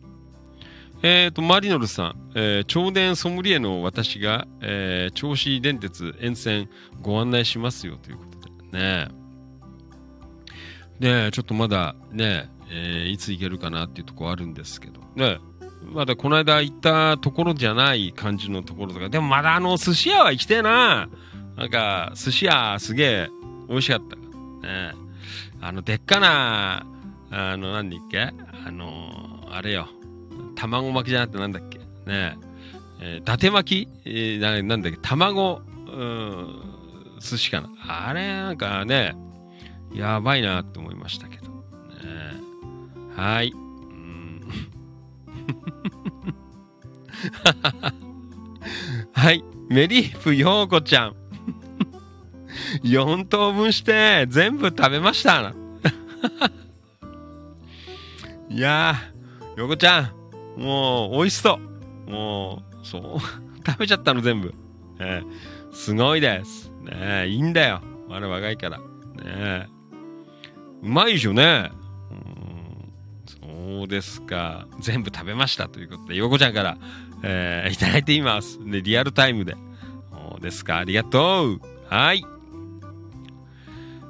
[1.03, 6.69] えっ、と、マリノルさん、えー、超電ソムリエの私が、えー、銚子電鉄沿線
[7.01, 9.07] ご案内しますよということでね。
[10.99, 15.39] ねちょっとまだね、えーいつ行けるかなっていうとこあるんですけど、ね
[15.83, 21.09] まだこの間行ったところじゃない感じのところとか、でもまだあの寿司屋は行きたいな。
[21.57, 23.29] なんか、寿司屋すげえ
[23.67, 24.15] 美味しかった
[24.67, 24.93] ね。
[25.59, 26.85] あの、でっかな、
[27.29, 28.21] あの、なんだっけ
[28.65, 29.87] あの、あれよ。
[30.55, 32.37] 卵巻きじゃなくてなんだっけね
[32.99, 35.61] えー伊達巻き、えーななんだっけ卵、
[37.19, 37.69] 寿司かな。
[38.07, 39.15] あれ、なんかね、
[39.93, 41.43] やばいなって思いましたけど。
[41.43, 41.51] ね、
[43.15, 43.53] はい。
[49.13, 49.43] はい。
[49.69, 51.15] メリーフヨーコちゃん。
[52.83, 55.53] 4等分して全部食べました。
[58.49, 60.13] いやー、ヨーコちゃ
[60.57, 61.59] ん、もう美味しそ
[62.07, 62.11] う。
[62.11, 63.01] もう、そう、
[63.65, 64.49] 食べちゃったの全部。
[64.49, 64.53] ね
[64.99, 65.23] え
[65.71, 66.69] すごいです。
[66.81, 67.81] ねいいんだよ。
[68.09, 68.79] まだ若いから。
[68.79, 69.69] ね
[70.83, 71.71] うまいでしょね。
[73.61, 74.67] そうですか。
[74.79, 76.77] 全部食べましたということで、ヨーコちゃんから、
[77.23, 78.59] えーいただいています。
[78.65, 79.55] で、リアルタイムで。
[80.11, 80.79] そうですか。
[80.79, 81.61] ありがとう。
[81.87, 82.25] はい。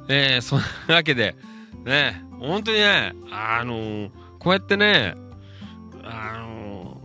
[0.07, 1.35] えー、そんなわけで、
[1.83, 4.09] ね、本当にね、あのー
[4.39, 5.15] こうやってね、
[6.03, 7.01] あの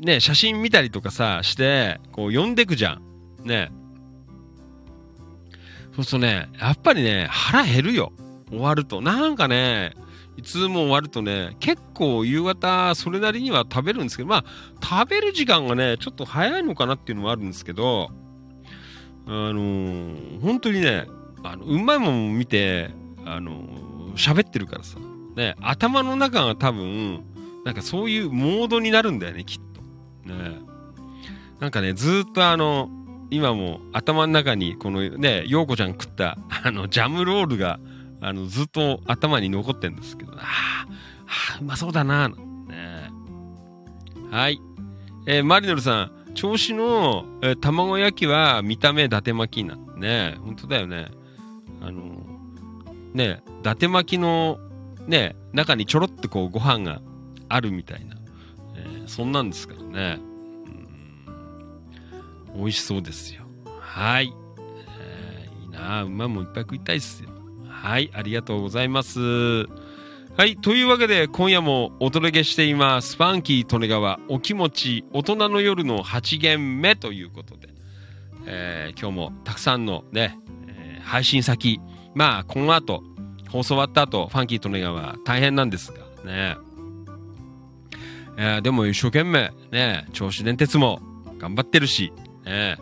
[0.00, 3.02] ーね、写真見たりとかさ、して、こう、読んでくじゃん。
[3.46, 3.70] ね。
[5.94, 8.12] そうするとね、やっぱりね、腹減るよ。
[8.50, 9.00] 終わると。
[9.00, 9.94] なんかね、
[10.36, 14.44] いつも終わるとね、結構夕方、それなりには食べるんですけど、まあ、
[14.82, 18.10] 食べる時間がね、ちょっと早いのかなっていうのもあるんですけど、
[19.26, 21.06] あのー本当にね、
[21.42, 22.90] あの、うまいもん見て、
[23.24, 24.98] あのー喋ってるからさ、
[25.36, 27.24] ね、頭の中が多分、
[27.64, 29.60] なんかそういうモードになるんだよね、きっ
[30.24, 30.32] と。
[30.32, 30.58] ね。
[31.60, 32.88] なんかね、ずっとあの、
[33.30, 37.80] 今も頭の中に、このね、ようこちゃん食った、あの、ジャムロールが、
[38.26, 42.34] あの、ずっと頭に残ってんですけど、ああー、うまそうだな、ね。
[44.32, 44.60] はい。
[45.28, 49.76] えーマリノルさん、銚子の、えー卵焼きは見た目伊達巻きな。
[49.96, 51.06] ね本当だよね。
[51.80, 52.26] あの、
[53.14, 54.58] ね伊達巻きの、
[55.06, 57.00] ね中にちょろっとこうご飯が
[57.48, 58.16] あるみたいな。
[58.74, 60.18] えーそんなんですからね。
[62.56, 63.44] 美味しそうですよ。
[63.78, 64.32] はい。
[64.88, 67.30] えーいいなあ馬もいっぱい食いたいっすよ。
[67.86, 69.20] はい、ありがとうございます。
[69.20, 69.68] は
[70.44, 73.16] い、というわけで今夜もお届けしています。
[73.16, 77.68] ファンキー利根川お気持ち大人の夜の8限目ということで、
[78.44, 80.36] えー今日もたくさんのね、
[80.66, 81.80] えー配信先、
[82.12, 83.04] まあこの後、
[83.50, 86.56] 放送終わった後、ファンキー利根川大変なんですがね、
[88.36, 90.98] えーでも一生懸命ね、銚子電鉄も
[91.38, 92.12] 頑張ってるし、
[92.44, 92.78] ね、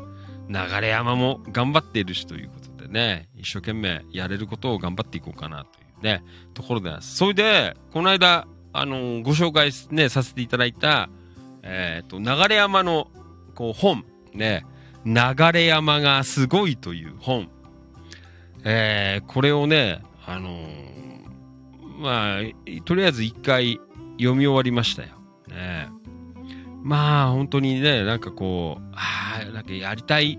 [0.49, 0.57] 流
[0.87, 7.17] 山も頑張っているしということでね、一生懸命やれることを頑張っていこうかなというね、ところです。
[7.17, 11.09] それで、この間、あのーご紹介ね、させていただいた、
[11.63, 13.09] えっ、と、流山の、
[13.55, 14.67] こう、本、ね、
[15.05, 15.13] 流
[15.61, 17.49] 山がすごいという本。
[18.65, 20.95] えーこれをね、あのー
[21.99, 23.79] まあ、とりあえず一回
[24.19, 25.09] 読み終わりましたよ。
[25.49, 25.89] ね
[26.83, 30.39] まあ、本当にね、なんかこう、ああ、なんかやりたい、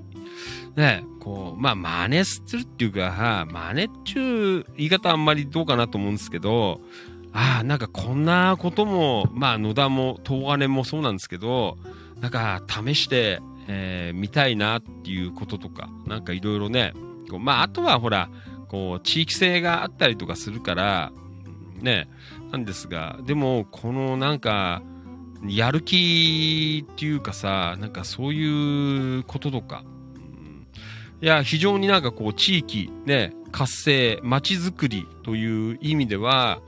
[0.75, 6.81] ね、こう、まあ、真似するっていうか、真似っちゅう言い方あんまりどうかなと思うんですけど、
[7.31, 11.77] ああ、なんかこんなことも、まあ、野田も、東金もそうなんですけど、
[12.19, 16.93] なんか試して、えー見たいなっていうこととか、なんかいろいろね、
[17.29, 18.29] こうまあ、あとはほら、
[18.67, 21.11] こう、地域性があったりとかするから、
[21.81, 22.07] ね、
[22.51, 24.81] なんですが、でも、このなんか、
[25.47, 29.83] やる気っていうかさ、なんかそういうこととか、
[31.21, 36.61] いや、非常になんかこう、地域、ね、活性、街づくりという意味では、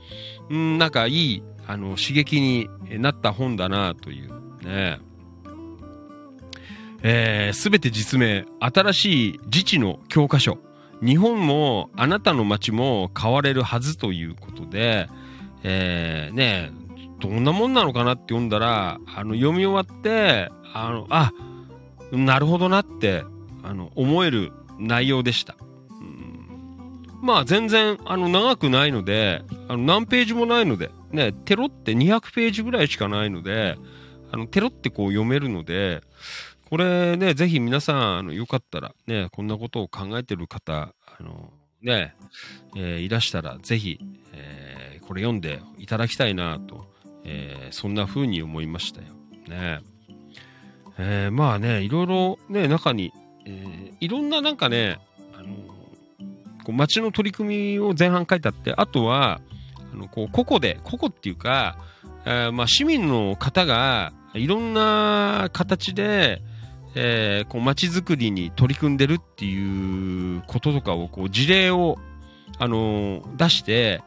[0.50, 2.68] うん、なんかいい、あの、刺激に
[3.00, 4.30] なった本だなという、
[4.64, 5.00] ね。
[7.02, 10.58] えすべて実名、新しい自治の教科書。
[11.00, 15.08] 日本もあなたの街も変われるはずということで、
[15.62, 16.72] えー、ね
[17.20, 21.32] どんなもんなのかなって読んだら、あの、読み終わって、あの、あ、
[22.12, 23.24] なるほどなって、
[23.68, 25.56] あの、思える内容でした。
[26.00, 33.76] うんまあ、全然、あの、長くないので、あの、何ページもないので、ね、テロって200ページぐらいしかないので、
[34.32, 36.02] あの、テロってこう読めるので、
[36.70, 42.14] これね、ぜひ皆さん、あの、よかったら、ね、こんなことを考えてる方、あの、ね、
[42.76, 43.98] えいらしたら、ぜひ、
[44.32, 46.86] えこれ読んでいただきたいなと、
[47.24, 49.08] えそんな風に思いましたよ。
[49.48, 49.80] ね。
[50.98, 53.12] えまあね、いろいろね、中に、
[53.48, 55.00] えーいろんななんかね、
[55.34, 55.48] あの
[56.62, 59.40] こう街の取り組みを前半書いてあって、あとは、
[59.92, 61.78] あのこう個々で、個々っていうか、
[62.24, 66.42] えーまあ、市民の方がいろんな形で、
[66.94, 71.98] えーこう街づくりに取り組んでるっていうこととかをこう事例を、
[72.58, 74.02] あのー出して、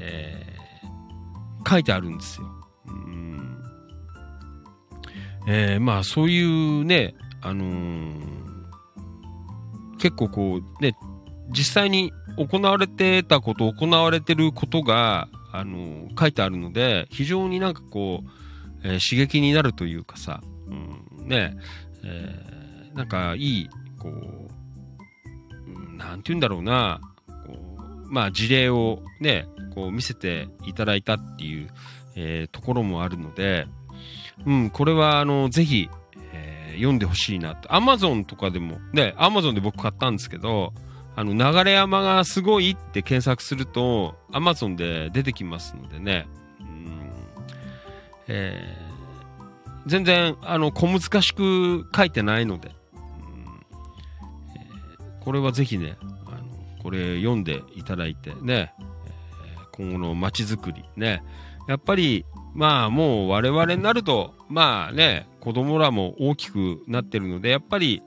[0.00, 0.50] えー
[1.68, 2.46] 書いてあるんですよ。
[5.46, 8.39] えーまあそういうね、あのー
[10.00, 10.96] 結構こう、ね、
[11.50, 18.28] 実際に行われてたこと、行われてることが、あの、書いてあるので、非常になんかこう、
[18.82, 21.54] えー刺激になるというかさ、うん、ね、
[22.02, 23.68] えーなんかいい、
[23.98, 24.12] こう、
[25.66, 27.00] うんなんて言うんだろうな、
[27.46, 27.52] こ
[28.06, 31.68] うまあ事例をね、こう見せていただいたっていう、
[32.16, 33.66] えーところもあるので、
[34.46, 35.88] うん、これはあの、ぜひ、
[36.74, 37.74] 読んでほしいなと。
[37.74, 40.72] アマゾンとかでも、ね、アマゾンで僕買ったんですけど、
[41.16, 46.28] あの、流山がすごいって検索すると、アマゾンで出てきますのでね、
[46.60, 47.12] うん、
[48.28, 48.90] えー
[49.86, 53.60] 全然、あの、小難しく書いてないので、うん。
[54.54, 61.22] えーこれはぜひね、あの、これ読んでいただいてね、えー今後の街づくりね、
[61.66, 62.24] やっぱり、
[62.54, 68.02] まあもう我々になると、まあね、子供らも大きくなってるので、やっぱり、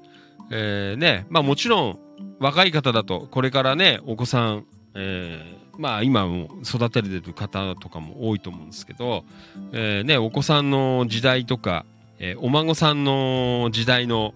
[0.51, 1.99] えーね、まあもちろん
[2.39, 4.65] 若い方だと、これからね、お子さん、
[4.95, 9.23] えーまあ今も育てれてる方とかも多いと思うんですけど、
[9.71, 11.85] えーね、お子さんの時代とか、
[12.19, 14.35] えーお孫さんの時代の、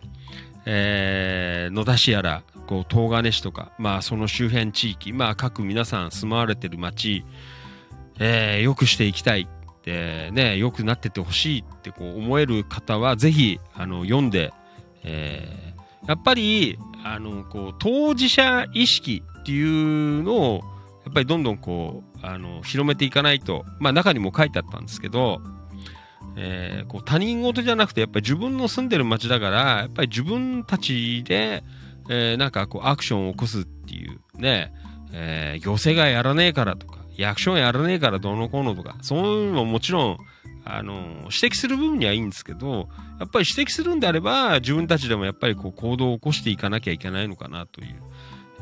[0.66, 7.24] えー野田市やら、こう、東金市とか、まあその周辺地域、まあ各皆さん住まわれてる町、
[8.20, 9.48] えー良くしていきたい。
[9.88, 14.54] って、ね、良くなっててほしいってこう思える方は、ぜひ、あの、読んで、
[15.04, 15.68] えー
[16.08, 20.62] やっぱり、あの、こう、当事者意識っていうのを、
[21.04, 25.42] やっぱりどんどんこう、あの、広めていかないと、まあ中にも書いてあったんですけど、
[26.38, 31.64] えーこう他人事じゃなくて、やっぱり自分の住んでる街だから、やっぱり自分たちで、
[32.10, 34.72] えーなんかこうアクションを起こすっていうね、
[35.12, 40.18] えー行政がやらねえからとか、役所やらねえからどうのこうのとか、そういうのももちろん、
[40.66, 42.90] あの、指摘する部分にはいいんですけど、
[43.20, 47.96] やっぱり指摘するんであれば、自分たちでもやっぱりこう行動を起こしていかなきゃいけないのかなという、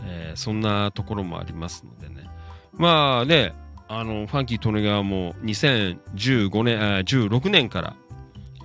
[0.05, 2.29] えーそんなところもありますのでね。
[2.73, 3.53] まあね、
[3.87, 7.95] あの、ファンキー・トネガーも2015年、あ16年から、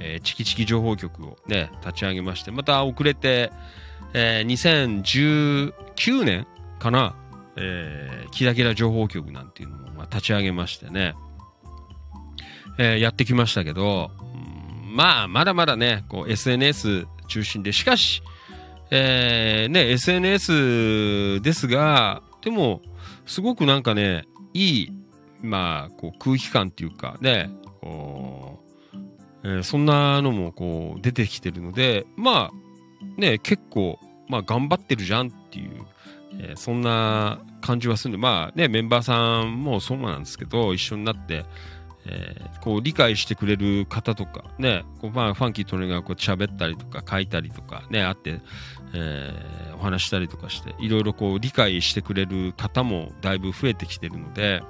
[0.00, 3.50] えーチキチキ情報局をね、立ち上げまして、また遅れて、
[4.12, 5.72] えー
[6.02, 6.46] 2019年
[6.78, 7.14] かな、
[7.56, 11.14] えーキラキラ情報局なんていうのも、まあ、立ち上げましてね、
[12.78, 18.22] えーやってきましたけど、うんまあ、まだまだね、こう SNS 中心で、しかし、
[18.90, 22.82] えーね、SNS ですが、でも、
[23.24, 24.92] すごくなんかね、いい、
[25.42, 27.50] まあ、こう空気感っていうかね、
[27.80, 28.58] こ
[28.92, 28.96] う、
[29.44, 33.98] えーそんなのもこう出てきてるので、まあ、ね、結構、
[34.28, 35.86] まあ頑張ってるじゃんっていう、
[36.38, 41.44] えーそんな感じはする、まあね、メンバーさんもそうなんですけど、一緒になって、
[42.06, 48.40] えーこう理解してくれる方とか、ね、こうまあファンキートレがこう喋ったりとか書いたりとかね、あって、
[48.94, 54.62] えーお話したりとかして、いろいろこう理解してくれる方もだいぶ増えてきてるので、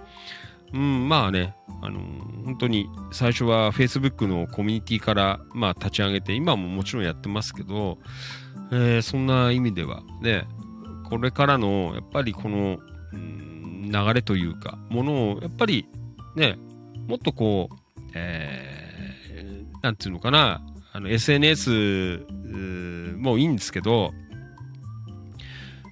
[0.72, 7.98] うん、まあね、あのー本当に最初は Facebook のコミュニティから、まあ立ち上げて、今ももちろんやってますけど、
[8.72, 10.46] えーそんな意味ではね、
[11.10, 12.78] これからの、やっぱりこの、
[13.12, 13.50] うん
[13.90, 15.86] 流れというか、ものを、やっぱり
[16.36, 16.56] ね、
[17.08, 17.76] もっとこう、
[18.14, 20.62] えーていうのかな、
[20.92, 22.20] あの、SNS
[23.16, 24.12] もいいんですけど、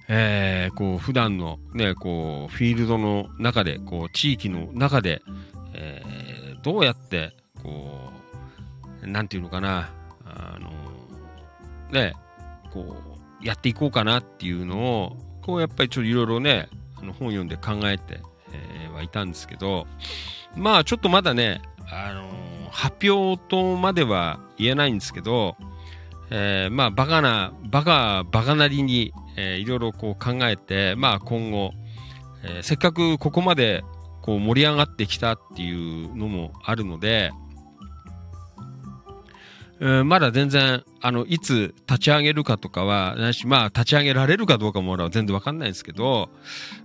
[0.07, 5.21] えーこう、普段のね、こう、フィールドの中で、こう、地域の中で、
[5.73, 7.31] えーどうやって、
[7.63, 8.11] こ
[9.01, 9.91] う、なんていうのかな、
[10.25, 10.69] あの、
[11.91, 12.13] ね、
[12.71, 13.08] こう、
[13.41, 18.21] やっていこうかなっていうのを、こう、やっぱりちょっといろいろね、あの本読んで考えて、
[18.51, 19.87] えーはいたんですけど、
[20.55, 25.55] まあ、ちょっとまだね、あの発表とまでは言えないんですけど、
[26.31, 31.71] えーまあ、バカな、バカ、バカなりに、えいろいろこう考えて、まあ、今後、
[32.43, 33.83] えーせっかくここまで、
[34.21, 37.31] こう盛り上がってきたっていうのもあるので、
[39.79, 46.29] まだ全然、あの、いつ立ち上げるかとかは、なし、まあ、立ち上げられるかどうかも俺は全然わかんないんですけど、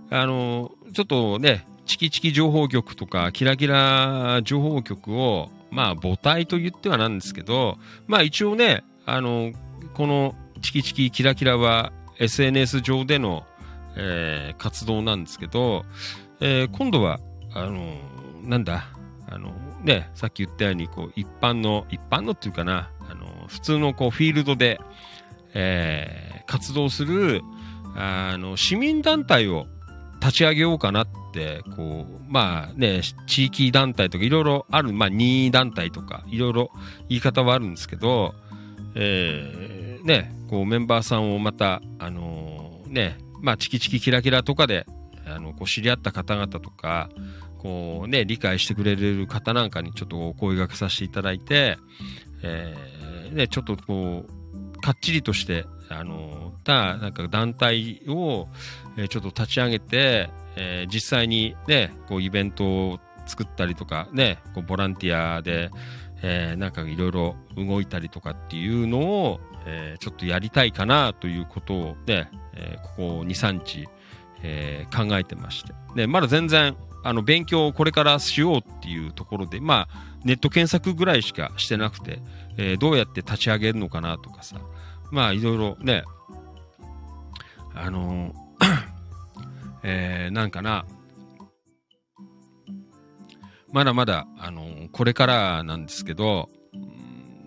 [0.09, 7.77] あの、ちょっとね、チキチキ情報局とか、キラキラ情報局を、まあ、母体と言ってはなんですけど、
[8.07, 9.51] まあ一応ね、あの、
[9.93, 13.45] このチキチキキラキラは SNS 上での、
[13.97, 15.85] えー活動なんですけど、
[16.39, 17.19] えー今度は、
[17.53, 17.97] あの、
[18.43, 18.85] なんだ、
[19.27, 19.51] あの、
[19.85, 24.79] ね、さっき言ったように、こう、一般の、一般のっていうかな、あの、普通のこう、フィールドで、
[25.53, 27.41] えー活動する、
[27.95, 29.65] あの、市民団体を
[30.21, 36.71] 立ち上げようかなって、こう、まあね、地域団体とかいろいろある、まあ任意団体とかいろいろ
[37.09, 38.33] 言い方はあるんですけど、
[38.95, 44.85] えーね、こうメンバーさんをまた、あのね、まあ、チキチキキラキラとかで、
[45.27, 47.09] あの、こう知り合った方々とか、
[47.65, 51.77] こうね、理解してくれる方なんかにちょっとお声掛けさせていただいて、
[52.43, 58.49] えーね、ちょっとこう、かっちりとして、あの、た、なんか団体を、
[58.97, 65.71] えちょっと立ち上げて、えー実際にね、こうイベントを作ったりとか、ね、こうボランティアで、
[66.21, 73.87] えーなんかいろいろ動いたりとかっていうのを、えーちょっとやりたいかなということをね、えーここ2、3日、
[74.43, 75.73] え考えてまして。
[75.95, 76.75] で、まだ全然、
[77.05, 82.19] あの、勉強をこれからしようっていうところで、まあ、ネット検索ぐらいしかしてなくて、
[82.57, 84.57] えーどうやって立ち上げるのかなとかさ、
[85.11, 86.03] まあ、いろいろね、
[87.75, 88.33] あの
[89.83, 90.87] えーなんかな、
[93.71, 96.49] まだまだ、あのこれからなんですけど、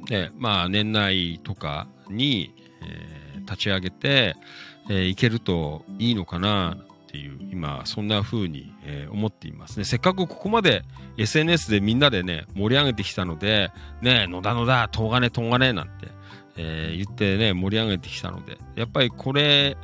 [0.09, 4.37] ね、まあ、年内とかに、えー立ち上げて、
[4.89, 6.77] えーいけるといいのかな、
[7.19, 9.85] ていう、今、そんな風に、えー思っていますね。
[9.85, 10.85] せっかくここまで
[11.17, 15.93] SNS でみんなでね、盛り上げてきたので、ね、野田野田、東金東金なんて、
[16.57, 19.77] えー言ってね、盛り上げてきたので、やっぱりこれ、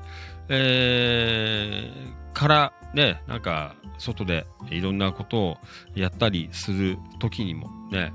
[0.48, 5.56] えーからね、なんか、外でいろんなことを
[5.94, 8.12] やったりする時にもね、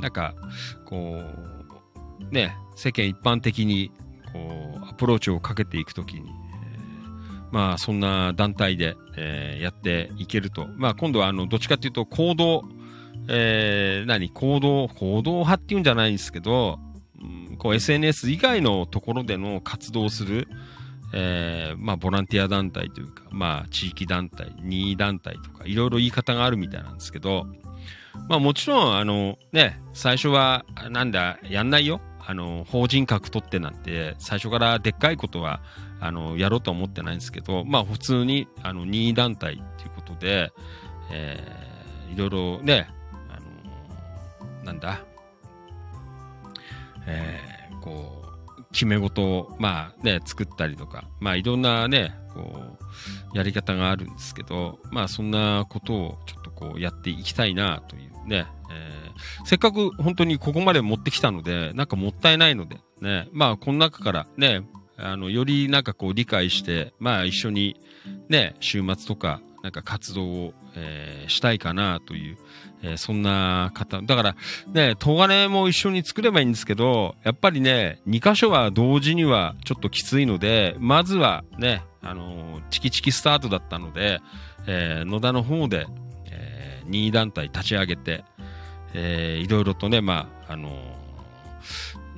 [0.00, 0.34] なんか、
[0.86, 3.90] こう、ね、世間一般的に、
[4.32, 6.30] こう、アプローチをかけていくときに、
[7.54, 10.66] まあ、そんな団体で、えーやっていけると。
[10.76, 12.64] まあ、今度は、あの、どっちかっていうと、行動、
[13.28, 14.28] えー何？
[14.28, 16.80] 行動、行動派っていうんじゃないんですけど、
[17.22, 20.48] うんこう SNS 以外のところでの活動をする、
[21.14, 27.46] えーまあ、ボランティア団体というか、まあ、地域団体、任意団体とか、いろいろ言い方があるみたいなんですけど、
[28.28, 32.00] まあ、もちろん、あの、ね、最初は、なんだ、やんないよ。
[32.26, 35.60] あの、法人格取ってなんて、最初からでっかいことは、
[36.00, 40.52] あの、やろうとは思ってないんですけど、まあ、普通に、あの、任意団体っていうことで、
[41.10, 41.74] えー
[42.14, 42.88] いろいろね、
[43.28, 43.40] あ
[44.60, 45.00] の、なんだ、
[47.06, 48.22] えーこ
[48.58, 52.78] う、決め事を、まあね、作ったりとか、まあいろんなね、こ
[53.34, 59.14] う、やり方があるんですけど、まあそんなことをちょっとこうやっていきたいなというね、えー
[59.44, 64.62] せっかく本当にここまで持ってきたので、なんかもったいないので、ね、まあこの中からね、
[64.96, 67.76] あの、よりなんかこう理解して、まあ一緒に
[68.28, 72.36] ね、週末とか、なんか活動を、えーしたいかなという、
[72.82, 74.02] えーそんな方。
[74.02, 74.36] だから、
[74.72, 84.20] ね、東金も一緒に作ればいいんですけど、やっぱりね、2箇所は同時にはちょっときついので、まずはね、あのーチキチキスタートだったので、
[84.66, 85.86] え野田の方で、
[86.30, 88.24] えー任意団体立ち上げて、
[88.92, 90.76] えーいろいろとね、まあ、あの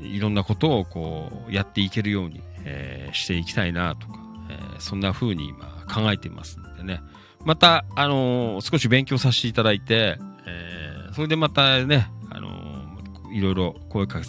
[0.00, 4.18] いろんなことをこう、やっていけるように、えーしていきたいなとか、
[4.50, 7.00] えーそんな風に今考えていますのでね。
[7.44, 12.98] また、あのー少し勉強させていただいて、えそれでまたね、あの
[13.32, 14.26] いろいろ声かけ、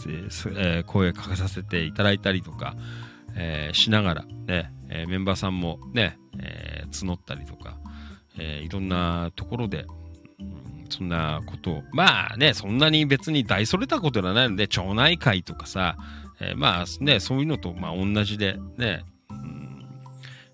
[0.55, 2.75] え声かけさせていただいたりとか、
[3.35, 7.77] えしながらね、えメンバーさんもね、え募ったりとか、
[8.37, 9.85] えいろんなところで、
[10.89, 15.97] そんなことを、まあね、そんなに別に大それたことではないので、町内会とかさ、
[16.39, 19.85] えーまあね、そういうのとまあ同じでね、うん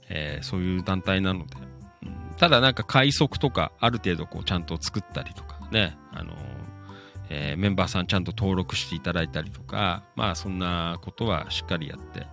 [0.09, 1.55] えーそういう団体なので、
[2.03, 6.35] うんただなんか快速とかある程度こうちゃんと作ったりとかね、あのー
[7.29, 12.27] えーメンバーさんちゃんと登録していただいたりとか、まあそんなことはしっかりやって、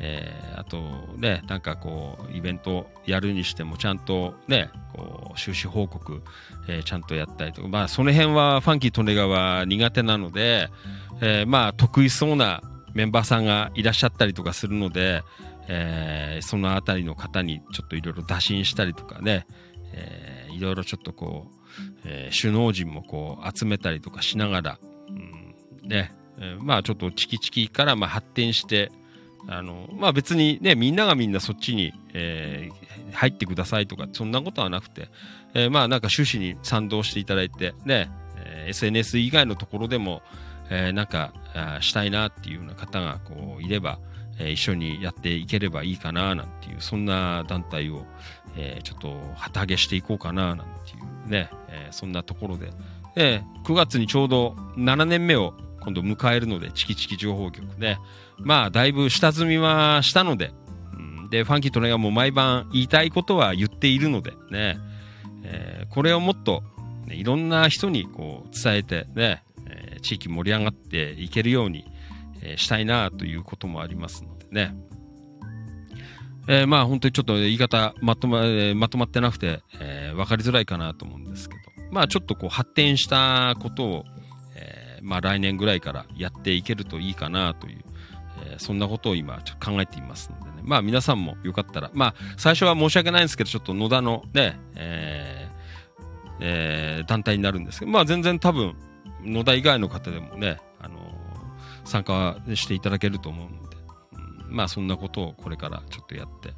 [0.00, 0.80] えーあと
[1.18, 6.22] ね、なんかこう、イベントやるにしてもちゃんとね、こう、収支報告、
[6.68, 10.68] えーちゃんとやったりとか、まあその辺はファンキー・トネガは苦手なので、
[11.20, 12.62] えーまあ得意そうな
[12.94, 15.22] メンバーさんがいらっしゃったりとかするので、
[15.68, 19.46] えーそのあたりの方にちょっといろいろ打診したりとかね、
[20.52, 21.54] いろいろちょっとこう、
[22.04, 25.12] えー首脳陣もこう集めたりとかしながら、う
[25.86, 28.90] ん、ね、えーまあちょっとチキチキからまあ発展して、
[29.48, 35.08] あの、まあ別にね、みんながみんなそっちに、えー入ってくださいとか、そんなことはなくて、
[35.54, 40.22] えーまあなんか趣旨に賛同していただいて、ね、えー SNS 以外のところでも、
[40.70, 41.32] えーなんか、
[41.80, 43.98] したいなっていうような方がこういれば、
[44.38, 48.06] えー一緒にやっていければいいかななんていう、そんな団体を、
[48.56, 52.70] えーちょっと旗揚げしていこうかななんていうね、えーそんなところで、
[53.16, 57.98] えー9月にちょうど7年目を今度迎えるので、チキチキ情報局ね。
[58.38, 60.52] まあ、だいぶ下積みはしたので、
[60.94, 64.78] うんで、ファンキートネがもう毎晩言いたいことは言っているのでね、
[65.44, 66.62] えーこれをもっと、
[67.06, 69.42] ねいろんな人にこう伝えてね、
[70.00, 71.84] 地域盛り上がっていけるように、
[72.42, 74.74] えしたいなということもありますのでね。
[76.48, 78.42] えーまあ本当にちょっと言い方まとま,、
[78.74, 81.60] まとまってなくて、えーわかりづらいかなと思うんですけど、
[81.92, 84.04] まあちょっとこう発展したことを、
[84.56, 87.84] えーまあ来年ぐらいからやっていけるといいかなという、
[88.44, 90.62] えーそんなことを今ちょっと考えていますのでね。
[90.62, 98.74] まあ皆さんもよかったら、まあ最初は申し訳ないんですけど、ちょっと野田のね、えーえー団体になるんですけど、まあ全然多分
[99.24, 100.98] 野田以外の方でもね、あの
[101.84, 103.76] 参加していただけると思うので、
[104.48, 106.48] うんまあそんなことをこれからちょっとやって。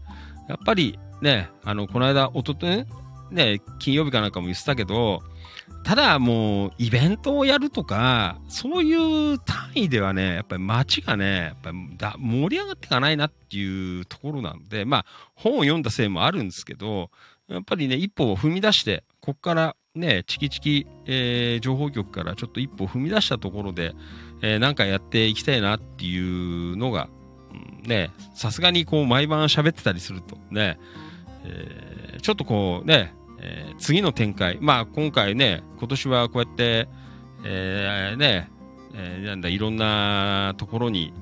[0.49, 2.87] やっぱりね、あの、この間、おととね、
[3.31, 5.23] ね、金曜日かなんかも言ってたけど、
[5.85, 17.11] ただもう、イベントをやるとか、そういう単位ではね、やっぱり街がね、やっぱだ盛り上がっていかないなっていうところなので、まあ、本を読んだせいもあるんですけど、
[17.49, 23.95] やっぱりね、一歩を踏み出して、こっからね、チキチキ、えー情報局からちょっと一歩踏み出したところで、
[24.41, 26.19] えーなんかやっていきたいなってい
[26.73, 27.11] うのが、
[27.53, 30.79] うんね、さすがにこう毎晩喋ってたりするとね、
[31.45, 36.89] えーちょっとこうね、えー次の展開、まあ今回ね、今年はこうやって、
[37.45, 38.51] えーね、
[38.95, 41.13] えーなんだ、いろんなところに、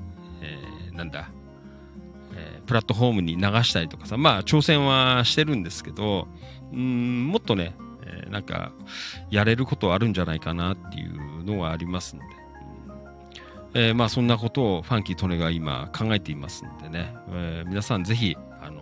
[0.41, 1.29] えーなんだ、
[2.35, 6.29] えープラットフォームに流したりとかさ、まあ挑戦はしてるんですけど、
[6.71, 7.75] うん、もっとね、
[8.31, 8.71] なんか、
[9.29, 12.27] やれることあるんじゃないかなっていうのはありますので、
[13.73, 18.81] えーまあそんなことをファンキートネが今考えていますんでね、えー皆さんぜひ、あの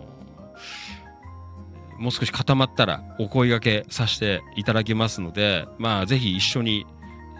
[1.97, 6.85] もう少し固まったらお声掛けさせていただきますので、まあぜひ一緒に、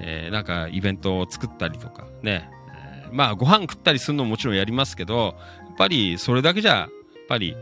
[0.02, 2.49] えーなんかイベントを作ったりとかね、
[3.06, 5.36] えーまあご飯食ったりするのももちろんやりますけど、
[5.68, 6.90] やっぱりそれだけじゃ、やっ
[7.27, 7.56] ぱり、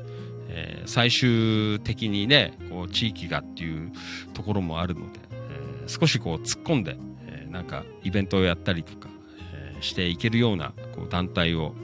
[0.57, 3.91] えー最終的にね、こう地域がっていう
[4.33, 6.97] ところもあるので、えー少しこう突っ込んで、
[7.27, 9.09] えーなんかイベントをやったりとか、
[9.53, 11.75] えしていけるようなこう団体を、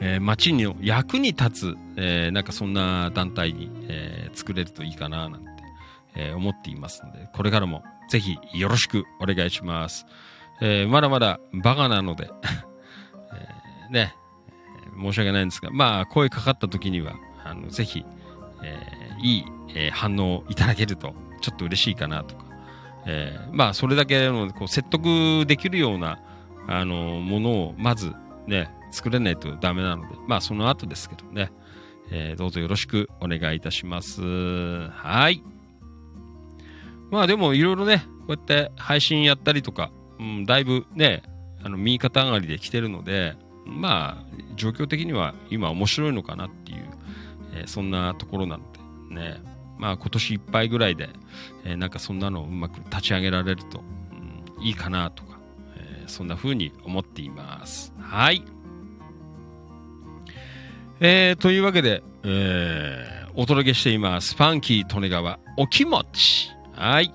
[0.00, 5.48] えー街の役に立つ、えなんかそんな団体に、え作れるといいかななんて、
[6.16, 10.06] え思っていますので、これからもぜひよろしくお願いします。
[10.62, 12.30] えまだまだバカなので、
[13.90, 14.14] えね、
[14.96, 17.14] 申し訳ないんですが、まあ、声かかった時には、
[17.54, 18.04] の、ぜひ、
[18.62, 19.44] えーいい、
[19.74, 22.44] えー反応をいただけると、ちょっと嬉しいかなとか、
[23.06, 26.20] えーまあ、それだけの、こう、説得できるような、
[26.66, 28.12] あの、ものを、まず、
[28.46, 31.52] ね、作れないとダメなので、まあ、その後ですけどね、
[32.10, 34.22] えーどうぞよろしくお願いいたします。
[34.90, 35.42] はい。
[37.10, 41.22] まあ、でも、いろいろね、こうやって配信やったりとか、うん、だいぶね、
[41.62, 43.36] あの、右肩上がりで来てるので、
[43.66, 46.90] まあ、状況的には今面白いのかなっていう、
[47.54, 48.64] えーそんなところなの
[49.08, 49.40] で、ね。
[49.78, 51.10] まあ今年いっぱいぐらいで、
[51.64, 53.80] えーなんかそんなのをうまく立ち上げられると、
[54.12, 55.38] うんいいかなとか、
[55.76, 57.92] えーそんな風に思っています。
[57.98, 58.44] はい。
[61.00, 64.36] えー、というわけで、えー、お届けしています。
[64.36, 66.50] ファンキー利根川お気持ち。
[66.72, 67.12] はい。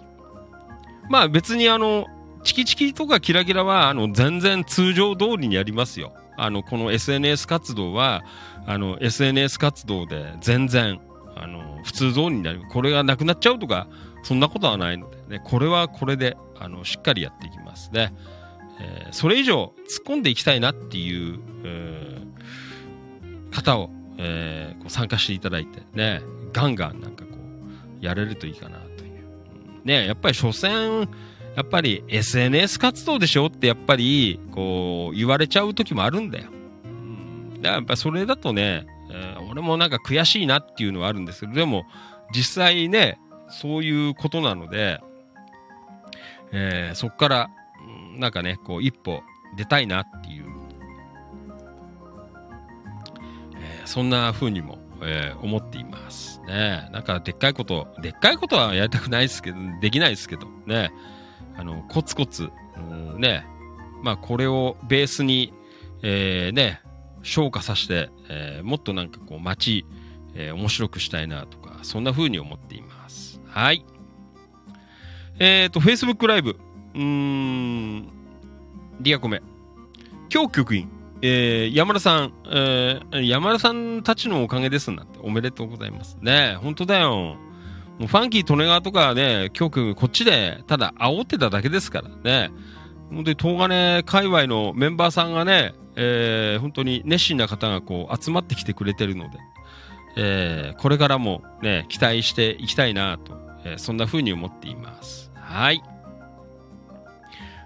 [1.09, 2.05] まあ別にあの、
[2.43, 6.13] チキチキとかキラキラは、あの、全然通常通りにやりますよ。
[6.37, 8.23] あの、この SNS 活動は、
[8.65, 10.99] あの、SNS 活動で全然、
[11.35, 12.61] あの、普通通りになる。
[12.69, 13.87] これがなくなっちゃうとか、
[14.23, 18.13] そんなことはないのでね、これはこれで、あの、しっかりやっていきますね。
[18.81, 26.21] えーそれ以上突っ込んでいきたいなっていう、えー方を、えーこう参加していただいて、ね、
[26.53, 27.31] ガンガンなんかこ
[28.01, 29.23] う、やれるといいかなという。
[29.85, 31.07] ね、やっぱり所詮、
[31.55, 36.49] やっぱり SNS 活動でしょってやっぱり、こう、言われちゃう時もあるんだよ。
[37.61, 41.85] だからやっぱそれだとね、えー俺もなんか悔しいなっていうのはあるんですけど、でも、
[42.33, 43.19] 実際ね、
[43.49, 44.99] そういうことなので、
[46.51, 47.49] えーそっから、
[48.17, 49.21] なんかね、こう、一歩
[49.57, 50.45] 出たいなっていう、
[53.55, 56.41] えーそんな風にも、えー思っています。
[56.47, 56.89] ね。
[56.91, 60.91] なんか、でっかいこと、でっかいことはやりたくないですけど、できないですけど、ね。
[61.57, 62.79] あの、コツコツ、う
[63.17, 63.45] んね、
[64.03, 65.53] まあ、これをベースに、
[66.03, 66.81] えーね、
[67.23, 69.85] 昇華させて、えーもっとなんかこう、街、
[70.35, 73.41] えー面白くしたいなとか、そんな風に思っています。
[73.45, 73.85] はい。
[75.39, 76.57] えっ、と、Facebook ライブ、
[76.93, 78.09] うーん、
[78.99, 79.41] リアコメ。
[80.31, 80.89] 今日局員、
[81.21, 86.17] えー、山田さん、えー、山田さんたちのおかげですなんて、おめでとうございます。
[86.21, 87.35] ねえ、本当だよ。
[87.97, 92.51] もうファンキー利根川とかね、今日局こっちで、ただ煽ってただけですからね。
[93.09, 99.37] 本当に東金界隈のメンバーさんがね、えー、本当に熱心な方がこう集まってきてくれてるので、
[100.15, 105.31] えー、これからもね、期待していきたいなと、えーそんな風に思っています。
[105.35, 105.81] はい。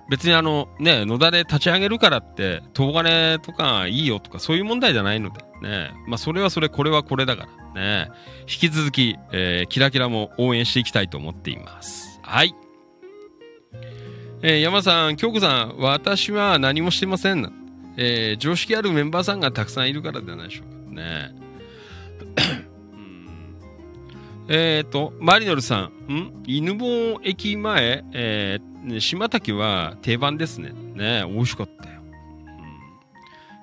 [0.10, 5.92] 別にあの、ね、野田で立ち上げるからって、東金とかいいよとかそういう問題じゃないので、ね。
[6.08, 8.12] まあ、それはそれ、これはこれだからね。
[8.42, 12.20] 引き続き、えーキラキラも応援していきたいと思っています。
[12.22, 12.56] はい。
[14.46, 17.50] えー山さん、京子さん、私は何もしてません。
[17.96, 21.34] えー常識あるメンバーさんがたくさんいるからじゃないでしょうかね。
[24.50, 26.44] えっ、と、マリノルさん、ん？
[26.46, 30.74] 犬坊駅前、えー、島滝は定番ですね。
[30.94, 32.02] ね美味しかったよ。
[32.02, 32.12] うん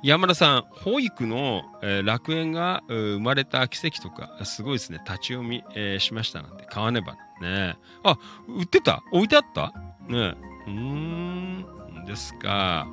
[0.02, 5.02] 山田さん、保育の、えー楽園が生まれた奇跡とか、すごいですね。
[5.04, 7.76] 立ち読み、えーしましたなんて、買わねばね。
[8.02, 8.16] あ、
[8.48, 9.02] 売ってた？
[9.12, 9.74] 置いてあった？
[10.08, 10.34] ね
[10.66, 11.64] うーん、
[12.06, 12.86] ですか。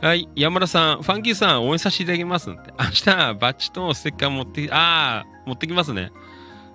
[0.00, 2.74] はい、山田さん、ファンキーさん、応援させていただきますなんて。
[2.78, 6.12] 明日、バッジとステッカー持ってき、あー、持ってきますね。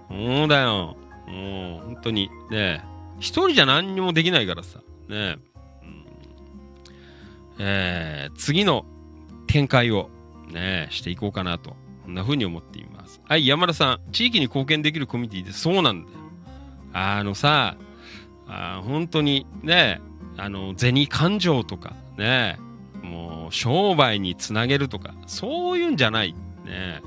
[0.09, 0.97] そうだよ。
[1.27, 2.29] もう、本当に。
[2.49, 2.83] ね
[3.19, 4.79] 一人じゃ何にもできないからさ。
[5.09, 5.37] ね
[5.83, 6.05] うん
[7.59, 8.85] えー、次の
[9.47, 10.09] 展開を、
[10.51, 11.75] ねしていこうかなと。
[12.03, 13.21] こんな風に思っています。
[13.27, 16.17] はい、山田さん、地域に貢献できるコミュニティで、そうなんだよ。
[16.93, 17.75] あのさ、
[18.49, 20.01] あ本当にね、
[20.37, 22.57] あの、銭感情とか、ね、
[23.03, 26.33] もう商売につなげるとか、そういうんじゃない。
[26.65, 27.01] ね、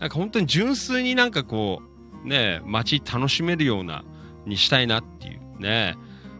[0.00, 1.82] なんか本当に純粋になんかこ
[2.24, 4.04] う、ね、街楽しめるような、
[4.46, 5.96] にしたいなっていうね。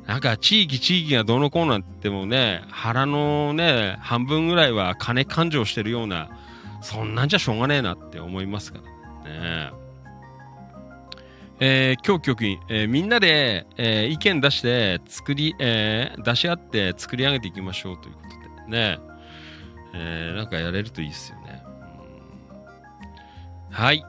[0.06, 6.30] なんか地域地域がどうのこうのってもね、腹のね、半分ぐらいは金勘定してるような、
[6.80, 8.78] そんなんじゃしょうがねえなって思いますか
[9.24, 9.87] らね。
[11.60, 18.98] えー、今日局員、えーみんなで、えー意見出して作り、えー出し合って作り上げていきましょうということでね、
[19.94, 21.62] えーなんかやれるといいですよね。
[23.70, 24.04] うんはい。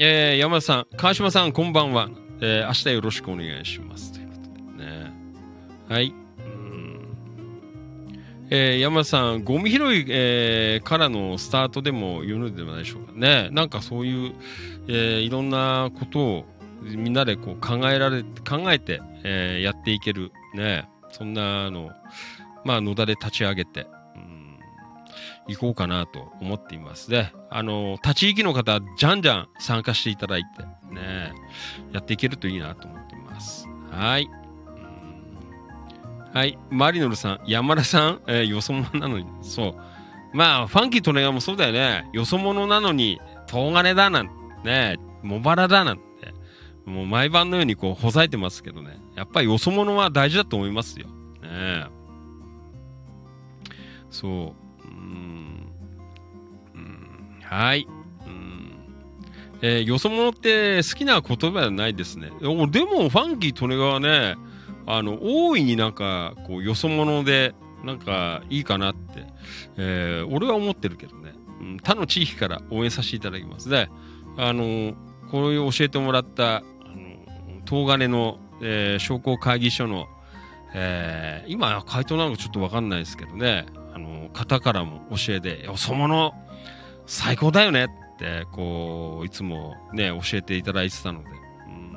[0.00, 2.08] えー山田さん、川島さん、こんばんは。
[2.40, 4.12] えー明日よろしくお願いします。
[4.12, 5.12] ということでね。
[5.88, 6.12] はい。
[8.54, 13.48] えー山田さん、ゴミ拾い、えーからのスタートでも言うのではないでしょうかね。
[13.50, 14.34] なんかそういう、
[14.88, 16.44] えーいろんなことを
[16.82, 20.86] みんなでこう考えられ、考えて、えーやっていける、ね。
[21.12, 21.92] そんなの、
[22.64, 24.58] まあ、野田で立ち上げて、うん、
[25.48, 27.32] 行こうかなと思っていますね。
[27.48, 30.62] あの、立ち行きの方、じゃんじゃん参加していただいて、
[30.94, 31.32] ね、
[31.92, 33.66] やっていけるといいなと思っています。
[33.90, 34.28] はい。
[36.32, 36.58] はい。
[36.70, 39.74] マリノルさん、山田さん、えーよそ者なのに、そう。
[40.36, 42.08] まあ、ファンキートネガもそうだよね。
[42.12, 44.32] よそ者なのに、東金だなんて、
[44.64, 46.02] ね、茂原だなんて、
[46.86, 48.98] もう毎晩のようにこう、ほざいてますけどね。
[49.14, 51.06] やっぱりよそ者は大事だと思いますよ。
[51.42, 51.84] ね
[54.10, 54.30] そう。
[54.30, 55.66] うーん。
[56.74, 57.86] うんはい。
[58.26, 58.72] うん。
[59.60, 62.30] えーよそ者って好きな言葉じゃないですね。
[62.40, 64.36] でも、ファンキー・トネガはね、
[64.86, 67.54] あの、大いになんか、こう、よそ者で、
[67.84, 69.26] なんか、いいかなって、
[69.76, 71.32] えー俺は思ってるけどね。
[71.60, 73.68] うん、他の地域から応援させていただきます。
[73.68, 73.88] で、
[74.36, 74.94] あの、
[75.30, 76.64] こういう教えてもらった、あの、
[77.68, 80.06] 東金の、えー商工会議所の、
[80.74, 86.32] えー今、回答なのかちょっとわかんないですけどね、あの、方からも教えで、よそ者、
[87.06, 87.88] 最高だよねっ
[88.18, 91.28] て、こう、いつもね、教えていただいてたので、
[91.66, 91.96] うん、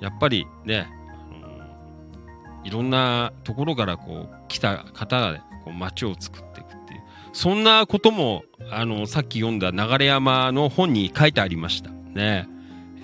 [0.00, 0.88] やっぱりね、
[2.68, 11.90] いろんなところからこう、来た方が、ね、こう街を作っていくっていう、そんなことも、あの、さっき読んだ流山の本に書いてありました。
[11.90, 12.46] ね。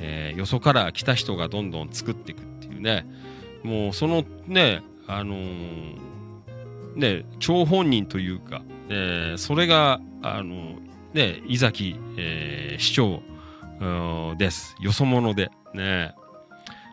[0.01, 3.07] えーよそから来た人がどんどん作っていくっていうね。
[3.63, 5.99] もうそのね、あのー
[6.97, 10.79] ね、張本人というか、えーそれが、あの
[11.15, 13.23] ね、井崎、え市長
[14.37, 14.77] です。
[14.81, 16.15] よそ者で、ね、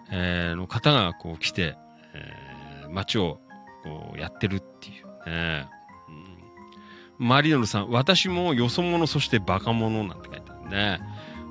[0.09, 1.75] えーの方がこう来て、
[2.13, 2.33] え
[2.91, 3.39] 街を
[3.83, 5.67] こうやってるっていうね。
[6.09, 6.41] うん
[7.21, 10.99] マリノルさん、私もよそ者、そしてバカ者なんて書いてあるね。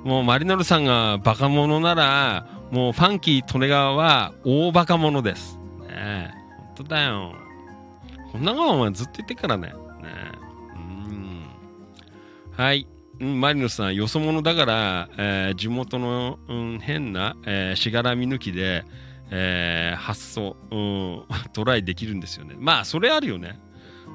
[0.02, 5.58] もうマリノルさんがバカ者なら、もうファンキー・利根川は大バカ者です。
[5.86, 6.30] ねえ。
[6.56, 7.34] 本当だよ。
[8.32, 9.68] こんなもんお前ずっと言ってっからね。
[9.68, 10.76] ねえ。
[10.76, 10.78] う
[11.12, 11.44] ん。
[12.56, 12.88] はい。
[13.20, 18.84] うん、マリノスさん、よそ者だから、えー地元の、うん、変な、えーしがらみ抜きで、
[19.30, 22.56] えー発想、うん、 トライできるんですよね。
[22.58, 23.58] まあ、それあるよね。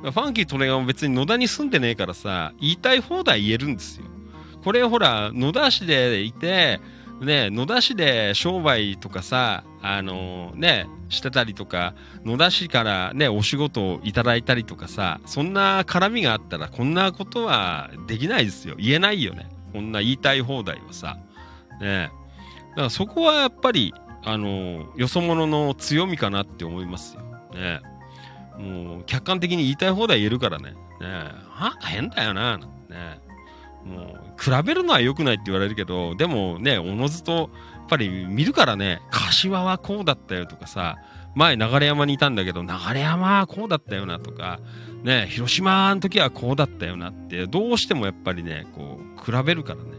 [0.02, 4.06] ファンキー・トレガも別に野田に住んでねえからさ、言いたい放題言えるんですよ。
[4.64, 6.80] これほら、野田市でいて、
[7.22, 18.76] ね、野田市で商売とかさ、あのね、してたりとか、野田市からね、お仕事をいただいたりとかさ、そんな絡みがあったら、こんなことはできないですよ。
[18.78, 19.50] 言えないよね。
[19.72, 21.18] こんな言いたい放題はさ。
[21.80, 22.10] ね。
[22.72, 23.94] だからそこはやっぱり、
[24.26, 27.22] あのよそ者の強みかなって思いますよ。
[27.54, 27.82] ね。
[28.58, 30.72] もう客観的に言いたい放題言えるからね。
[30.72, 30.76] ね
[31.58, 33.26] あんた変だよな、なね。
[33.86, 40.98] もう、比べるのは良くないって言われるけど、でもね、おのずと、やっぱり見るからね、柏はこうだったよとかさ、
[41.36, 44.60] 前流山にいたんだけど、流山はこうだったよなとか、
[45.04, 49.92] ね、広島の時はこうだったよなって、どうしてもやっぱりね、こう、比べるからね。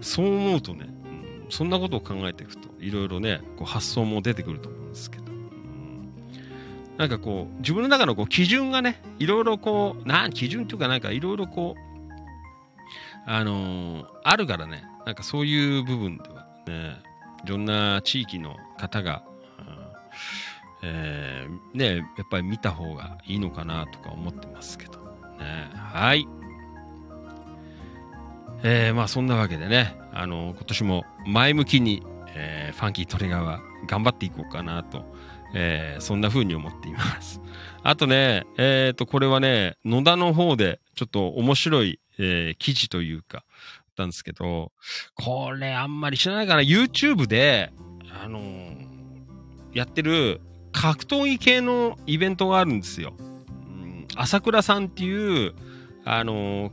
[0.00, 5.24] そう思うとね、うんそんなことを考えていくと、いろいろね、こう発想も出てくると思うんですけど。
[5.24, 5.44] うん
[6.96, 11.84] なんかこう、自分の中のこう基準がね、いろいろこう、な、基準っていうかなんかいろいろこう、
[13.26, 16.96] あのーあるからね、なんかそういう部分ではね、
[17.44, 19.22] いろんな地域の方が、
[19.58, 24.98] うんえーね、やっぱり見た方がいいのかなとか思ってますけど。
[25.38, 26.28] ね、はい。
[28.62, 32.02] えーまあそんなわけでね、あの今年も前向きに、
[32.34, 35.04] えーファンキートリガーは頑張っていこうかなと、
[35.54, 37.40] えーそんな風に思っています。
[37.82, 44.72] あとね、えっ、と、これはね、野田の方でちょっと面白い、えー記事というか、あったんですけど、
[45.14, 47.72] これあんまり知らないかな、YouTube で、
[48.22, 48.84] あのー
[49.72, 50.40] やってる
[50.70, 53.14] 格闘技系のイベントがあるんですよ。
[53.18, 55.54] うん朝倉さんっていう、
[56.04, 56.72] あのー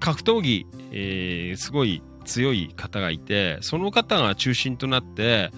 [0.00, 5.50] 格闘技、えーすごい強い方がいて、その方が中心となって、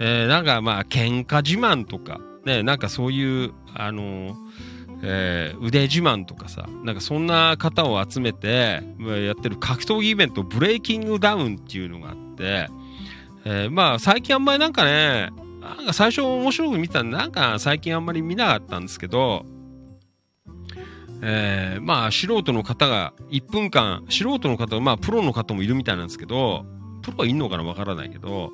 [0.00, 4.34] えーなんかまあ喧嘩自慢とか、ね、なんかそういう、あのー
[5.02, 12.68] えー腕自慢とかさ、なんかそんな方を集めて、やってる格闘技イベント、ブレイキングダウンっていうのがあって、
[13.44, 15.30] えーまあ最近あんまりなんかね、
[15.60, 19.44] なんか最初面白く見たんで、なんか最近あんまり見なかったんですけど、
[21.22, 26.64] えーまあ素人の方が1分間、素人の方、まあプロの方もいるみたいなんですけど、
[27.02, 28.52] プロはいんのかなわからないけど、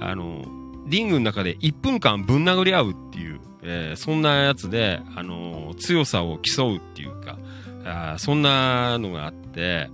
[0.00, 0.44] あの、
[0.86, 7.38] リングの中で1分間ぶん殴り合うっていう、えーそんなやつで、あの、強さを競うっていうか、
[7.84, 9.90] あそんなのがあって、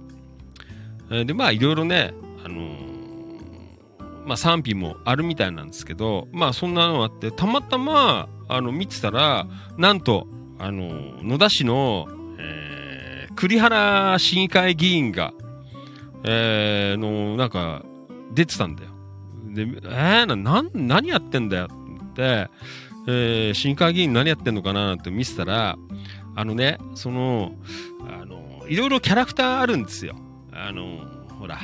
[1.10, 2.14] えーで、まあいろいろね、
[2.44, 2.76] あの
[4.26, 9.47] まあ賛否もあるみたいなんですけど、まあそんなのがあって、たまたま、あの、見てたら、
[9.78, 10.26] なんと、
[10.59, 12.09] あの、野田市の、
[12.39, 12.97] えー
[13.37, 15.35] 栗原市議会議員が、
[16.24, 17.85] えーの、なんか、
[18.33, 18.91] 出てたんだよ。
[19.55, 22.51] で、えー、な、な、何やってんだよって言って、
[23.09, 25.77] えー、市議会議員何やってんのかななんて見せたら、
[26.35, 27.53] あのね、その、
[28.09, 30.16] あの、いろいろキャラクターあるんですよ。
[30.53, 31.01] あの、
[31.39, 31.59] ほら、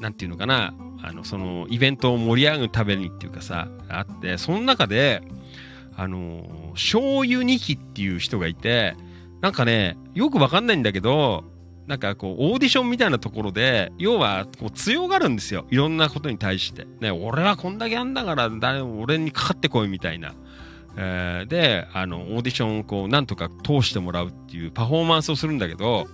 [0.00, 5.22] なんていうのかな、あの、その、イベントを盛り上げるためにっていうかさ、あって、その中で、
[5.96, 8.94] あの、醤油2期っていう人がいて、
[9.40, 11.44] なんかね、よくわかんないんだけど、
[11.86, 15.66] なんかこう、オーディションみたいなところで、要は、こう、強がるんですよ。
[15.70, 16.86] いろんなことに対して。
[17.00, 20.34] ね、俺はこんだけあんだから、誰も俺にかかってこいみたいな。
[20.96, 26.08] えーで、あの、オーディションをこう、なんとか通してもらうっていうパフォーマンスをするんだけど、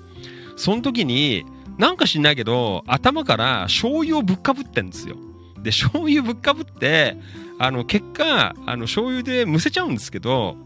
[0.57, 1.45] その時に、
[1.79, 5.17] なんか知んないけど、頭から醤油をぶっかぶってんですよ。
[5.63, 7.17] で、醤油ぶっかぶって、
[7.63, 10.57] あの、結果、あの、醤油でむせちゃうんですけど、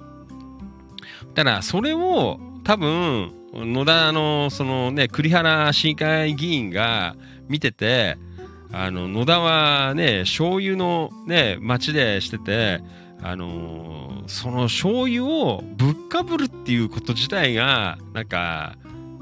[1.35, 7.15] ただ、それを、多分、野田の、そのね、栗原市議会議員が
[7.49, 8.17] 見てて、
[8.73, 12.81] あの、野田はね、醤油のね、町でしてて、
[13.23, 18.77] あのーその醤油をぶっかぶるっていうこと自体が、なんか、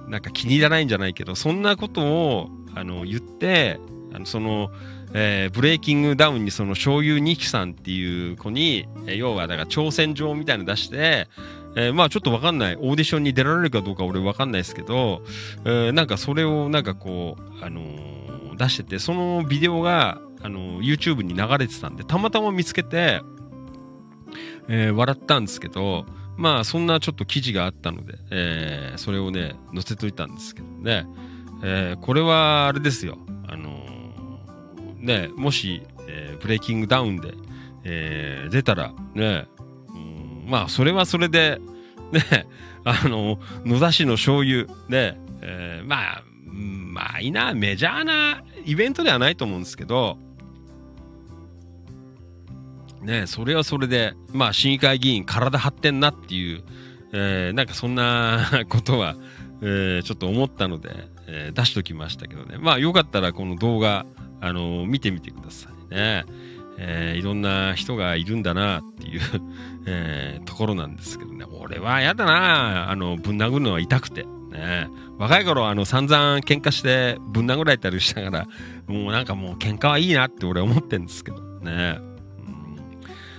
[0.09, 3.79] なんか気に入らないんじゃないけど、そんなことを、あの、言って、
[4.15, 4.71] あの、その、
[5.15, 11.29] えーブレイキングダウンにその醤油二期さんっていう子に、えー要はだから挑戦状みたいなの出して、
[11.77, 12.77] えーまあちょっとわかんない。
[12.77, 15.23] オーディションに出られるかどうか俺わかんないですけど、
[15.65, 17.83] えなんかそれをなんかこう、あの
[18.57, 23.23] 出してて、そのビデオが、あの YouTube に流れてたんで、たまたま見つけて、
[24.69, 31.07] え笑ったんですけど、まあそんなちょっと記事があったので、えそれをね、載せといたんですけどね。
[31.63, 33.19] えこれはあれですよ。
[35.05, 37.35] ね、もし、えーブレイキングダウンで、
[37.85, 39.47] えー出たら、ね、
[39.89, 41.61] うんまあそれはそれで、
[42.13, 42.47] ね、
[42.85, 50.19] あの、野田市の醤油、ね、えーまあ、うんまあいいな、メジャーなイベントではないと思うんですけど、
[53.03, 56.63] ね、それはそれで、まあ、市議会議員体張ってんなっていう、
[57.13, 59.17] えーなんかそんなことは、
[59.61, 60.91] えーちょっと思ったので、
[61.27, 62.57] えー出しときましたけどね。
[62.59, 64.07] まあ、よかったらこの動画、
[64.45, 66.25] あの見てみてくださいね。
[66.77, 69.21] えーいろんな人がいるんだなっていう、
[69.87, 71.45] えーところなんですけどね。
[71.49, 74.27] 俺は嫌だなあの、ぶん殴るのは痛くて。
[74.51, 74.89] ね、
[75.19, 78.47] 若い頃、あの、散々喧嘩してぶん殴られたりしたから、
[78.87, 81.99] もうなんかもう喧嘩はいいなって俺は思ってるんですけどね。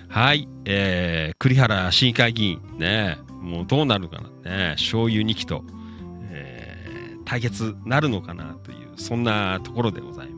[0.10, 4.50] はい、えー、栗原市議会議員ね、もうどうなるかな。
[4.50, 5.64] ね、醤油2期と、
[6.32, 6.76] えー
[7.26, 10.35] 対決なるのかなという、そんなところでございます。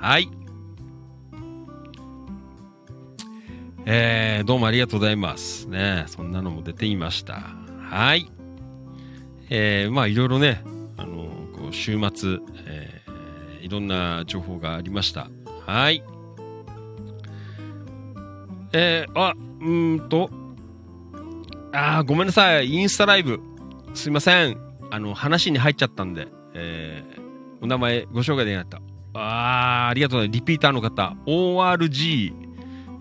[0.00, 0.28] はい。
[3.86, 5.68] えー、どうもありがとうございます。
[5.68, 7.42] ね、そんなのも出ていました。
[7.80, 8.30] はい。
[9.50, 10.62] えー、まあいろいろね、
[10.96, 13.04] あのこう週末、えー
[13.64, 15.30] いろんな情報がありました。
[15.66, 16.04] はい。
[18.74, 20.28] えー、あ、うんと、
[21.72, 22.70] あごめんなさい。
[22.70, 23.40] インスタライブ。
[23.94, 24.58] すいません。
[24.90, 28.83] あの、話に入っちゃったんで、えー、お名前ご紹介できなかった。
[29.14, 30.28] あ、ありがとうね。
[30.28, 31.16] リピーターの方。
[31.26, 32.32] ORG、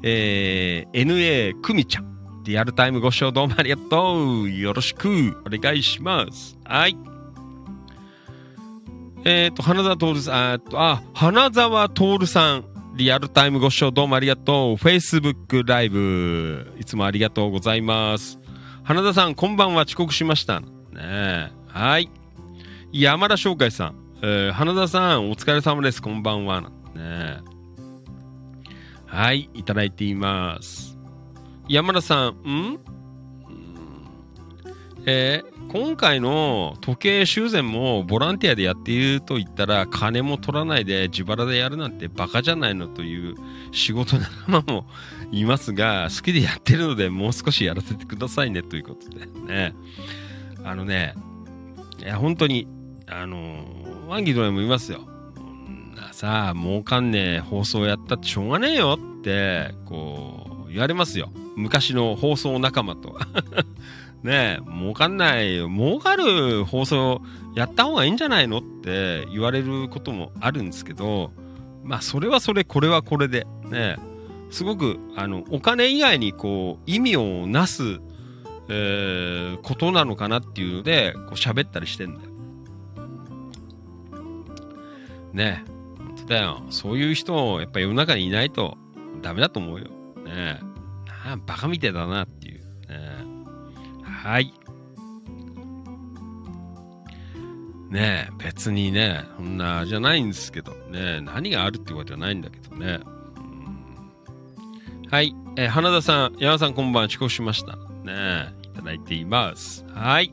[0.03, 2.13] えー、NA くみちゃん。
[2.43, 4.51] リアルタイムご視聴どうもありがとう。
[4.51, 6.57] よろしくお願いします。
[6.65, 6.97] はい。
[9.25, 12.65] えっ、と、花沢徹さん、あと、あ、花沢徹さん。
[12.95, 14.75] リアルタイムご視聴どうもありがとう。
[14.75, 16.75] Facebook ライブ。
[16.79, 18.37] いつもありがとうございます。
[18.83, 19.83] 花田さん、こんばんは。
[19.83, 20.61] 遅刻しました。
[20.91, 21.51] ね。
[21.67, 22.09] はい。
[22.91, 24.02] 山田翔海さん。
[24.25, 26.01] えー花田さん、お疲れ様です。
[26.01, 26.61] こんばんは。
[26.95, 27.41] ね。
[29.05, 29.49] はい。
[29.53, 30.97] いただいています。
[31.67, 32.79] 山田さん、ん
[35.05, 43.35] えー今回の時計修繕もボランティアでやっていると言ったら金も取らないで自腹でやるなんてバカじゃないのという
[43.71, 44.85] 仕事仲間も
[45.31, 49.73] いますが好きでやってるのでもう少しやらせてくださいねということでね
[50.63, 51.15] あのね
[51.99, 52.67] いや本当に
[53.21, 53.65] あの
[54.07, 55.01] ワンギドラも言いますよ
[55.35, 63.17] こんなさ儲かんねえ放送やったってしょうがねえよってこう言われますよ昔の放送仲間と
[64.23, 65.67] ねえ、儲かんないよ。
[65.67, 67.21] 儲かる放送
[67.55, 71.31] やった方がいいんじゃないのって言われることもあるんですけど、
[71.83, 73.97] まあ、それはそれ、これはこれで、ね、
[74.49, 77.99] すごく、あの、お金以外にこう、意味をなす、
[78.69, 82.32] えーことなのかなっていうので、こう喋ったりしてんだよ。
[85.33, 85.63] ね、
[85.97, 86.63] 本当だよ。
[86.69, 88.77] そういう人、やっぱ世の中にいないと
[89.21, 89.87] ダメだと思うよ。
[90.25, 90.59] ね。
[91.25, 92.61] あバカみてえだなっていう。
[92.61, 92.63] ね
[94.03, 94.53] はい。
[97.89, 102.99] ねえ、別にね、そんなじゃないんですけどね、何があるってことじゃないんだけどね。
[103.05, 103.13] うん
[105.09, 107.75] はい、えー花田さん、山田さんこんばんは、遅刻しました。
[107.75, 109.85] ねえ、いただいています。
[109.93, 110.31] はい。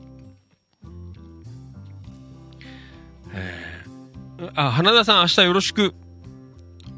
[3.33, 3.70] えー
[4.55, 5.93] あ、花田さん、明日よろしく。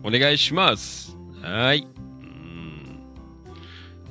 [0.03, 1.17] お願いします。
[1.41, 1.87] はい。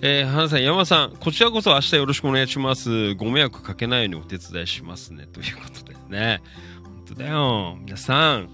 [0.03, 3.15] えー、花田さん、山さん、こちらこそ明日よろしくお願いします。
[3.15, 5.27] ご迷惑かけないようにお手伝いしますね。
[5.27, 6.43] ということでね。
[6.83, 7.79] 本当だよ。
[7.81, 8.49] 皆さん、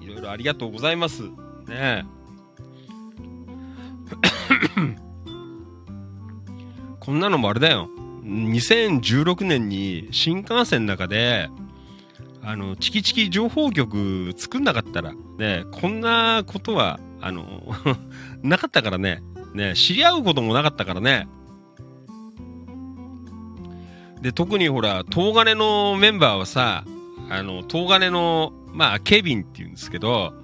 [0.00, 1.22] いろいろありがとうございます。
[1.66, 2.06] ね
[7.00, 7.90] こんなのもあれだよ。
[8.24, 11.50] 2016年に新幹線の中で、
[12.46, 17.62] あの、チキチキ情報局作んなかったら、ね、こんなことは、あの、
[18.42, 19.22] なかったからね。
[19.54, 21.26] ね、知り合うこともなかったからね。
[24.20, 26.84] で、特にほら、東金のメンバーはさ、
[27.30, 30.34] あの、東金の、まあ、ケビンって言うんですけど、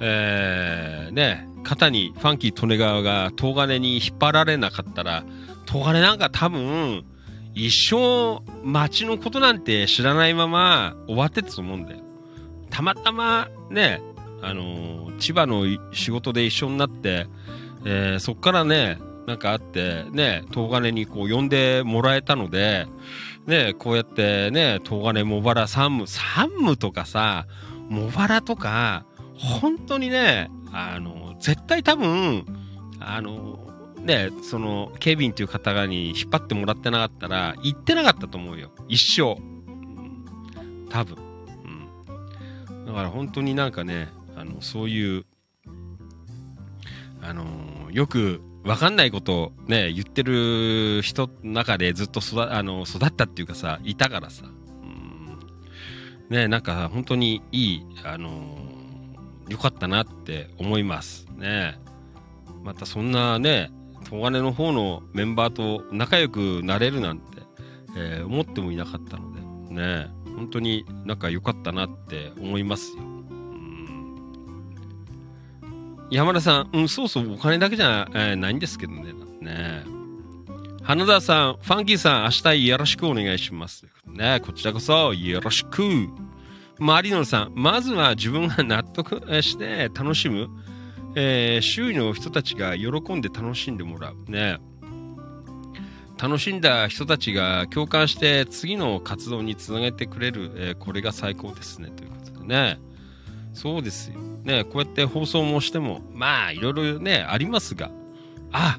[0.00, 5.24] えー、ね、肩にファンキー利根川が東金に引っ張られなかったら、
[5.66, 7.04] 東金なんか多分、
[7.54, 12.00] 一生街のことなんて知らないまま終わってたと思うんだよ。
[12.70, 14.00] たまたまね、
[14.42, 17.28] あのー千葉の仕事で一緒になって、
[17.84, 22.86] えーそっからね、なんかあって、ね、東金にこう呼んでもらえたので、
[23.46, 27.46] ね、こうやってね、東金、茂原、山武、山武とかさ、
[27.88, 32.44] 茂原とか、本当にね、あの、絶対多分、
[33.00, 33.63] あの、
[34.04, 38.70] ね、その、ケビンっていう方に引っ張ってもらってなかったら、行ってなかったと思うよ。
[38.86, 39.32] 一生。
[39.32, 41.16] うん多分。
[42.76, 42.86] うん。
[42.86, 45.24] だから本当になんかね、あの、そういう、
[47.22, 54.44] あのよくわかんないことをね、言ってる人の中でずっと育あの育ったっていうかさ、いたからさ。
[54.44, 55.38] うん
[56.28, 58.58] ね、なんか本当にいい、あの
[59.48, 61.26] よかったなって思います。
[61.36, 61.78] ね。
[62.62, 63.70] またそんなね、
[64.04, 67.42] 東金の方のメンバーと仲良くなれるなんて、
[67.96, 69.40] えー思ってもいなかったので、
[69.74, 73.02] ね、本当になんか良かったなって思いますよ。
[76.10, 79.12] 山田さん、うん、そうそう、お金だけじゃ、えーないんですけどね。
[79.40, 79.84] ね
[80.82, 83.86] 花田さん、ファンキーさん、明日よろしくお願いします。
[84.06, 85.82] ねこちらこそよろしく。
[86.78, 90.48] マリノルさん、まずは自分が納得して楽しむ、
[91.16, 94.30] えー周囲の人たちが喜んで楽しんでもらう。
[94.30, 94.58] ね
[96.20, 101.90] 楽しんだ人たちが共感して次の活動につなげてくれる、えーこれが最高ですね。
[101.90, 102.78] ということでね。
[103.54, 104.18] そうですよ。
[104.42, 107.90] ね、こうやって放送もしても、まあ、いろいろね、ありますが、
[108.52, 108.78] あ、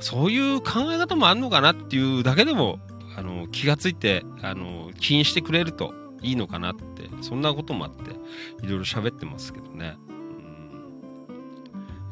[0.00, 2.78] そういう考え方もあんのかなっていうだけでも、
[3.16, 8.10] あの、気がついて、あの、気にしてくれるといいのかなって、そんなこともあって、
[8.66, 9.96] いろいろ喋ってますけどね。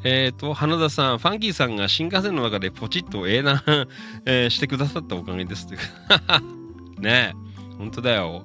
[0.04, 3.62] えっ、と、花田さん、ファンキーさんが新幹線の中でポチッと英断、
[4.26, 5.66] えーしてくださったおかげです。
[7.00, 7.32] ねえ、
[7.78, 8.44] 本当だよ。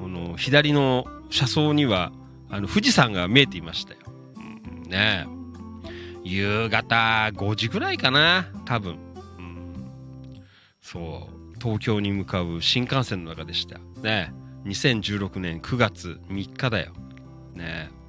[0.00, 2.10] この、左の車窓には、
[2.50, 4.00] あの、富士山が見えていましたよ。
[4.88, 5.42] ねえ。
[6.24, 8.98] 夕方5時ぐらいかな、多分。
[9.38, 9.74] うん、
[10.80, 13.78] そう、東京に向かう新幹線の中でした。
[14.02, 16.92] ねえ2016年9月3日だよ。
[17.54, 18.01] ねえ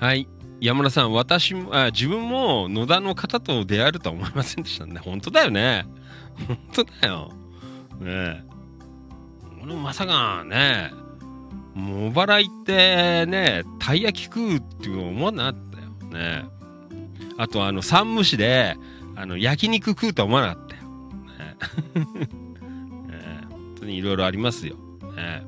[0.00, 0.28] はい。
[0.60, 5.00] 山田さん、私も、あ、自分も野田の方と出会えるとは思いませんでしたね。
[5.00, 5.86] 本当だよね。
[6.46, 7.32] 本当だよ。
[8.00, 8.42] ねえ。
[9.62, 10.92] 俺もまさかね、
[11.74, 16.12] 茂原行ってね、たい焼き食うっていう思わなかったよ。
[16.12, 16.44] ね
[17.36, 18.76] あと、あの、山武市で、
[19.16, 20.82] あの、焼肉食うとは思わなかったよ。
[21.38, 21.56] ね
[23.10, 24.76] ね本当にいろいろありますよ。
[25.16, 25.42] ね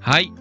[0.00, 0.32] はい。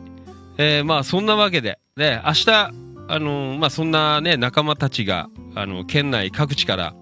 [0.57, 2.71] えーまあ、そんなわけで、ね、明日、
[3.07, 6.95] あのまあ、そんなね、仲間たちが、あの、県内各地から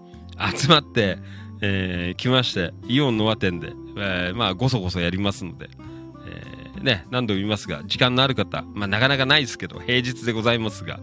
[0.55, 1.19] 集まって、
[1.61, 5.69] えー来まして、イオンノア店で、えーまあ、ごそごそやりますので、
[6.27, 10.99] えーね、何度も言いますが、時間のある方、まあ、なかなかないですけど、平日でございますが、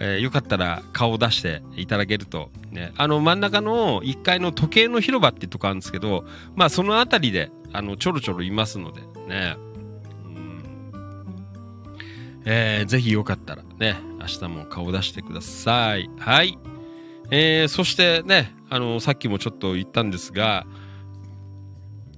[0.00, 6.24] えよかったら顔を出していただけると、ね、あの真ん中の1階の時計の広場っていうとこあるんですけど、
[6.56, 9.56] まあそのあたりで、あの、ちょろちょろいますので、ね、
[12.44, 16.10] えーぜひよかったらね、明日も顔出してください。
[16.18, 16.58] はい。
[17.30, 20.66] えーそしてね、あの、さっきもちょっと言ったんですが、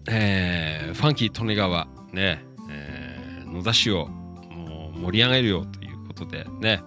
[0.09, 6.83] えーファンキー利根川、ね、えー野田市をもう盛り上げるよということでね、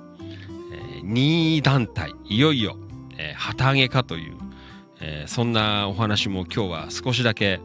[0.72, 2.77] えー、2団体、いよいよ、
[3.17, 4.38] えー旗揚げかという、
[4.99, 7.59] えーそんなお話も今日は少しだけ、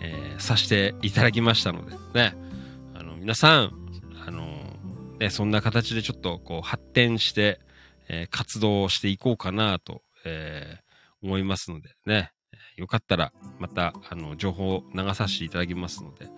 [0.00, 2.34] えーさせていただきましたので、ね、
[2.94, 3.87] あの、皆さん、
[5.18, 7.60] ね、そんな形でちょっとこう発展して、
[8.08, 10.88] えー活動していこうかなと、えー
[11.20, 12.30] 思いますのでね、
[12.76, 16.28] よかったらまたあの情報を流させていただきますので、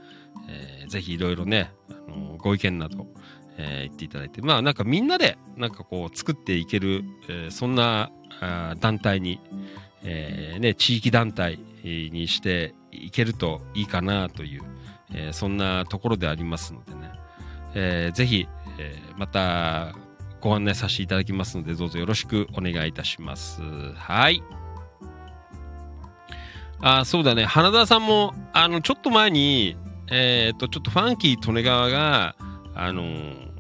[0.49, 3.07] えーぜひいろいろね、あのご意見など、
[3.59, 8.11] えー言っていただいて、まあなんかみんなでなんかこう作っていける、えーそんな
[8.41, 9.39] あ団体に、
[10.03, 14.63] えーね、地域団体にしていけるといいかなという、
[15.13, 17.11] えーそんなところでありますのでね、
[17.75, 18.49] えーぜひ、
[18.81, 19.95] えーまた
[20.41, 23.61] ご案内させていただきますので、どうぞよろしくお願いいたします。
[23.95, 24.43] はい。
[26.81, 27.45] あ、そうだね。
[27.45, 29.77] 花田さんも、あの、ちょっと前に、
[30.11, 32.37] えっ、と、ちょっとファンキー利根川が、
[32.75, 33.51] あのー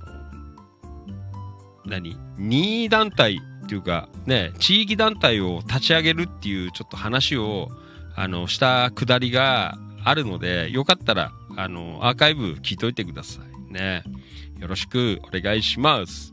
[1.84, 2.16] 何？
[2.39, 7.68] 任意団体っていうか、ね、地域団体を立ち上げるっていうちょっと話を、
[8.16, 14.02] あの、したくだりがあるので、よかったら、あの、アーカイブ聞いといてくださいね。
[14.60, 16.32] よろしくお願いします。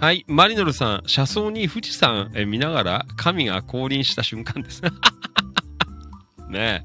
[0.00, 4.82] はい、マリノルさん、車窓に富士山え見ながら神が降臨した瞬間です。
[6.48, 6.84] ね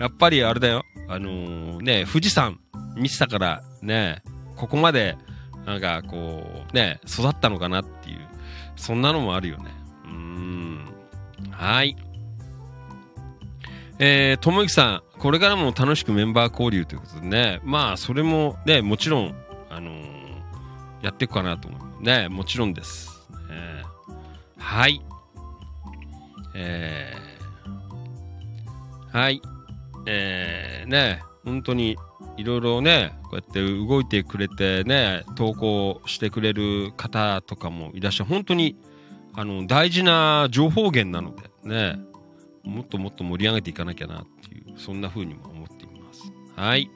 [0.00, 0.84] やっぱりあれだよ。
[1.08, 2.58] あのーね、富士山
[2.96, 4.22] 見てたから、ね、
[4.56, 5.16] ここまで、
[5.66, 8.20] なんかこう、ね、育ったのかなっていう、
[8.76, 9.70] そんなのもあるよね。
[10.04, 10.84] うーん。
[11.50, 11.96] はい。
[13.98, 19.34] えー、ともゆきさん、これからも楽しくメンバー交流ということでね、まあ、それもね、もちろん、
[19.70, 20.11] あのー
[21.02, 22.02] やっていくかなと思う。
[22.02, 23.10] ね、もちろんです。
[23.50, 23.92] えー
[24.58, 25.02] はい。
[26.54, 27.32] えー
[29.16, 29.42] はい。
[30.06, 31.98] えーね、本当に
[32.36, 38.30] いろいろね、こうやって動いてくれてね、投稿してくれる方とかもいらっしゃる。
[38.30, 38.76] 本当に、
[39.34, 41.98] あの、大事な情報源なのでね、
[42.62, 46.32] もっともっと盛り上げていかなきゃなっていう、そんな風にも思っています。
[46.56, 46.90] はい。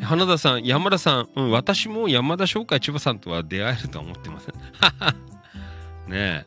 [0.00, 4.54] 花田さん、山田さん、うん、私も山田商会千葉さんとは出会えるとは思ってません。
[6.08, 6.46] ね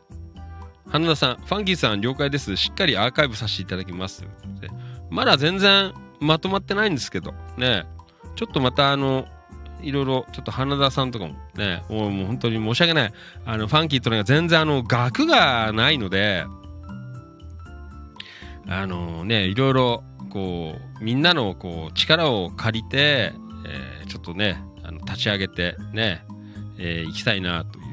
[0.88, 2.56] 花田さん、ファンキーさん了解です。
[2.56, 4.26] しっかりアーカイブさせていただきます。
[5.10, 7.84] まだ全然まとまってないんですけど、ねえ。
[8.34, 9.26] ちょっとまたあの、
[9.82, 13.12] いろいろ、ちょっと花田さんとかもね、もうもう本当に申し訳ない。
[13.44, 16.44] あの、ファンキーとのが全然あの、額がないので、
[18.68, 20.04] あのね、いろいろ、
[20.36, 23.32] こう、みんなのこう力を借りて、
[23.66, 26.26] えーちょっとね、あの立ち上げてね、
[26.78, 27.84] えー行きたいなという、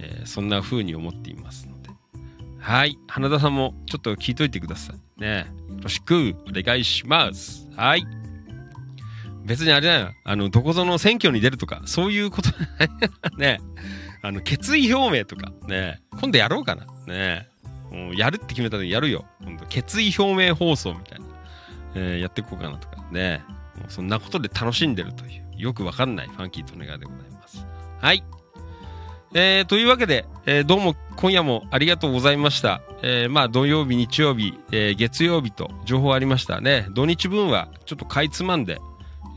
[0.00, 1.88] えーそんな風に思っていますので。
[2.60, 2.98] はい。
[3.08, 5.20] 花田さんもちょっと聞いといてください。
[5.20, 5.46] ね。
[5.70, 7.66] よろしくお願いします。
[7.74, 8.04] はい。
[9.46, 10.12] 別にあれだよ。
[10.24, 12.50] あの、どこぞの選挙に出るとか、そういうこと。
[13.38, 13.60] ね。
[14.22, 16.02] あの、決意表明とか、ね。
[16.20, 16.84] 今度やろうかな。
[17.06, 17.48] ね。
[17.90, 19.24] もうやるって決めたのにやるよ。
[19.42, 21.37] 今度、決意表明放送みたいな。
[21.94, 23.44] えーやっていこうかなとかね。
[23.78, 27.66] もうそんなことで楽しんでるという、よくわかんないファンキーとネガでございます。
[28.00, 28.24] はい。
[29.34, 32.80] えー、というわけで、えーどうも今夜もありがとうございました。
[33.02, 36.86] えーまあ土曜日、日曜日、えー月曜日と情報ありましたね。
[36.90, 38.80] 土日分はちょっとかいつまんで、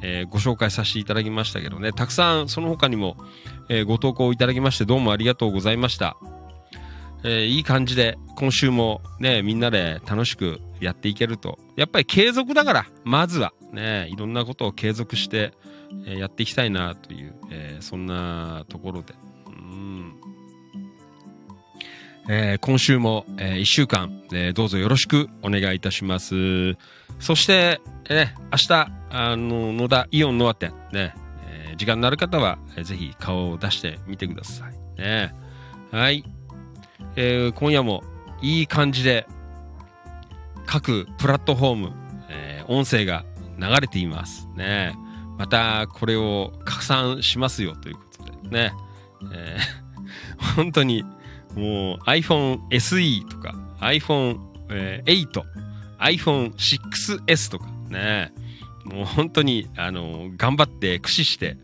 [0.02, 1.92] えーご紹介させていただきましたけどね。
[1.92, 3.18] たくさんその他にも、
[3.70, 6.16] えーご投稿いただきましてどうもありがとうございました。
[7.24, 11.60] えーいい感じで今週もね、みんなで楽しくやっていけると。
[11.76, 15.54] やっぱり継続だから、まずはね、いろんなことを継続して、
[16.06, 19.14] えーやっていきたいなという、えーそんなところで。
[19.48, 20.14] うん
[22.30, 26.76] えー今週も、え1週間、えどうぞよろしくお願いいたします。
[27.20, 31.14] そして、え明日、あの、野田イオンノア店、ね、
[31.48, 35.02] え時間のある方は、えーぜひ顔を出してみてください。
[35.02, 35.34] ね。
[35.92, 36.24] はい。
[37.16, 38.04] えー今夜も
[38.42, 39.28] いい感じで、
[40.66, 41.94] 各プラットフォーム、
[42.30, 43.26] えー音声が
[43.60, 44.48] 流れています。
[44.56, 44.96] ね。
[45.38, 48.74] また、これを拡散しますよということで、ね。
[49.34, 49.82] えー
[50.56, 51.04] 本当に、
[51.56, 55.44] もう iPhone SE とか iphone え8
[56.00, 58.32] iPhone 6s とかね、
[58.86, 61.58] もう本当に、あの、頑張って駆使して、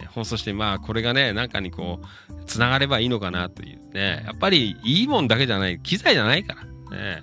[0.04, 6.56] ー放送して、まあこれがね、なんかにこう、つながればいいのかなというね、やっぱりいいもんだけじゃない、機材じゃないか
[6.90, 7.22] ら、ね、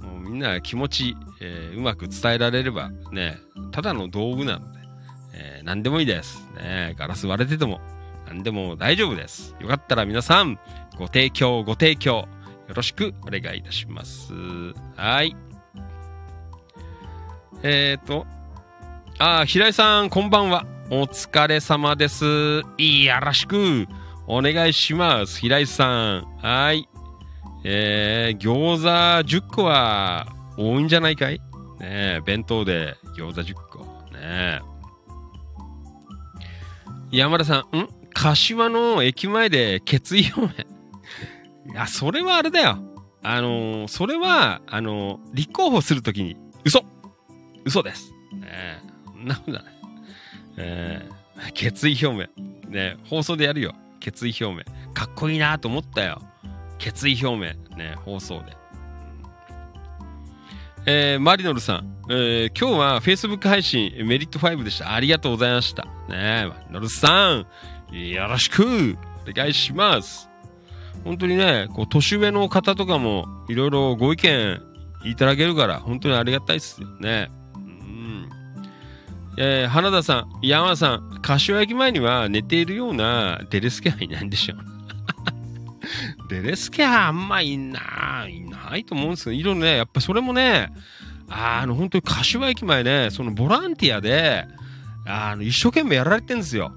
[0.00, 3.38] もうみんな気持ち、えーうまく伝えられれば、ね、
[3.72, 4.78] ただの道具なので、
[5.34, 6.46] えー何でもいいです。
[6.56, 7.80] ね、ガラス割れてても、
[8.26, 9.54] 何でも大丈夫です。
[9.60, 10.58] よかったら皆さん、
[10.98, 12.10] ご提供、ご提供、
[12.68, 14.32] よろしくお願いいたします。
[14.96, 15.36] はい。
[17.62, 18.26] えーと、
[19.18, 20.66] あー、平井さん、こんばんは。
[20.88, 22.24] お疲れ様です。
[22.24, 22.64] よ
[23.20, 23.86] ろしく
[24.28, 25.40] お願いします。
[25.40, 26.36] 平井さん。
[26.38, 26.88] はい。
[27.64, 28.88] えー、餃子
[29.28, 31.40] 10個は多いんじゃないかい？
[31.80, 33.78] ねえ、弁当で餃子10個。
[34.12, 34.60] ねえ。
[37.10, 37.88] 山田さん、ん？
[38.14, 40.64] 柏の駅前で決意表
[41.66, 41.72] 明。
[41.74, 42.78] いや、それはあれだよ。
[43.24, 46.84] あのーそれは、あのー立候補するときに、嘘
[47.64, 48.12] 嘘です。
[48.32, 49.75] ねえ、そんなことだね。
[50.56, 51.08] え
[51.54, 52.70] 決意表明。
[52.70, 53.74] ね放送でやるよ。
[54.00, 54.92] 決意表明。
[54.94, 56.20] かっこいいなと思ったよ。
[56.78, 57.76] 決意表明。
[57.76, 58.56] ね放送で。
[60.88, 64.94] えーマリノルさん、えー今日は Facebook 配信メリット5でした。
[64.94, 65.84] ありがとうございました。
[66.08, 67.46] ね、マリノルさん、
[67.92, 68.96] よろしく
[69.28, 70.30] お願いします。
[71.04, 74.60] 本当にね、こう、年上の方とかもいろいろご意見
[75.04, 77.30] いただけるから、本当にありがたいですよね。
[77.54, 78.28] うん。
[79.38, 84.58] えー花田さん、山さん、柏駅前には寝ているようなデレスケはいないんでしょう。
[86.28, 90.72] デレスケはあんまいない、いないと思うんですけど、いろいろね、やっぱそれもね、
[91.28, 94.46] あの、本当に柏駅前ね、そのボランティアで、
[95.06, 96.72] あの、一生懸命やられてるんですよ。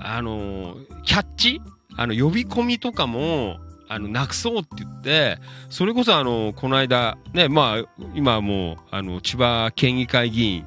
[0.00, 1.60] あの、キャッチ
[1.96, 3.58] あの、呼び込みとかも、
[3.88, 10.64] あの、なくそうって言って、それこそあの、この間、ね、まあ、今もう、あの、千葉県議会議員、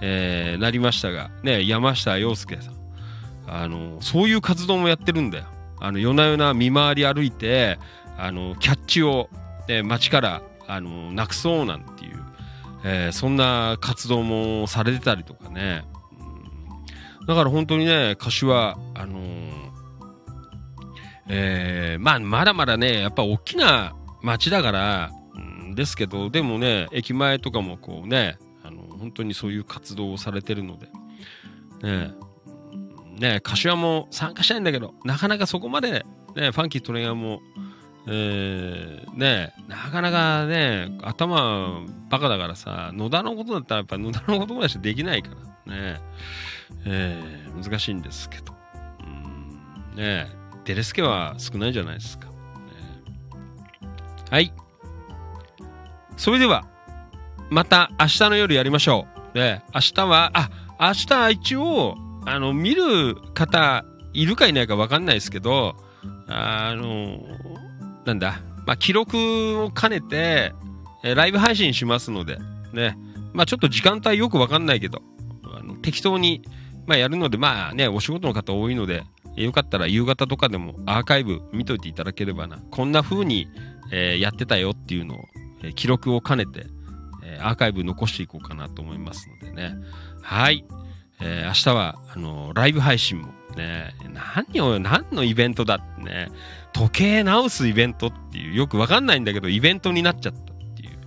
[0.00, 2.74] えーなりましたが、ね、山下洋介さん。
[3.46, 5.44] あの、そういう活動もやってるんだよ。
[5.80, 7.78] あの、夜な夜な見回り歩いて、
[8.16, 9.30] あの、キャッチを、
[9.68, 12.22] ね、街から、あの、なくそうなんていう、
[12.84, 15.84] えーそんな活動もされてたりとかね。
[17.26, 19.68] だから本当にね、柏、あのー
[21.28, 28.38] えーまあ、まだまだね、やっぱ大きな街だから、うんですけど、でもね、駅前とかもこうね、
[28.98, 30.92] 本当にそういう活動をされてるので、ね、
[31.82, 32.28] うん
[33.18, 36.04] ね、柏も参加したいんだけど、なかなかそこまで、
[36.36, 37.40] ね、ファンキートレガーも、
[38.06, 45.30] えーね、なかなかね、頭バカだからさ、野田のことだったらやっぱ野田のことぐらいしかできないか
[45.66, 46.00] らね、
[46.86, 48.54] えー難しいんですけど。
[49.00, 50.28] うんね
[50.64, 52.26] デレスケは少ないじゃないですか。
[52.26, 52.32] ね
[54.30, 54.52] はい。
[56.16, 56.66] それでは、
[57.50, 59.34] また明日の夜やりましょう。
[59.34, 61.96] で、明日は、あ、明日一応、
[62.26, 65.76] あの、見る方いるかいないかわかんないですけど、
[66.28, 67.20] あの、
[68.04, 69.16] なんだ、まあ、記録
[69.62, 70.52] を兼ねて、
[71.02, 72.38] ライブ配信しますので、
[72.72, 72.98] ね、
[73.32, 75.02] まあ、ちょっと時間帯よくわかんないけど、
[75.44, 76.42] あの適当に、
[76.86, 79.04] まあ、やるので、まあね、お仕事の方多いので、
[79.36, 82.58] よかったら夕方とかでもアーカイブ見といていただければな。
[82.70, 83.46] こんな風に、
[83.92, 85.18] えーやってたよっていうのを、
[85.74, 89.74] 記録を兼ねて、ーアーカイブ残していこうかなと思いますのでね。
[90.22, 90.64] はい。
[91.20, 96.28] えー明日は、あのーライブ配信もね、何を、何のイベントだってね、
[96.72, 100.44] 時計直すイベントっていう、よくわかんないんだけど、イベントになっちゃったっ
[100.76, 100.98] ていう、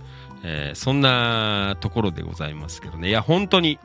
[0.44, 3.08] えーそんなところでございますけどね。
[3.08, 3.78] いや、本当に、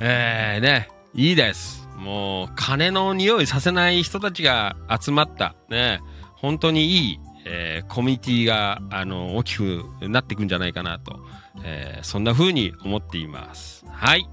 [0.00, 1.88] えー、ね、いいです。
[1.96, 6.00] もう、金の匂いさせない人たちが集まった、ね、
[6.34, 11.20] 本当にいい、えーコミュニティが、あの、大きくなっていくんじゃないかなと、
[11.64, 13.84] えーそんな風に思っています。
[13.88, 14.26] はい。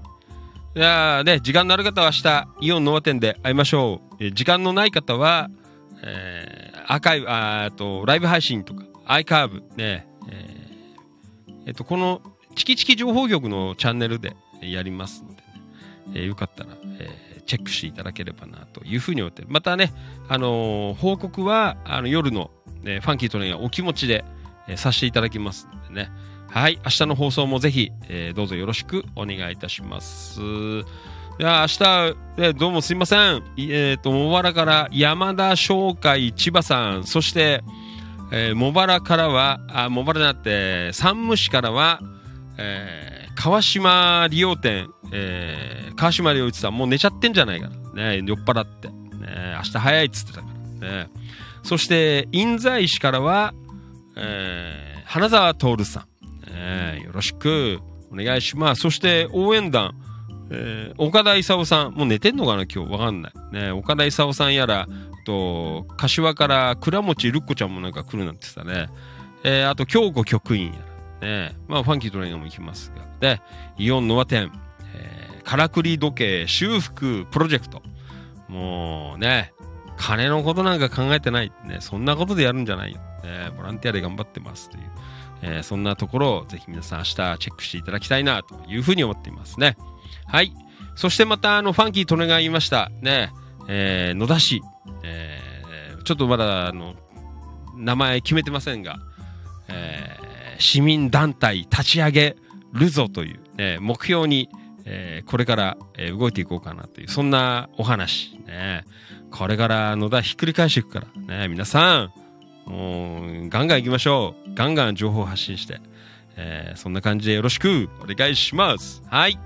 [0.74, 4.16] じゃあね、時間のある方は明日、イオンノア店で会いましょう。
[4.20, 5.48] えー時間のない方は、
[6.02, 12.22] えーアーカイブ、あと、ライブ配信とか、アイカーブ、ね、えーえっと、この、
[12.56, 15.42] チキチキ情報局のチャンネルでやりますのでね、
[16.14, 19.92] えーよかったら、えーチェックしていただければなというふうに思ってまたね、
[20.28, 22.50] あのー報告は、あの、夜の、
[22.82, 24.24] ね、ファンキートレインお気持ちで、
[24.68, 26.10] えーさせていただきますのでね。
[26.48, 26.78] はい。
[26.84, 30.40] 明日の放送もぜひ、えーどうぞよろしくお願いいたします。
[30.40, 33.42] いや、明日、えどうもすいません。
[33.56, 37.62] えっ、と、茂原から山田商会千葉さん、そして、
[38.32, 42.00] えー茂原からは、あ、茂原じゃなくて、山武市からは、
[42.58, 48.10] えー川島理容店、えー川島良一さん、もう寝ちゃってんじゃないかな。
[48.10, 48.88] ね、酔っ払って。
[48.88, 48.94] ね、
[49.56, 50.46] 明日早いっつってたか
[50.80, 51.04] ら。
[51.04, 51.08] ね。
[51.62, 53.54] そして、印西市からは、
[54.16, 56.06] えー花沢徹さ
[56.46, 57.02] ん、ね。
[57.04, 58.82] よろしくお願いします。
[58.82, 59.94] そして、応援団、
[60.50, 62.92] えー岡田勲さん、もう寝てんのかな今日？
[62.92, 63.32] わかんない。
[63.52, 64.88] ね、岡田勲さんやら、
[65.24, 68.88] と、柏から倉持るっこちゃんもなんか来るなんて言ったね。
[69.44, 70.72] えーあと、京子局員や
[71.20, 71.28] ら。
[71.28, 73.04] ね、まあ、ファンキートレインも行きますが。
[73.20, 73.40] で、
[73.78, 74.50] イオンノア店、
[74.94, 77.82] えー、からくり時計修復プロジェクト。
[78.48, 79.52] もうね、
[79.96, 81.52] 金のことなんか考えてない。
[81.64, 82.98] ね、そんなことでやるんじゃないよ。
[83.22, 84.82] ね、ボランティアで頑張ってますという。
[85.44, 89.76] えーそんなところをぜひ皆さん明日チェックしていただきたいなというふうに思っていますね。
[90.26, 90.52] はい。
[90.94, 92.90] そしてまた、あの、ファンキートネが言いました。
[93.00, 93.32] ね、
[93.68, 94.60] えー野田市、
[95.02, 96.94] えーちょっとまだ、あの、
[97.76, 98.98] 名前決めてませんが、
[99.68, 102.36] えー市民団体立ち上げ
[102.72, 104.48] るぞという、ね目標に、
[104.84, 105.76] えーこれから、
[106.16, 108.38] 動いていこうかなという、そんなお話。
[108.46, 108.84] ね、
[109.32, 112.12] これから野田ひっくり返していくから、ね、皆さん、
[112.66, 114.54] もう、ガンガン行きましょう。
[114.54, 115.80] ガンガン情報発信して。
[116.36, 119.02] えーそんな感じでよろしくお願いします。
[119.06, 119.38] はい。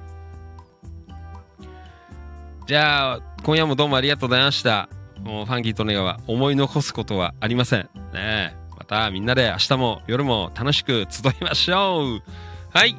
[2.66, 4.88] じゃあ、今夜もどうもありがとうございました。
[5.20, 7.88] もうファンキーとネガは思い残すことはありません。
[8.12, 12.22] ねまたみんなで明日も夜も楽しく集いましょう。
[12.70, 12.96] はい。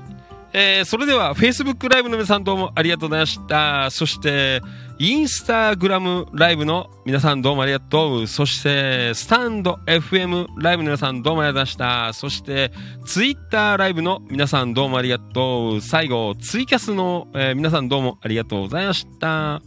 [0.54, 3.90] えーそれでは Facebook ライブの皆さんどうもありがとうございました。
[3.92, 4.62] そして、
[5.00, 8.28] インスタグラムライブの皆さんどうもありがとう。
[8.28, 12.14] そして、スタンド FM ライブの皆さんどうもありがとうございました。
[12.14, 12.72] そして、
[13.06, 15.82] ツイッターライブの皆さんどうもありがとう。
[15.82, 19.58] 最後、ツイキャスの、えー皆さんどうもありがとうございました。
[19.58, 19.62] あ、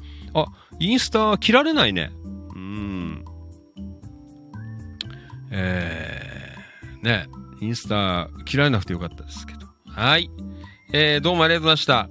[0.81, 2.10] インスタ切られないね。
[2.57, 3.25] うん。
[5.52, 7.28] えー、ね、
[7.60, 9.60] インスタ切られなくてよかったですけど。
[9.86, 10.28] はい。
[10.92, 12.09] えー、どうもありがとうございました。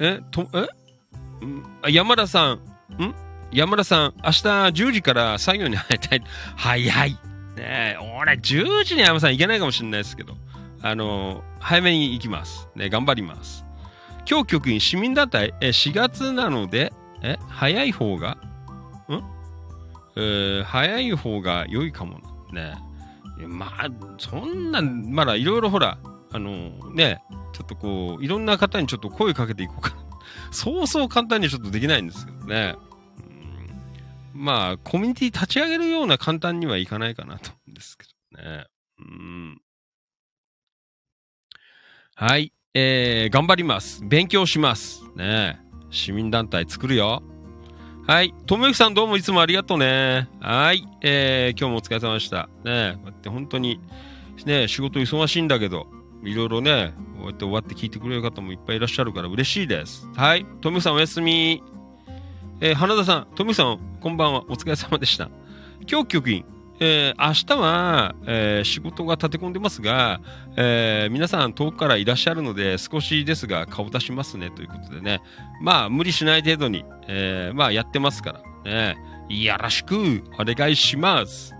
[0.00, 0.83] え、と、え？
[1.88, 3.14] 山田さん、ん？
[3.52, 6.24] 山田さん、明日10時から作業に入りたい。
[6.56, 7.10] 早い。
[7.12, 7.18] ね
[7.56, 10.34] え、俺、10時に山田さん行けないかもしれないですけど、
[10.82, 12.68] あの早めに行きます。
[12.74, 13.64] ね、頑張ります。
[14.28, 16.92] 今日局員市民団体、え、4月なので、
[17.22, 18.38] え、早い方が、
[19.08, 19.22] ん？
[20.16, 22.20] えー早い方が良いかも。
[22.52, 22.74] ね
[23.48, 25.98] まあ、そんな、まだいろいろほら、
[26.32, 30.03] あのね、ちょっとこう、いろんな方にちょっと声かけていこうかな。
[30.54, 32.76] そうそう簡単にちょっとできないんですけどね。
[34.34, 38.66] うんまあ、コミュニティ立ち上げるような簡単にはいかないかなと思うんですけどね。
[38.98, 39.60] うん。
[42.16, 42.52] はい。
[42.74, 44.02] えー、頑張ります。
[44.04, 45.02] 勉強します。
[45.14, 45.60] ね
[45.90, 47.22] 市民団体作るよ。
[48.06, 48.34] はい。
[48.46, 50.28] ともゆきさんどうもいつもありがとうね。
[50.40, 50.84] はい。
[51.00, 52.48] えー、今日もお疲れ様でした。
[52.64, 53.80] ねこうやって本当に、
[54.44, 55.86] ね仕事忙しいんだけど、
[56.24, 60.08] いろいろね、こうやって終わって聞いてくれる方もいっぱいいらっしゃるから嬉しいです。
[60.16, 60.46] はい。
[60.60, 61.62] ともゆきさんおやすみ。
[62.60, 64.44] えー花田さん、ともゆきさん、こんばんは。
[64.48, 65.30] お疲れ様でした。
[65.90, 66.44] 今日局員、
[66.80, 70.20] えー明日は、えー仕事が立て込んでますが、
[70.56, 75.20] えー皆さん遠くからいらっしゃるので少しですが顔出しますねということでね
[75.60, 78.96] まあ無理しない程度に、えまあやってますからね
[79.28, 81.54] よろしくお願いします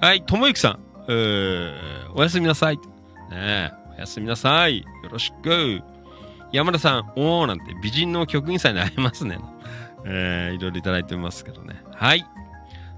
[0.00, 0.78] はいともゆきさん、
[1.08, 1.74] え
[2.14, 2.78] おやすみなさい
[3.30, 5.80] ねおやすみなさいよろしく
[6.52, 9.38] 山田さんおーなんて美人の局員さんに会えますね
[10.06, 12.24] えーいろいろいただいてますけどねはい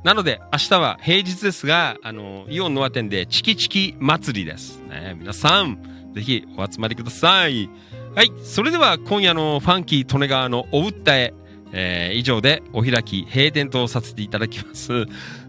[0.06, 4.80] なので、明日は平日ですが、あの、イオンノア店でチキチキ祭りです。
[4.88, 7.68] ね、皆さん、ぜひお集まりください。
[8.14, 8.30] はい。
[8.44, 11.34] それでは今夜のファンキー利根川のお訴え、
[11.72, 15.06] えー以上でお開き、閉店とさせていただきます。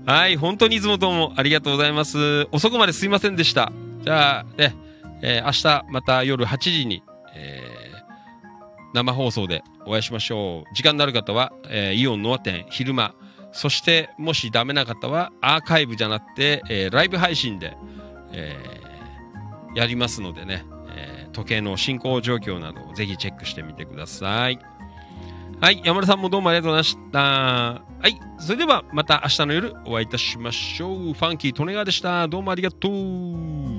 [0.08, 0.38] はい。
[0.38, 2.48] 本当にいつもどうもありがとうございます。
[2.52, 3.72] 遅くまですいませんでした。
[4.02, 4.76] じゃあ、ね、
[5.22, 7.04] えー明日また夜8時に、
[7.36, 7.78] えー
[8.94, 10.76] 生放送でお会いしましょう。
[10.76, 13.14] 時間のある方は、えーイオンノア店昼間、
[13.52, 17.78] そしてもしダメな方はアーカイブじゃなくて、えーライブ配信で、
[18.32, 20.66] えーやりますのでね、
[20.96, 24.60] えー時計の進行状況などをぜひチェックしてみてください。
[25.60, 27.20] はい、山田さんもどうもありがとうございました。
[27.20, 30.98] はい、それではまた明日の夜お会いいたしましょう。
[30.98, 32.28] ファンキー・利根川でした。
[32.28, 33.77] どうもありがとう。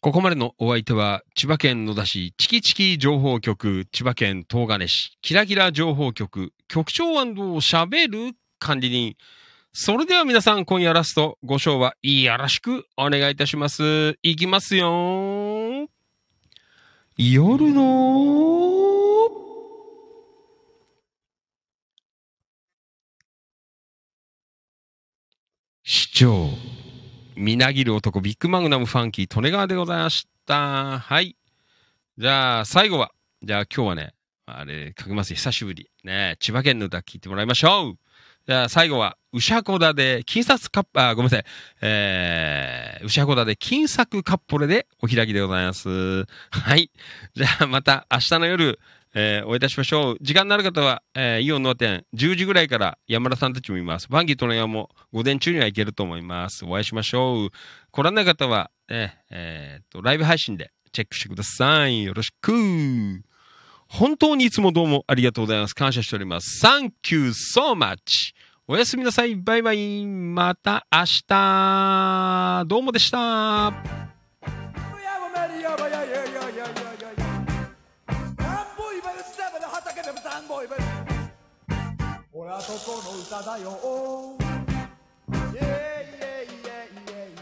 [0.00, 9.16] ここまでのお相手は、千葉県野田市チキチキ情報局、千葉県東金市、キラキラ情報局、局長喋る管理人。
[9.72, 14.16] それでは皆さん、今夜ラスト、ご賞はよろしくお願いいたします。
[14.22, 15.88] いきますよ。
[17.16, 18.78] 夜の
[25.82, 26.77] 市長。
[27.38, 30.98] みなぎる男、ビッグマグナムファンキー、利根川でございました。
[30.98, 31.36] はい。
[32.18, 33.12] じゃあ、最後は、
[33.44, 35.88] じゃあ今日はね、あれ、かけます久しぶり。
[36.02, 37.98] ね、千葉県の歌聞いてもらいましょう。
[38.48, 41.44] じゃあ、最後は、牛箱田で、金札カップ、あ、ごめんなさい。
[41.80, 45.88] えー、牛箱田で金作カッポレでお開きでございます。
[46.50, 46.90] はい。
[47.34, 48.80] じゃあ、また明日の夜、
[49.14, 50.16] えーお会いいたしましょう。
[50.20, 54.08] 時間のある方は、えーイオンの店、10時ぐらいから山田さんたちもいます。
[54.08, 56.64] バンギーとの山も午前中には行けると思います。
[56.64, 57.50] お会いしましょう。
[57.90, 62.04] 来らない方は、えーえーっと、ライブ配信でチェックしてください。
[62.04, 63.22] よろしく。
[63.88, 65.74] 本当にいつもどうもありがとうございます。
[65.74, 66.64] 感謝しております。
[66.66, 68.34] Thank you so much.
[68.66, 69.34] おやすみなさい。
[69.34, 70.04] バイバイ。
[70.06, 72.64] また明日。
[72.66, 73.72] どうもでした。
[80.58, 84.36] 俺はとこの歌だよ。
[85.54, 87.38] イエイエイエイエイエイ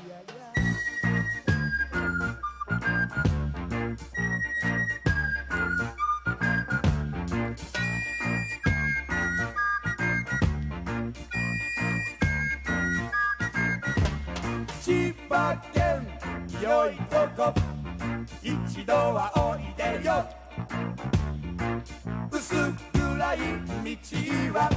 [14.83, 16.07] 千葉県
[16.62, 17.55] よいとこ。
[18.43, 20.35] 一度はおいでよ。
[24.52, 24.68] は。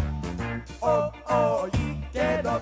[0.82, 1.72] 多い
[2.14, 2.62] けど。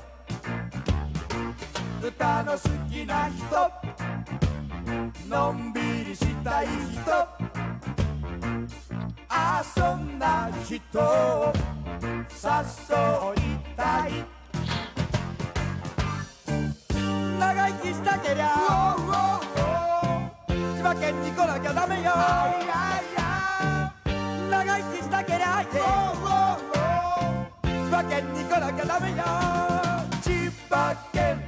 [2.02, 2.60] 歌の好
[2.90, 3.70] きな人。
[5.28, 7.02] のんびりしたい人。
[9.28, 11.00] 遊んだ人。
[11.00, 11.54] を
[12.32, 12.56] 誘
[13.44, 14.24] いたい
[17.40, 18.96] 長生きしたけりゃ。
[20.56, 23.17] 千葉県に来なきゃダメよ
[24.58, 25.78] 長生きしたけりゃいけ
[27.64, 29.18] 千葉県に来なきゃダメよ
[30.22, 31.44] 千葉県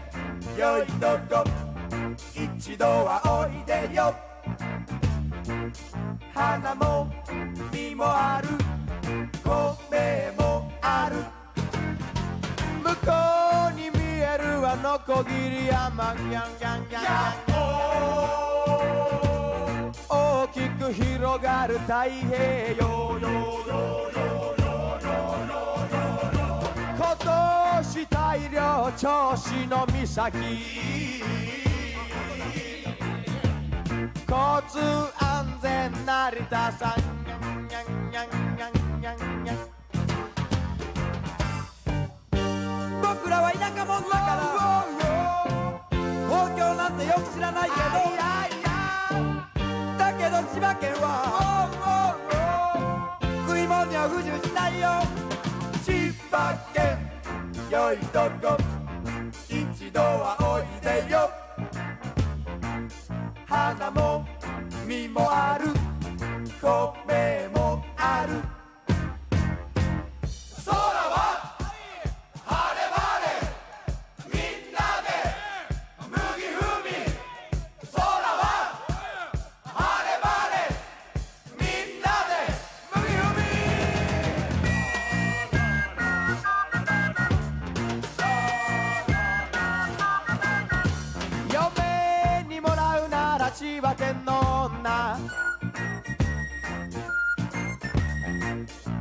[0.57, 1.43] よいとこ
[2.35, 4.13] 一度はおいでよ。
[6.33, 7.07] 花も
[7.71, 8.49] 実もある。
[9.43, 11.15] 米もある。
[12.83, 13.11] 向こ
[13.71, 18.78] うに見えるあの小霧山ギャンギャンギャンギャン
[20.39, 23.19] 大きく広がる太平洋
[26.95, 27.15] 今
[27.83, 30.31] 年大量銚子の岬。
[34.29, 34.37] 交
[34.69, 34.79] 通
[35.19, 36.95] 安全成田さん
[43.01, 44.85] 僕らは田舎者だから。
[46.29, 47.81] 東京なんてよく知らないけど。
[48.15, 48.58] だ
[50.29, 52.13] けど千葉県は
[53.47, 55.01] 食い物には不自由しないよ。
[55.83, 56.99] 千葉県
[57.71, 58.55] よいとこ
[59.49, 61.31] 一度はおいでよ。
[63.47, 64.23] 花も
[64.85, 65.73] 実もある。
[66.61, 68.35] 米もある。
[70.65, 71.08] 空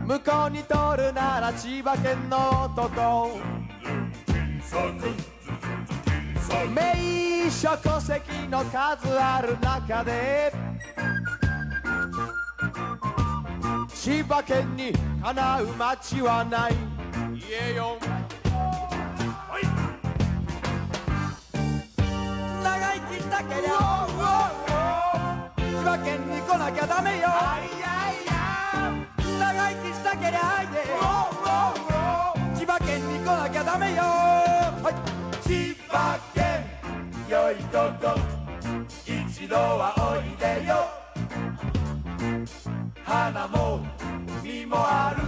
[0.08, 3.38] 向こうに通るなら千葉県の男
[6.74, 10.50] 名所戸籍の数ある中で
[13.92, 16.74] 千葉県にかなう街はない
[17.34, 17.98] 言えよ
[22.64, 24.08] 長生きしたけりゃ
[25.58, 27.28] 千葉県に来なきゃダメよ。
[27.28, 27.77] 長
[29.70, 30.38] 生きしたけりゃ
[32.54, 34.94] 千葉県に来なきゃダメよ、はい、
[35.46, 36.64] 千葉県
[37.28, 38.38] よいとこ
[39.04, 40.88] 一度はおいでよ。
[43.04, 43.80] 花も
[44.42, 45.22] 海もある。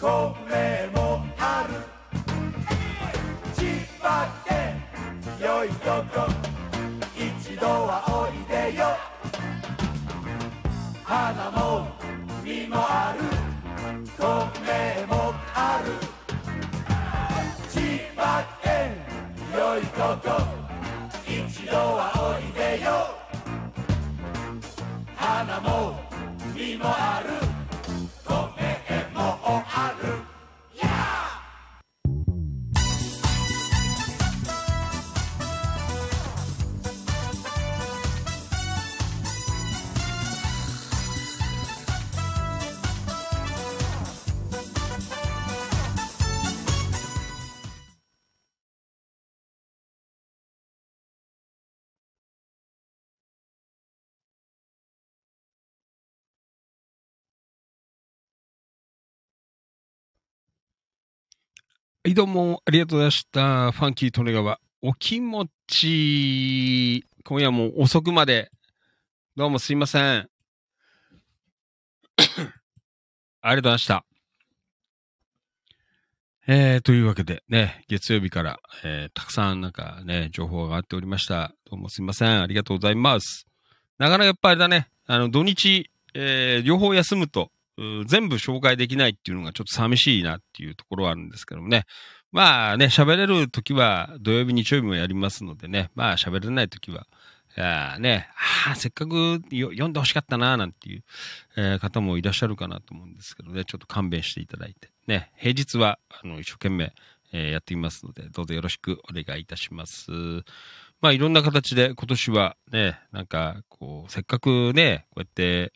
[0.00, 0.06] 米
[0.94, 1.74] もある。
[3.54, 4.82] 千葉県
[5.40, 6.26] よいとこ
[7.16, 8.96] 一度はおいでよ。
[11.04, 11.86] 花も
[12.42, 13.29] 海もある。
[14.20, 14.26] 米
[15.06, 15.92] もある。
[17.70, 18.94] 千葉県
[19.58, 19.98] よいと。
[20.18, 20.36] こ
[21.26, 22.86] 一度はおいでよ。
[25.16, 25.98] 花も
[26.54, 27.30] 実もある。
[28.26, 28.30] 米
[29.14, 29.18] も
[29.66, 29.99] ある。
[62.02, 63.72] はい、どうも、ありがとうございました。
[63.72, 68.50] ファンキー利根川、お気持ち、今夜も遅くまで、
[69.36, 70.02] どうもすいません。
[73.42, 74.06] ありがとうございました。
[76.46, 81.52] えー、というわけでね、月曜日から、えーたくさんなんかね、情報が上がっておりました。
[81.70, 82.40] どうもすいません。
[82.40, 83.46] ありがとうございます。
[83.98, 87.52] なかなかやっぱりあれだね、あの、土日、えー両方休むと、
[88.06, 91.84] 全部紹介できないっていうのがちょっと寂しいなっていうところはあるんですけどもね。
[92.32, 97.06] まあね、喋れるときは土曜日、日曜日もやりますのでね、まあ喋れないときは、
[97.56, 98.28] いやーね、
[98.66, 101.02] ああ、せっかく読んでほしかったな、なんていう、
[101.56, 104.90] えー方もいらっしゃるかなと思うんですけどね、ちょっと勘弁していただいて。
[105.08, 106.92] ね、平日は、あの、一生懸命、
[107.32, 110.12] えーやっていますので、どうぞよろしくお願いいたします。
[111.00, 115.72] まあいろんな形で今年はね、なんか、こう、せっかくね、こうやって、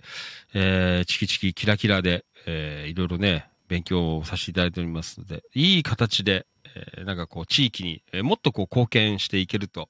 [0.53, 6.47] えーチキチキキラキラで、えーいろいろね、勉強をさせていただいておりますので、いい形で、
[6.77, 9.89] えーなんかこう、地域に、えーもっとこう、貢献していけると、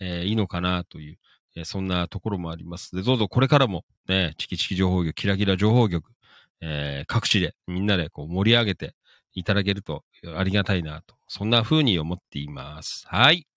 [0.00, 1.18] えーいいのかなという、
[1.56, 6.12] えーそんなところもありますで、どうぞこれからも、ね、チキチキ情報局、キラキラ情報局、
[6.60, 8.94] えー各地でみんなでこう盛り上げて
[9.34, 10.04] いただけると
[10.36, 13.04] ありがたいなと、そんな風に思っています。
[13.08, 13.49] はい。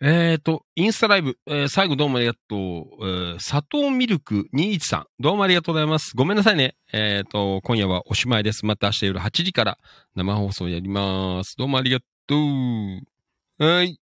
[0.00, 2.56] えっ、と、インスタライブ、えー最後どうもありがとう。
[2.56, 6.12] えー砂糖ミルク21さん、どうもありがとうございます。
[6.14, 6.76] ごめんなさいね。
[6.92, 8.64] えっ、と、今夜はおしまいです。
[8.64, 9.78] また明日夜8時から
[10.14, 11.56] 生放送やります。
[11.56, 13.64] どうもありがとう。
[13.64, 13.98] はい。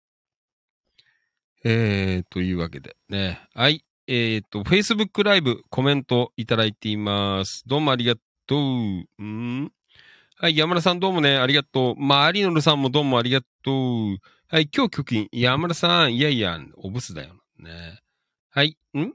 [1.65, 3.41] えー、というわけでね。
[3.55, 3.85] はい。
[4.09, 7.63] えっ、と、Facebook ライブコメントいただいています。
[7.69, 8.17] どうもありが
[8.49, 8.59] とう。
[9.21, 9.73] うん
[10.37, 11.95] はい、山田さんどうもね、ありがとう。
[11.97, 14.19] まあ、アリノルさんもどうもありがとう。
[14.55, 17.35] はい、今日局員、山田さん、いやいや、おブスだよ。
[17.59, 17.99] ね。
[18.51, 19.13] はい、ん？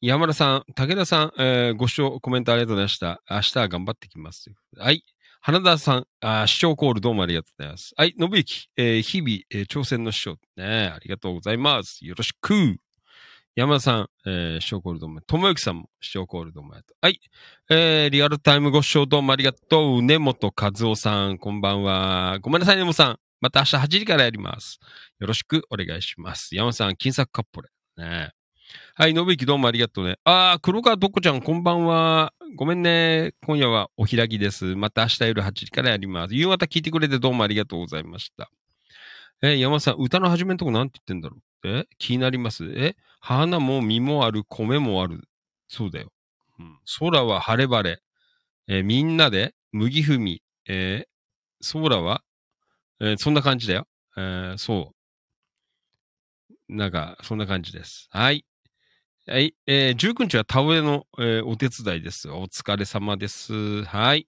[0.00, 3.22] 山田さん、武田さん、えーご視聴、コメントありがとうございました。
[3.30, 4.50] 明日は頑張ってきます。
[4.76, 5.04] はい。
[5.40, 7.94] 花田さん、あ視聴コールどうもありがとうございます。
[7.96, 12.04] はい、信之、えー日々、えー挑戦の視聴、ね、ありがとうございます。
[12.04, 12.78] よろしく。
[13.54, 15.20] 山田さん、えー視聴コールどうも。
[15.20, 16.96] ともゆきさんも視聴コールどうもありがとう。
[17.00, 17.20] はい。
[17.70, 20.02] えー、リアルタイムご視聴どうもありがとう。
[20.02, 22.40] 根本和夫さん、こんばんは。
[22.40, 23.20] ごめんなさい、根本さん。
[23.40, 24.78] また明日8時からやります。
[25.18, 26.54] よろしくお願いします。
[26.54, 27.68] 山さん、金作カッポレ。
[27.96, 28.32] ね
[28.94, 30.16] はい、信之どうもありがとうね。
[30.24, 32.32] あー、黒川どっこちゃん、こんばんは。
[32.56, 33.32] ごめんね。
[33.44, 34.74] 今夜はお開きです。
[34.74, 36.34] また明日夜8時からやります。
[36.34, 38.50] 夕方聞いてくれてどうもありがとうございました。
[39.42, 42.64] え山さん、歌の始めのとこなんて言ってんだろうえ気になります？
[42.76, 45.28] え花も実もある、米もある。
[45.68, 46.10] そうだよ。
[46.58, 48.00] うん、空は晴れ晴れ。
[48.68, 50.42] えーみんなで麦踏み。
[50.66, 52.22] えー空は、
[53.00, 53.86] えーそんな感じだよ。
[54.16, 54.96] えーそう。
[56.68, 58.08] なんか、そんな感じです。
[58.10, 58.44] はい。
[59.26, 59.54] はい。
[59.66, 62.28] えー、19日は田植えの、えーお手伝いです。
[62.30, 63.84] お疲れ様です。
[63.84, 64.26] はい。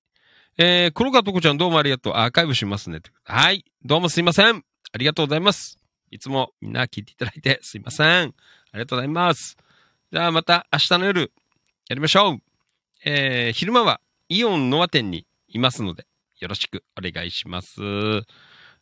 [0.59, 2.13] えー、黒川とこちゃんどうもありがとう。
[2.17, 3.01] アーカイブしますね。
[3.25, 3.65] はい。
[3.85, 4.65] どうもすいません。
[4.93, 5.79] ありがとうございます。
[6.11, 8.07] いつもみんな聞いていただいてすいません。
[8.09, 8.25] あ
[8.75, 9.57] りがとうございます。
[10.13, 11.33] じゃあまた明日の夜
[11.89, 12.39] やりましょう。
[13.05, 16.07] えー、昼間はイオンノア店にいますので、
[16.41, 17.77] よろしくお願いします。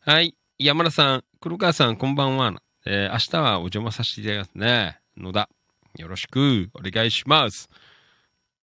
[0.09, 0.37] はい。
[0.57, 2.53] 山田さん、黒川さん、こんばんは。
[2.85, 5.01] えー明日はお邪魔させていただきますね。
[5.17, 5.49] 野田、
[5.97, 7.67] よろしくお願いします。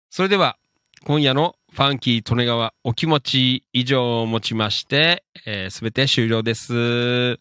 [0.09, 0.58] それでは、
[1.06, 7.38] 今夜のファンキー利根川お気持ち以上をもちまして、す、えー、べ、て終了です。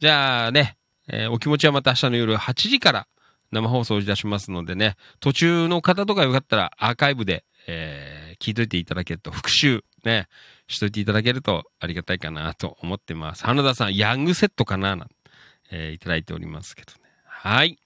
[0.00, 0.76] じゃあね、
[1.06, 3.06] えーお気持ちはまた明日の夜8時から
[3.52, 10.28] 生放送をいたしますのでね、途中の方とかよかったらアーカイブで、えー聞いといていただけると、復習ね、
[10.66, 13.44] しといていただけるとありがたいかなと思ってます。
[13.44, 15.08] 花田さん、ヤングセットかななん
[15.70, 16.98] えーいただいておりますけどね。
[17.24, 17.78] はい。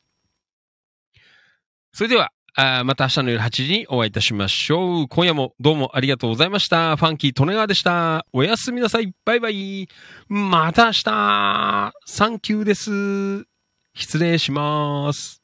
[1.92, 5.08] それでは、あまた明日の夜8時にお会いいたしましょう。
[5.08, 6.96] 今夜もどうもありがとうございました。
[6.96, 8.26] ファンキー・利根川でした。
[8.32, 9.12] おやすみなさい。
[9.24, 9.88] バイバイ。
[10.28, 11.92] また明日。
[12.04, 13.46] サンキューです。
[13.94, 15.41] 失礼します。